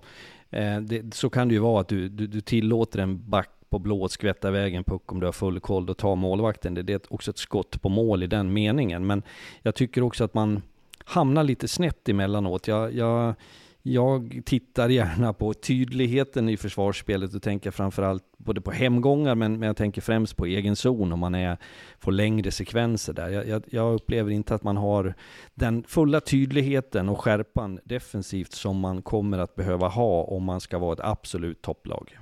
[0.51, 3.79] Eh, det, så kan det ju vara att du, du, du tillåter en back på
[3.79, 6.75] blå att skvätta iväg en puck om du har full koll och tar målvakten.
[6.75, 9.07] Det, det är också ett skott på mål i den meningen.
[9.07, 9.23] Men
[9.63, 10.63] jag tycker också att man
[11.05, 12.69] hamnar lite snett emellanåt.
[12.69, 13.35] Jag, jag,
[13.83, 19.67] jag tittar gärna på tydligheten i försvarsspelet och tänker framförallt både på hemgångar men, men
[19.67, 21.59] jag tänker främst på egen zon om man är,
[21.99, 23.29] får längre sekvenser där.
[23.29, 25.15] Jag, jag, jag upplever inte att man har
[25.55, 30.79] den fulla tydligheten och skärpan defensivt som man kommer att behöva ha om man ska
[30.79, 32.19] vara ett absolut topplag.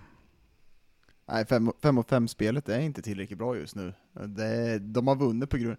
[1.29, 3.95] Nej, 5 mot 5 spelet är inte tillräckligt bra just nu.
[4.27, 5.77] Det, de har vunnit på grund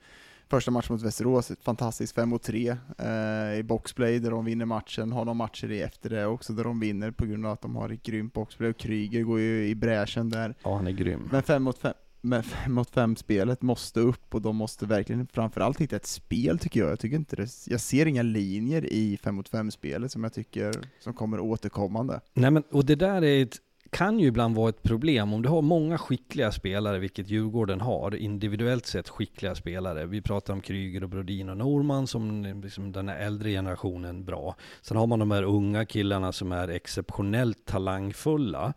[0.49, 4.65] Första matchen mot Västerås, ett fantastiskt 5 mot 3 eh, i boxplay där de vinner
[4.65, 5.11] matchen.
[5.11, 7.75] Har de matcher i efter det också där de vinner på grund av att de
[7.75, 8.69] har ett grymt boxplay.
[8.69, 10.55] Och Kryger går ju i bräschen där.
[10.63, 11.29] Ja, han är grym.
[11.31, 11.93] Men 5 mot 5
[12.25, 16.59] men 5 mot 5 spelet måste upp och de måste verkligen framförallt hitta ett spel
[16.59, 16.91] tycker jag.
[16.91, 20.33] Jag, tycker inte det, jag ser inga linjer i 5 mot 5 spelet som jag
[20.33, 22.21] tycker som kommer återkommande.
[22.33, 23.57] Nej men, och det där är ett
[23.93, 28.15] kan ju ibland vara ett problem om du har många skickliga spelare, vilket Djurgården har,
[28.15, 30.05] individuellt sett skickliga spelare.
[30.05, 34.55] Vi pratar om Kryger och Brodin och Norman som liksom den här äldre generationen bra.
[34.81, 38.73] Sen har man de här unga killarna som är exceptionellt talangfulla.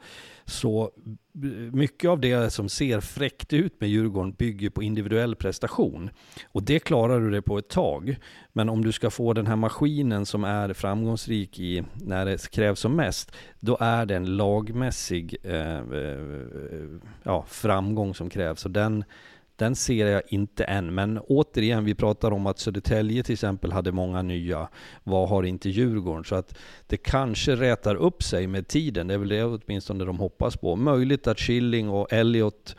[0.48, 0.90] Så
[1.72, 6.10] mycket av det som ser fräckt ut med Djurgården bygger på individuell prestation.
[6.52, 8.16] Och det klarar du det på ett tag.
[8.52, 12.80] Men om du ska få den här maskinen som är framgångsrik i när det krävs
[12.80, 16.18] som mest, då är det en lagmässig eh, eh
[17.22, 18.64] ja, framgång som krävs.
[18.64, 19.04] Och den,
[19.56, 20.94] den ser jag inte än.
[20.94, 24.68] Men återigen, vi pratar om att Södertälje till exempel hade många nya.
[25.04, 26.24] Vad har inte Djurgården?
[26.24, 29.06] Så att det kanske rätar upp sig med tiden.
[29.06, 30.76] Det är väl det åtminstone de hoppas på.
[30.76, 32.76] Möjligt att Schilling och Elliot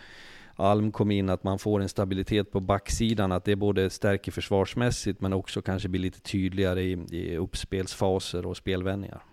[0.60, 5.22] Alm kom in, att man får en stabilitet på backsidan, att det både stärker försvarsmässigt
[5.22, 9.24] men också kanske blir lite tydligare i, i uppspelsfaser och spelvändningar.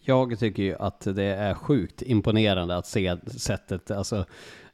[0.00, 4.24] Jag tycker ju att det är sjukt imponerande att se sättet, alltså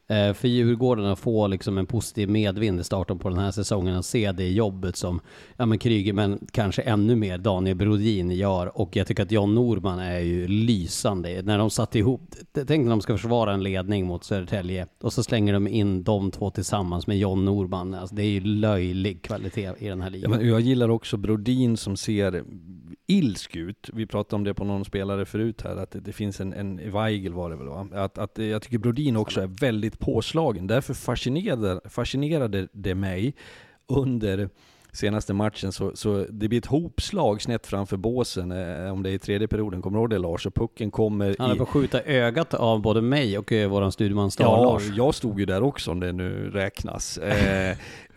[0.08, 3.96] Eh, för Djurgården att få liksom en positiv medvind i starten på den här säsongen,
[3.96, 5.20] och se det jobbet som,
[5.56, 8.78] ja men Kryger, men kanske ännu mer Daniel Brodin gör.
[8.80, 11.42] Och jag tycker att John Norman är ju lysande.
[11.42, 12.34] När de satt ihop,
[12.66, 16.30] tänk när de ska försvara en ledning mot Södertälje, och så slänger de in de
[16.30, 17.94] två tillsammans med John Norman.
[17.94, 20.30] Alltså det är ju löjlig kvalitet i den här Ja, ligan.
[20.30, 22.44] men jag gillar också Brodin som ser
[23.06, 23.90] ilsk ut.
[23.92, 26.92] Vi pratade om det på någon spelare förut här, att det, det finns en, en
[26.92, 27.88] Weigel var det väl va?
[27.92, 30.66] Att, att jag tycker Brodin också är väldigt påslagen.
[30.66, 33.34] Därför fascinerade, fascinerade det mig
[33.86, 34.48] under
[34.96, 39.14] senaste matchen så, så det blir ett hopslag snett framför båsen, eh, om det är
[39.14, 40.46] i tredje perioden, kommer du ihåg det Lars?
[40.46, 41.58] Och pucken kommer Han är i...
[41.58, 44.82] på att skjuta ögat av både mig och eh, våran studieman Star Ja, Lars.
[44.96, 47.18] jag stod ju där också om det nu räknas.
[47.18, 47.76] Eh,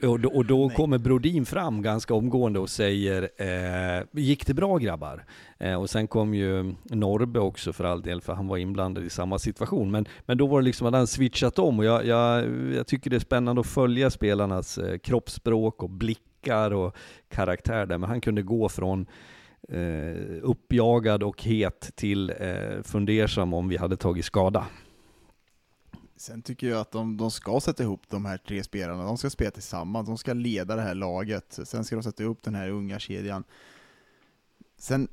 [0.09, 4.77] och då, och då kommer Brodin fram ganska omgående och säger eh, Gick det bra
[4.77, 5.25] grabbar?
[5.59, 9.09] Eh, och sen kom ju Norbe också för all del, för han var inblandad i
[9.09, 9.91] samma situation.
[9.91, 12.45] Men, men då var det liksom att han switchat om och jag, jag,
[12.75, 15.89] jag tycker det är spännande att följa spelarnas eh, kroppsspråk och
[16.39, 16.95] blickar och
[17.29, 17.97] karaktär där.
[17.97, 19.05] Men han kunde gå från
[19.69, 24.67] eh, uppjagad och het till eh, fundersam om vi hade tagit skada.
[26.17, 29.29] Sen tycker jag att de, de ska sätta ihop de här tre spelarna, de ska
[29.29, 32.69] spela tillsammans, de ska leda det här laget, sen ska de sätta ihop den här
[32.69, 33.43] unga kedjan.
[34.77, 35.07] Sen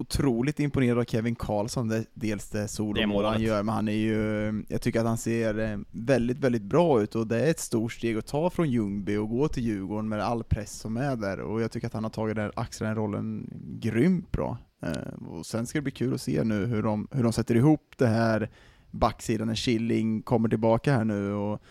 [0.00, 4.82] otroligt imponerad av Kevin Karlsson, dels det solomål han gör, men han är ju, jag
[4.82, 8.18] tycker att han ser eh, väldigt, väldigt bra ut och det är ett stort steg
[8.18, 11.62] att ta från Ljungby och gå till Djurgården med all press som är där och
[11.62, 13.50] jag tycker att han har tagit den, axlat den rollen
[13.80, 14.58] grymt bra.
[14.82, 17.54] Eh, och sen ska det bli kul att se nu hur de, hur de sätter
[17.54, 18.50] ihop det här
[18.90, 21.62] backsidan när Killing kommer tillbaka här nu och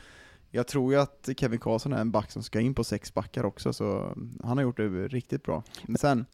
[0.52, 3.44] jag tror ju att Kevin Karlsson är en back som ska in på sex backar
[3.44, 5.64] också, så han har gjort det riktigt bra.
[5.86, 6.26] Men sen,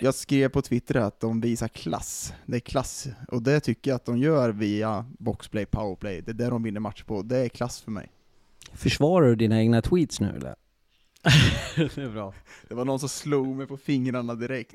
[0.00, 2.34] jag skrev på Twitter att de visar klass.
[2.46, 6.20] Det är klass, och det tycker jag att de gör via boxplay, powerplay.
[6.20, 7.22] Det är det de vinner matcher på.
[7.22, 8.08] Det är klass för mig.
[8.72, 10.54] Försvarar du dina egna tweets nu eller?
[11.94, 12.34] det är bra.
[12.68, 14.74] Det var någon som slog mig på fingrarna direkt.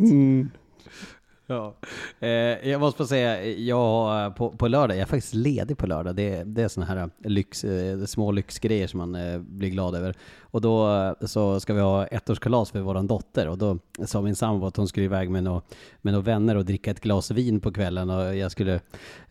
[1.50, 1.76] Ja.
[2.20, 2.30] Eh,
[2.70, 6.16] jag måste bara säga, jag eh, på, på lördag, jag är faktiskt ledig på lördag.
[6.16, 9.96] Det, det är såna här eh, lyx, eh, små lyxgrejer som man eh, blir glad
[9.96, 10.16] över.
[10.42, 14.36] Och då eh, så ska vi ha ettårskalas för våran dotter och då sa min
[14.36, 15.62] sambo att hon skulle iväg med några
[16.02, 18.80] med några vänner och dricka ett glas vin på kvällen och jag skulle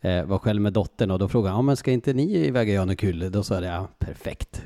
[0.00, 2.68] eh, vara själv med dottern och då frågade han, ja men ska inte ni iväg
[2.68, 3.32] och göra något kul?
[3.32, 4.62] Då sa jag, ja perfekt.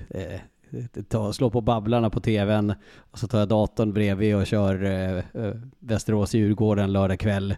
[1.09, 2.75] Ta, slå på Babblarna på tvn
[3.11, 7.57] och så tar jag datorn bredvid och kör eh, eh, Västerås-Djurgården lördag kväll.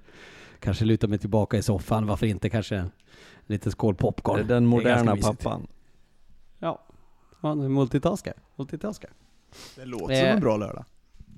[0.61, 2.91] Kanske lutar mig tillbaka i soffan, varför inte kanske en
[3.47, 4.37] liten skål popcorn.
[4.37, 5.43] Den Det är ganska moderna mysigt.
[5.43, 5.67] pappan.
[6.59, 6.83] Ja,
[7.41, 8.35] man multitaskar.
[8.57, 9.11] multitaskar.
[9.77, 10.85] Det låter Eh, som en bra lördag.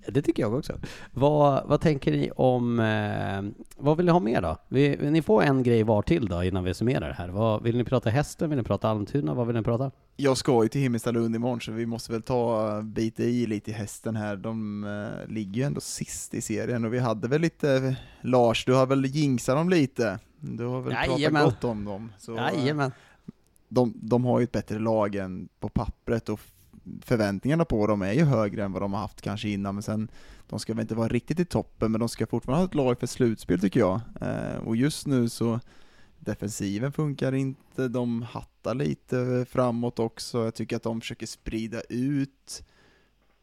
[0.08, 0.72] Det tycker jag också.
[1.12, 3.42] Vad, vad tänker ni om, eh,
[3.76, 4.56] vad vill ni ha mer då?
[4.68, 7.28] Vi, ni får en grej var till då innan vi summerar det här.
[7.28, 8.50] Vad, vill ni prata hästen?
[8.50, 9.34] Vill ni prata Almtuna?
[9.34, 9.90] Vad vill ni prata?
[10.16, 13.74] Jag ska ju till Himmelstalund imorgon så vi måste väl ta bita i lite i
[13.74, 14.36] hästen här.
[14.36, 18.72] De eh, ligger ju ändå sist i serien och vi hade väl lite, Lars, du
[18.72, 20.18] har väl jinxat dem lite?
[20.40, 21.42] Du har väl Jajamän.
[21.42, 22.12] pratat gott om dem?
[22.18, 22.92] Så, eh, Jajamän.
[23.68, 26.40] de, de har ju ett bättre lag än på pappret och
[27.02, 30.08] förväntningarna på dem är ju högre än vad de har haft kanske innan, men sen
[30.48, 33.00] de ska väl inte vara riktigt i toppen, men de ska fortfarande ha ett lag
[33.00, 34.00] för slutspel tycker jag.
[34.20, 35.60] Eh, och just nu så
[36.24, 42.64] defensiven funkar inte, de hattar lite framåt också, jag tycker att de försöker sprida ut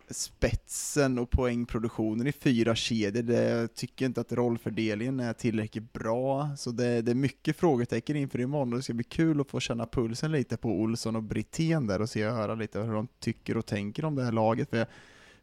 [0.10, 6.49] spetsen och poängproduktionen i fyra kedjor, det, jag tycker inte att rollfördelningen är tillräckligt bra,
[6.58, 9.60] så det, det är mycket frågetecken inför imorgon och det ska bli kul att få
[9.60, 13.08] känna pulsen lite på Olsson och Brithén där och se och höra lite hur de
[13.20, 14.88] tycker och tänker om det här laget, för jag,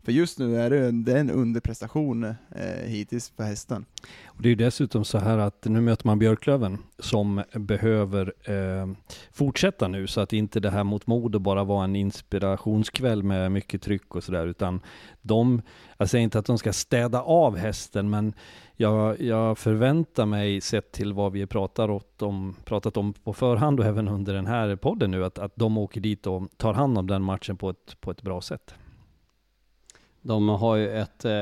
[0.09, 2.35] för just nu är det, det är en underprestation eh,
[2.87, 3.85] hittills på hästen.
[4.27, 8.89] Och det är ju dessutom så här att nu möter man Björklöven som behöver eh,
[9.33, 13.83] fortsätta nu så att inte det här mot Modo bara var en inspirationskväll med mycket
[13.83, 14.81] tryck och sådär utan
[15.23, 15.63] de,
[15.99, 18.33] jag säger inte att de ska städa av hästen men
[18.77, 23.87] jag, jag förväntar mig sett till vad vi pratar om, pratat om på förhand och
[23.87, 27.07] även under den här podden nu att, att de åker dit och tar hand om
[27.07, 28.75] den matchen på ett, på ett bra sätt.
[30.29, 31.33] De har ju ett, eh,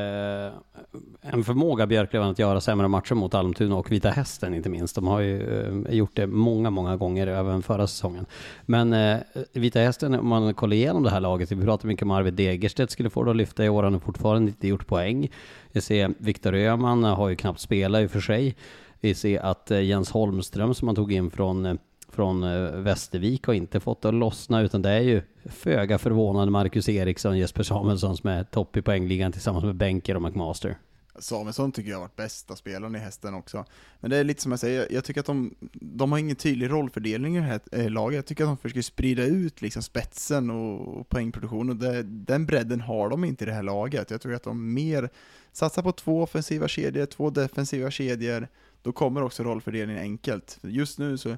[1.20, 4.94] en förmåga, Björklöven, att göra sämre matcher mot Almtuna och Vita Hästen inte minst.
[4.94, 8.26] De har ju eh, gjort det många, många gånger, även förra säsongen.
[8.66, 9.18] Men eh,
[9.52, 12.90] Vita Hästen, om man kollar igenom det här laget, vi pratade mycket om Arvid Degerstedt
[12.90, 15.28] skulle få det att lyfta i år, han har fortfarande inte gjort poäng.
[15.72, 18.56] Jag ser Viktor Öhman har ju knappt spelat i och för sig.
[19.00, 21.74] Vi ser att eh, Jens Holmström som man tog in från eh,
[22.16, 26.50] från eh, Västervik har inte fått det att lossna utan det är ju föga förvånande
[26.50, 30.78] Marcus Eriksson, Jesper Samuelsson som är topp i poängligan tillsammans med Benker och McMaster.
[31.18, 33.64] Samuelsson tycker jag har varit bästa spelaren i hästen också.
[34.00, 36.70] Men det är lite som jag säger, jag tycker att de, de har ingen tydlig
[36.70, 38.16] rollfördelning i det här eh, laget.
[38.16, 43.08] Jag tycker att de försöker sprida ut liksom spetsen och, och det, den bredden har
[43.08, 44.10] de inte i det här laget.
[44.10, 45.10] Jag tror att de mer
[45.52, 48.48] satsar på två offensiva kedjor, två defensiva kedjor,
[48.82, 50.58] då kommer också rollfördelningen enkelt.
[50.62, 51.36] Just nu så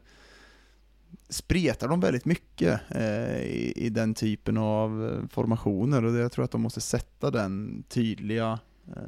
[1.28, 6.32] spretar de väldigt mycket eh, i, i den typen av eh, formationer och det, jag
[6.32, 9.02] tror att de måste sätta den tydliga eh,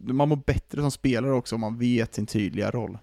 [0.00, 2.98] man mår bättre som spelare också om man vet sin tydliga roll.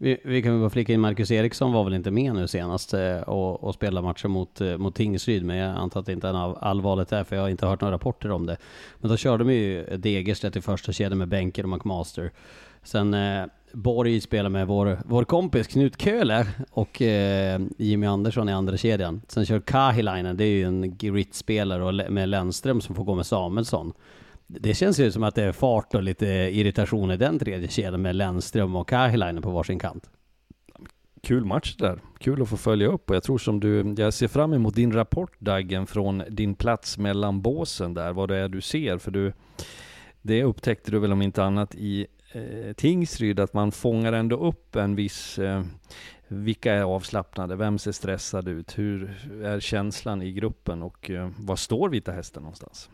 [0.00, 2.94] Vi, vi kan väl bara flika in, Marcus Eriksson var väl inte med nu senast
[2.94, 6.28] eh, och, och spelade matcher mot, eh, mot Tingsryd, men jag antar att det inte
[6.28, 8.56] är allvarligt där, för jag har inte hört några rapporter om det.
[8.98, 12.32] Men då körde de ju Degerstedt i första kedjan med Benker och McMaster.
[12.82, 18.52] Sen eh, Borg spelar med vår, vår kompis Knut Köhler och eh, Jimmy Andersson i
[18.52, 19.22] andra kedjan.
[19.28, 23.92] Sen kör Kahilainen, det är ju en grit-spelare med Lennström som får gå med Samuelsson.
[24.46, 28.02] Det känns ju som att det är fart och lite irritation i den tredje kedjan
[28.02, 30.10] med Lennström och Kahilainen på varsin kant.
[31.22, 32.00] Kul match det där.
[32.18, 34.92] Kul att få följa upp och jag tror som du, jag ser fram emot din
[34.92, 38.98] rapport Daggen från din plats mellan båsen där, vad det är du ser.
[38.98, 39.32] För du,
[40.22, 44.76] det upptäckte du väl om inte annat i eh, Tingsryd, att man fångar ändå upp
[44.76, 45.64] en viss, eh,
[46.28, 49.04] vilka är avslappnade, vem ser stressad ut, hur
[49.44, 52.90] är känslan i gruppen och eh, var står Vita Hästen någonstans?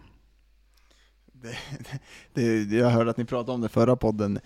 [2.32, 4.39] Det, det, jag hörde att ni pratade om det förra podden.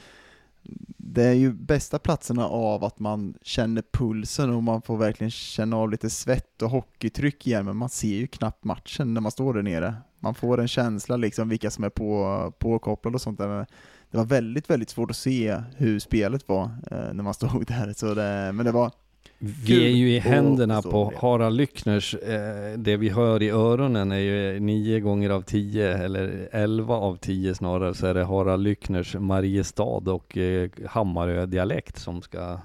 [0.97, 5.77] Det är ju bästa platserna av att man känner pulsen och man får verkligen känna
[5.77, 9.55] av lite svett och hockeytryck igen, men man ser ju knappt matchen när man står
[9.55, 9.95] där nere.
[10.21, 13.67] Man får en känsla liksom vilka som är på, påkopplade och sånt där.
[14.11, 17.93] Det var väldigt, väldigt svårt att se hur spelet var eh, när man stod där,
[17.97, 18.91] så det, men det var
[19.39, 21.13] Vi är ju i händerna på.
[21.17, 22.15] Harald Lyckners.
[22.15, 27.17] Eh, det vi hör i öronen är ju nio gånger av tio, eller elva av
[27.17, 32.59] tio snarare, så är det Harald Lyckners Mariestad och eh, Hammarö-dialekt som ska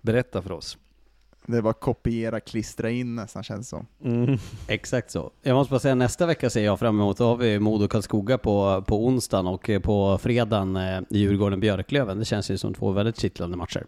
[0.00, 0.78] berätta för oss.
[1.50, 3.86] Det var kopiera, klistra in nästan känns det som.
[4.66, 5.30] Exakt så.
[5.42, 7.18] Jag måste bara säga nästa vecka ser jag fram emot.
[7.18, 12.18] Då har vi Modo Karlskoga på, på onsdagen och eh, på fredagen eh, Djurgården-Björklöven.
[12.18, 13.86] Det känns ju som två väldigt kittlande matcher.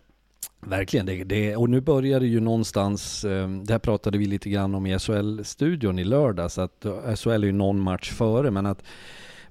[0.61, 4.51] Verkligen, det, det, och nu börjar det ju någonstans, eh, det här pratade vi lite
[4.51, 8.67] grann om i SHL-studion i lördags, att eh, SHL är ju någon match före, men
[8.67, 8.83] att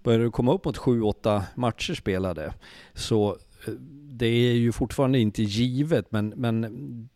[0.03, 2.53] börjar du komma upp mot sju, åtta matcher spelade,
[2.93, 3.37] så
[3.67, 3.73] eh,
[4.19, 6.61] det är ju fortfarande inte givet, men, men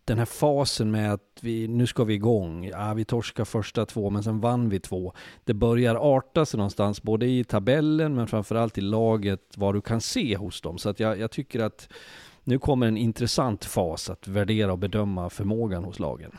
[0.05, 4.09] den här fasen med att vi, nu ska vi igång, ja, vi torskar första två,
[4.09, 5.13] men sen vann vi två.
[5.43, 10.01] Det börjar arta sig någonstans, både i tabellen, men framförallt i laget, vad du kan
[10.01, 10.77] se hos dem.
[10.77, 11.89] Så att jag, jag tycker att
[12.43, 16.31] nu kommer en intressant fas att värdera och bedöma förmågan hos lagen.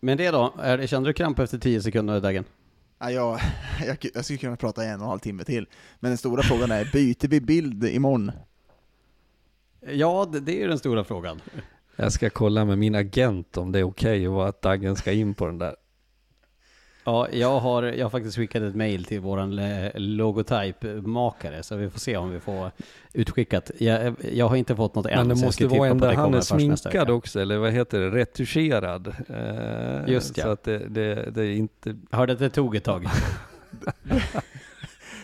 [0.00, 2.44] Men det då, är det, kände du kramp efter 10 sekunder Dagen?
[2.98, 3.40] Ja, jag,
[3.86, 5.66] jag, jag skulle kunna prata en och en halv timme till,
[6.00, 8.32] men den stora frågan är, byter vi bild imorgon?
[9.86, 11.40] Ja, det, det är den stora frågan.
[11.96, 15.34] Jag ska kolla med min agent om det är okej och att Daggen ska in
[15.34, 15.76] på den där.
[17.04, 21.90] Ja, jag har, jag har faktiskt skickat ett mail till våran eh, logotypmakare, så vi
[21.90, 22.70] får se om vi får
[23.12, 23.70] utskickat.
[23.78, 26.40] Jag, jag har inte fått något än, Men det måste vara en där han är
[26.40, 29.14] sminkad också, eller vad heter det, retuscherad.
[29.28, 30.44] Eh, Just ja.
[30.44, 31.96] Så att det, det, det är inte...
[32.10, 33.06] Hörde att det tog ett tag.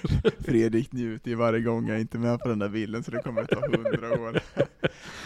[0.44, 3.22] Fredrik njuter ju varje gång jag är inte med på den där bilden, så det
[3.22, 4.40] kommer att ta hundra år.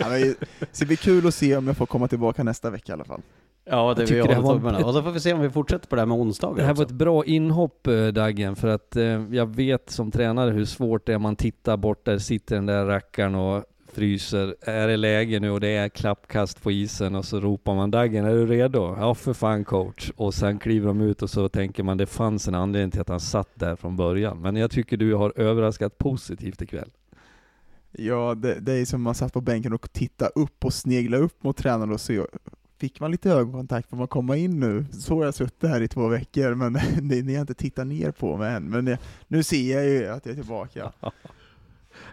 [0.00, 0.34] Ja, men,
[0.72, 3.04] så det blir kul att se om jag får komma tillbaka nästa vecka i alla
[3.04, 3.22] fall.
[3.64, 4.78] Ja, det Jag vi håller var tummarna.
[4.78, 6.62] ett- Och så får vi se om vi fortsätter på det här med onsdagar Det
[6.62, 6.94] här var också.
[6.94, 11.12] ett bra inhopp eh, Daggen, för att eh, jag vet som tränare hur svårt det
[11.14, 14.56] är man tittar bort, där sitter den där rackaren och fryser.
[14.60, 18.24] Är det läge nu och det är klappkast på isen och så ropar man Daggen,
[18.24, 18.96] är du redo?
[18.98, 20.10] Ja för fan coach.
[20.16, 23.08] Och sen kliver de ut och så tänker man det fanns en anledning till att
[23.08, 24.40] han satt där från början.
[24.40, 26.90] Men jag tycker du har överraskat positivt ikväll.
[27.92, 31.42] Ja, det, det är som man satt på bänken och tittade upp och snegla upp
[31.42, 32.26] mot tränaren och så
[32.82, 34.84] fick man lite ögonkontakt, får man komma in nu?
[34.92, 38.10] Så har jag suttit här i två veckor, men ni, ni har inte tittat ner
[38.10, 38.70] på mig än.
[38.70, 38.96] Men
[39.28, 40.92] nu ser jag ju att jag är tillbaka.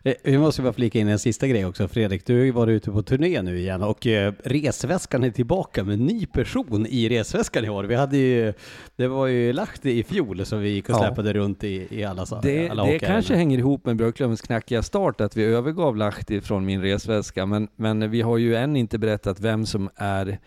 [0.04, 1.88] Eh, Vi måste bara flika in en sista grej också.
[1.88, 5.84] Fredrik, du har ju varit ute på turné nu igen och eh, resväskan är tillbaka
[5.84, 7.84] med en ny person i resväskan i år.
[7.84, 8.54] Vi hade ju,
[8.96, 11.00] det var ju Lahti i fjol som vi gick och Ja.
[11.00, 15.22] släpade runt i, i alla, Det, alla det kanske hänger ihop med Björklövens knackiga start,
[15.22, 19.40] att vi övergav Lahti från min resväska, men, men vi har ju än inte berättat
[19.40, 20.40] vem som är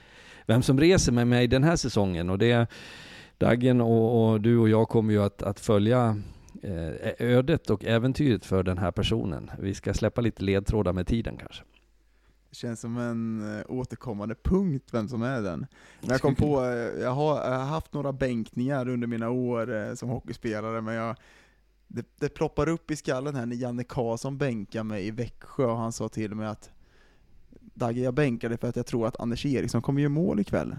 [0.46, 2.66] vem som reser med mig den här säsongen och det
[3.38, 6.16] Daggen och, och du och jag kommer ju att, att följa
[7.18, 9.50] ödet och äventyret för den här personen.
[9.58, 11.64] Vi ska släppa lite ledtrådar med tiden kanske.
[12.50, 15.66] Det känns som en eh, återkommande punkt, vem som är den.
[16.00, 20.08] Men jag kom på, eh, jag har, haft några bänkningar under mina år eh, som
[20.08, 21.16] hockeyspelare, men jag,
[21.88, 25.76] det, det ploppar upp i skallen här när Janne Karlsson bänkade mig i Växjö, och
[25.76, 26.70] han sa till mig att
[27.74, 30.76] Dagge, jag bänkade för att jag tror att Anders Eriksson kommer göra mål ikväll.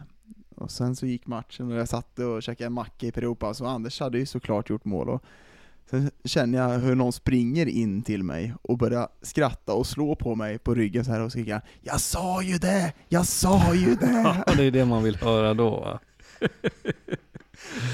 [0.55, 3.69] Och sen så gick matchen och jag satt och käkade en macka i periodpaus, och
[3.69, 5.09] Anders hade ju såklart gjort mål.
[5.09, 5.23] Och
[5.89, 10.35] Sen känner jag hur någon springer in till mig och börjar skratta och slå på
[10.35, 12.93] mig på ryggen så här och skrika Jag sa ju det!
[13.09, 14.43] Jag sa ju det!
[14.57, 15.99] det är det man vill höra då va?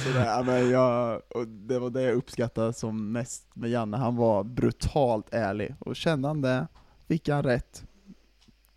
[0.03, 4.15] så där, men jag, och det var det jag uppskattade som mest med Janne, han
[4.15, 5.75] var brutalt ärlig.
[5.79, 6.67] Och kände han det,
[7.07, 7.83] fick han rätt.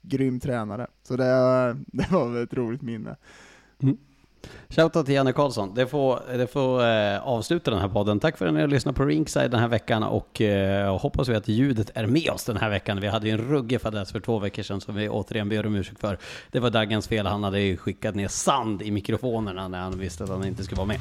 [0.03, 0.87] Grym tränare.
[1.03, 1.25] Så det,
[1.87, 3.17] det var väl ett roligt minne.
[4.69, 5.75] Shoutout till Janne Karlsson.
[5.75, 8.21] Det får, det får eh, avsluta den här podden.
[8.21, 11.35] Tack för att ni har lyssnat på Ringside den här veckan och eh, hoppas vi
[11.35, 13.01] att ljudet är med oss den här veckan.
[13.01, 15.75] Vi hade ju en ruggig fadäs för två veckor sedan som vi återigen ber om
[15.75, 16.19] ursäkt för.
[16.51, 17.27] Det var Daggens fel.
[17.27, 20.77] Han hade ju skickat ner sand i mikrofonerna när han visste att han inte skulle
[20.77, 21.01] vara med.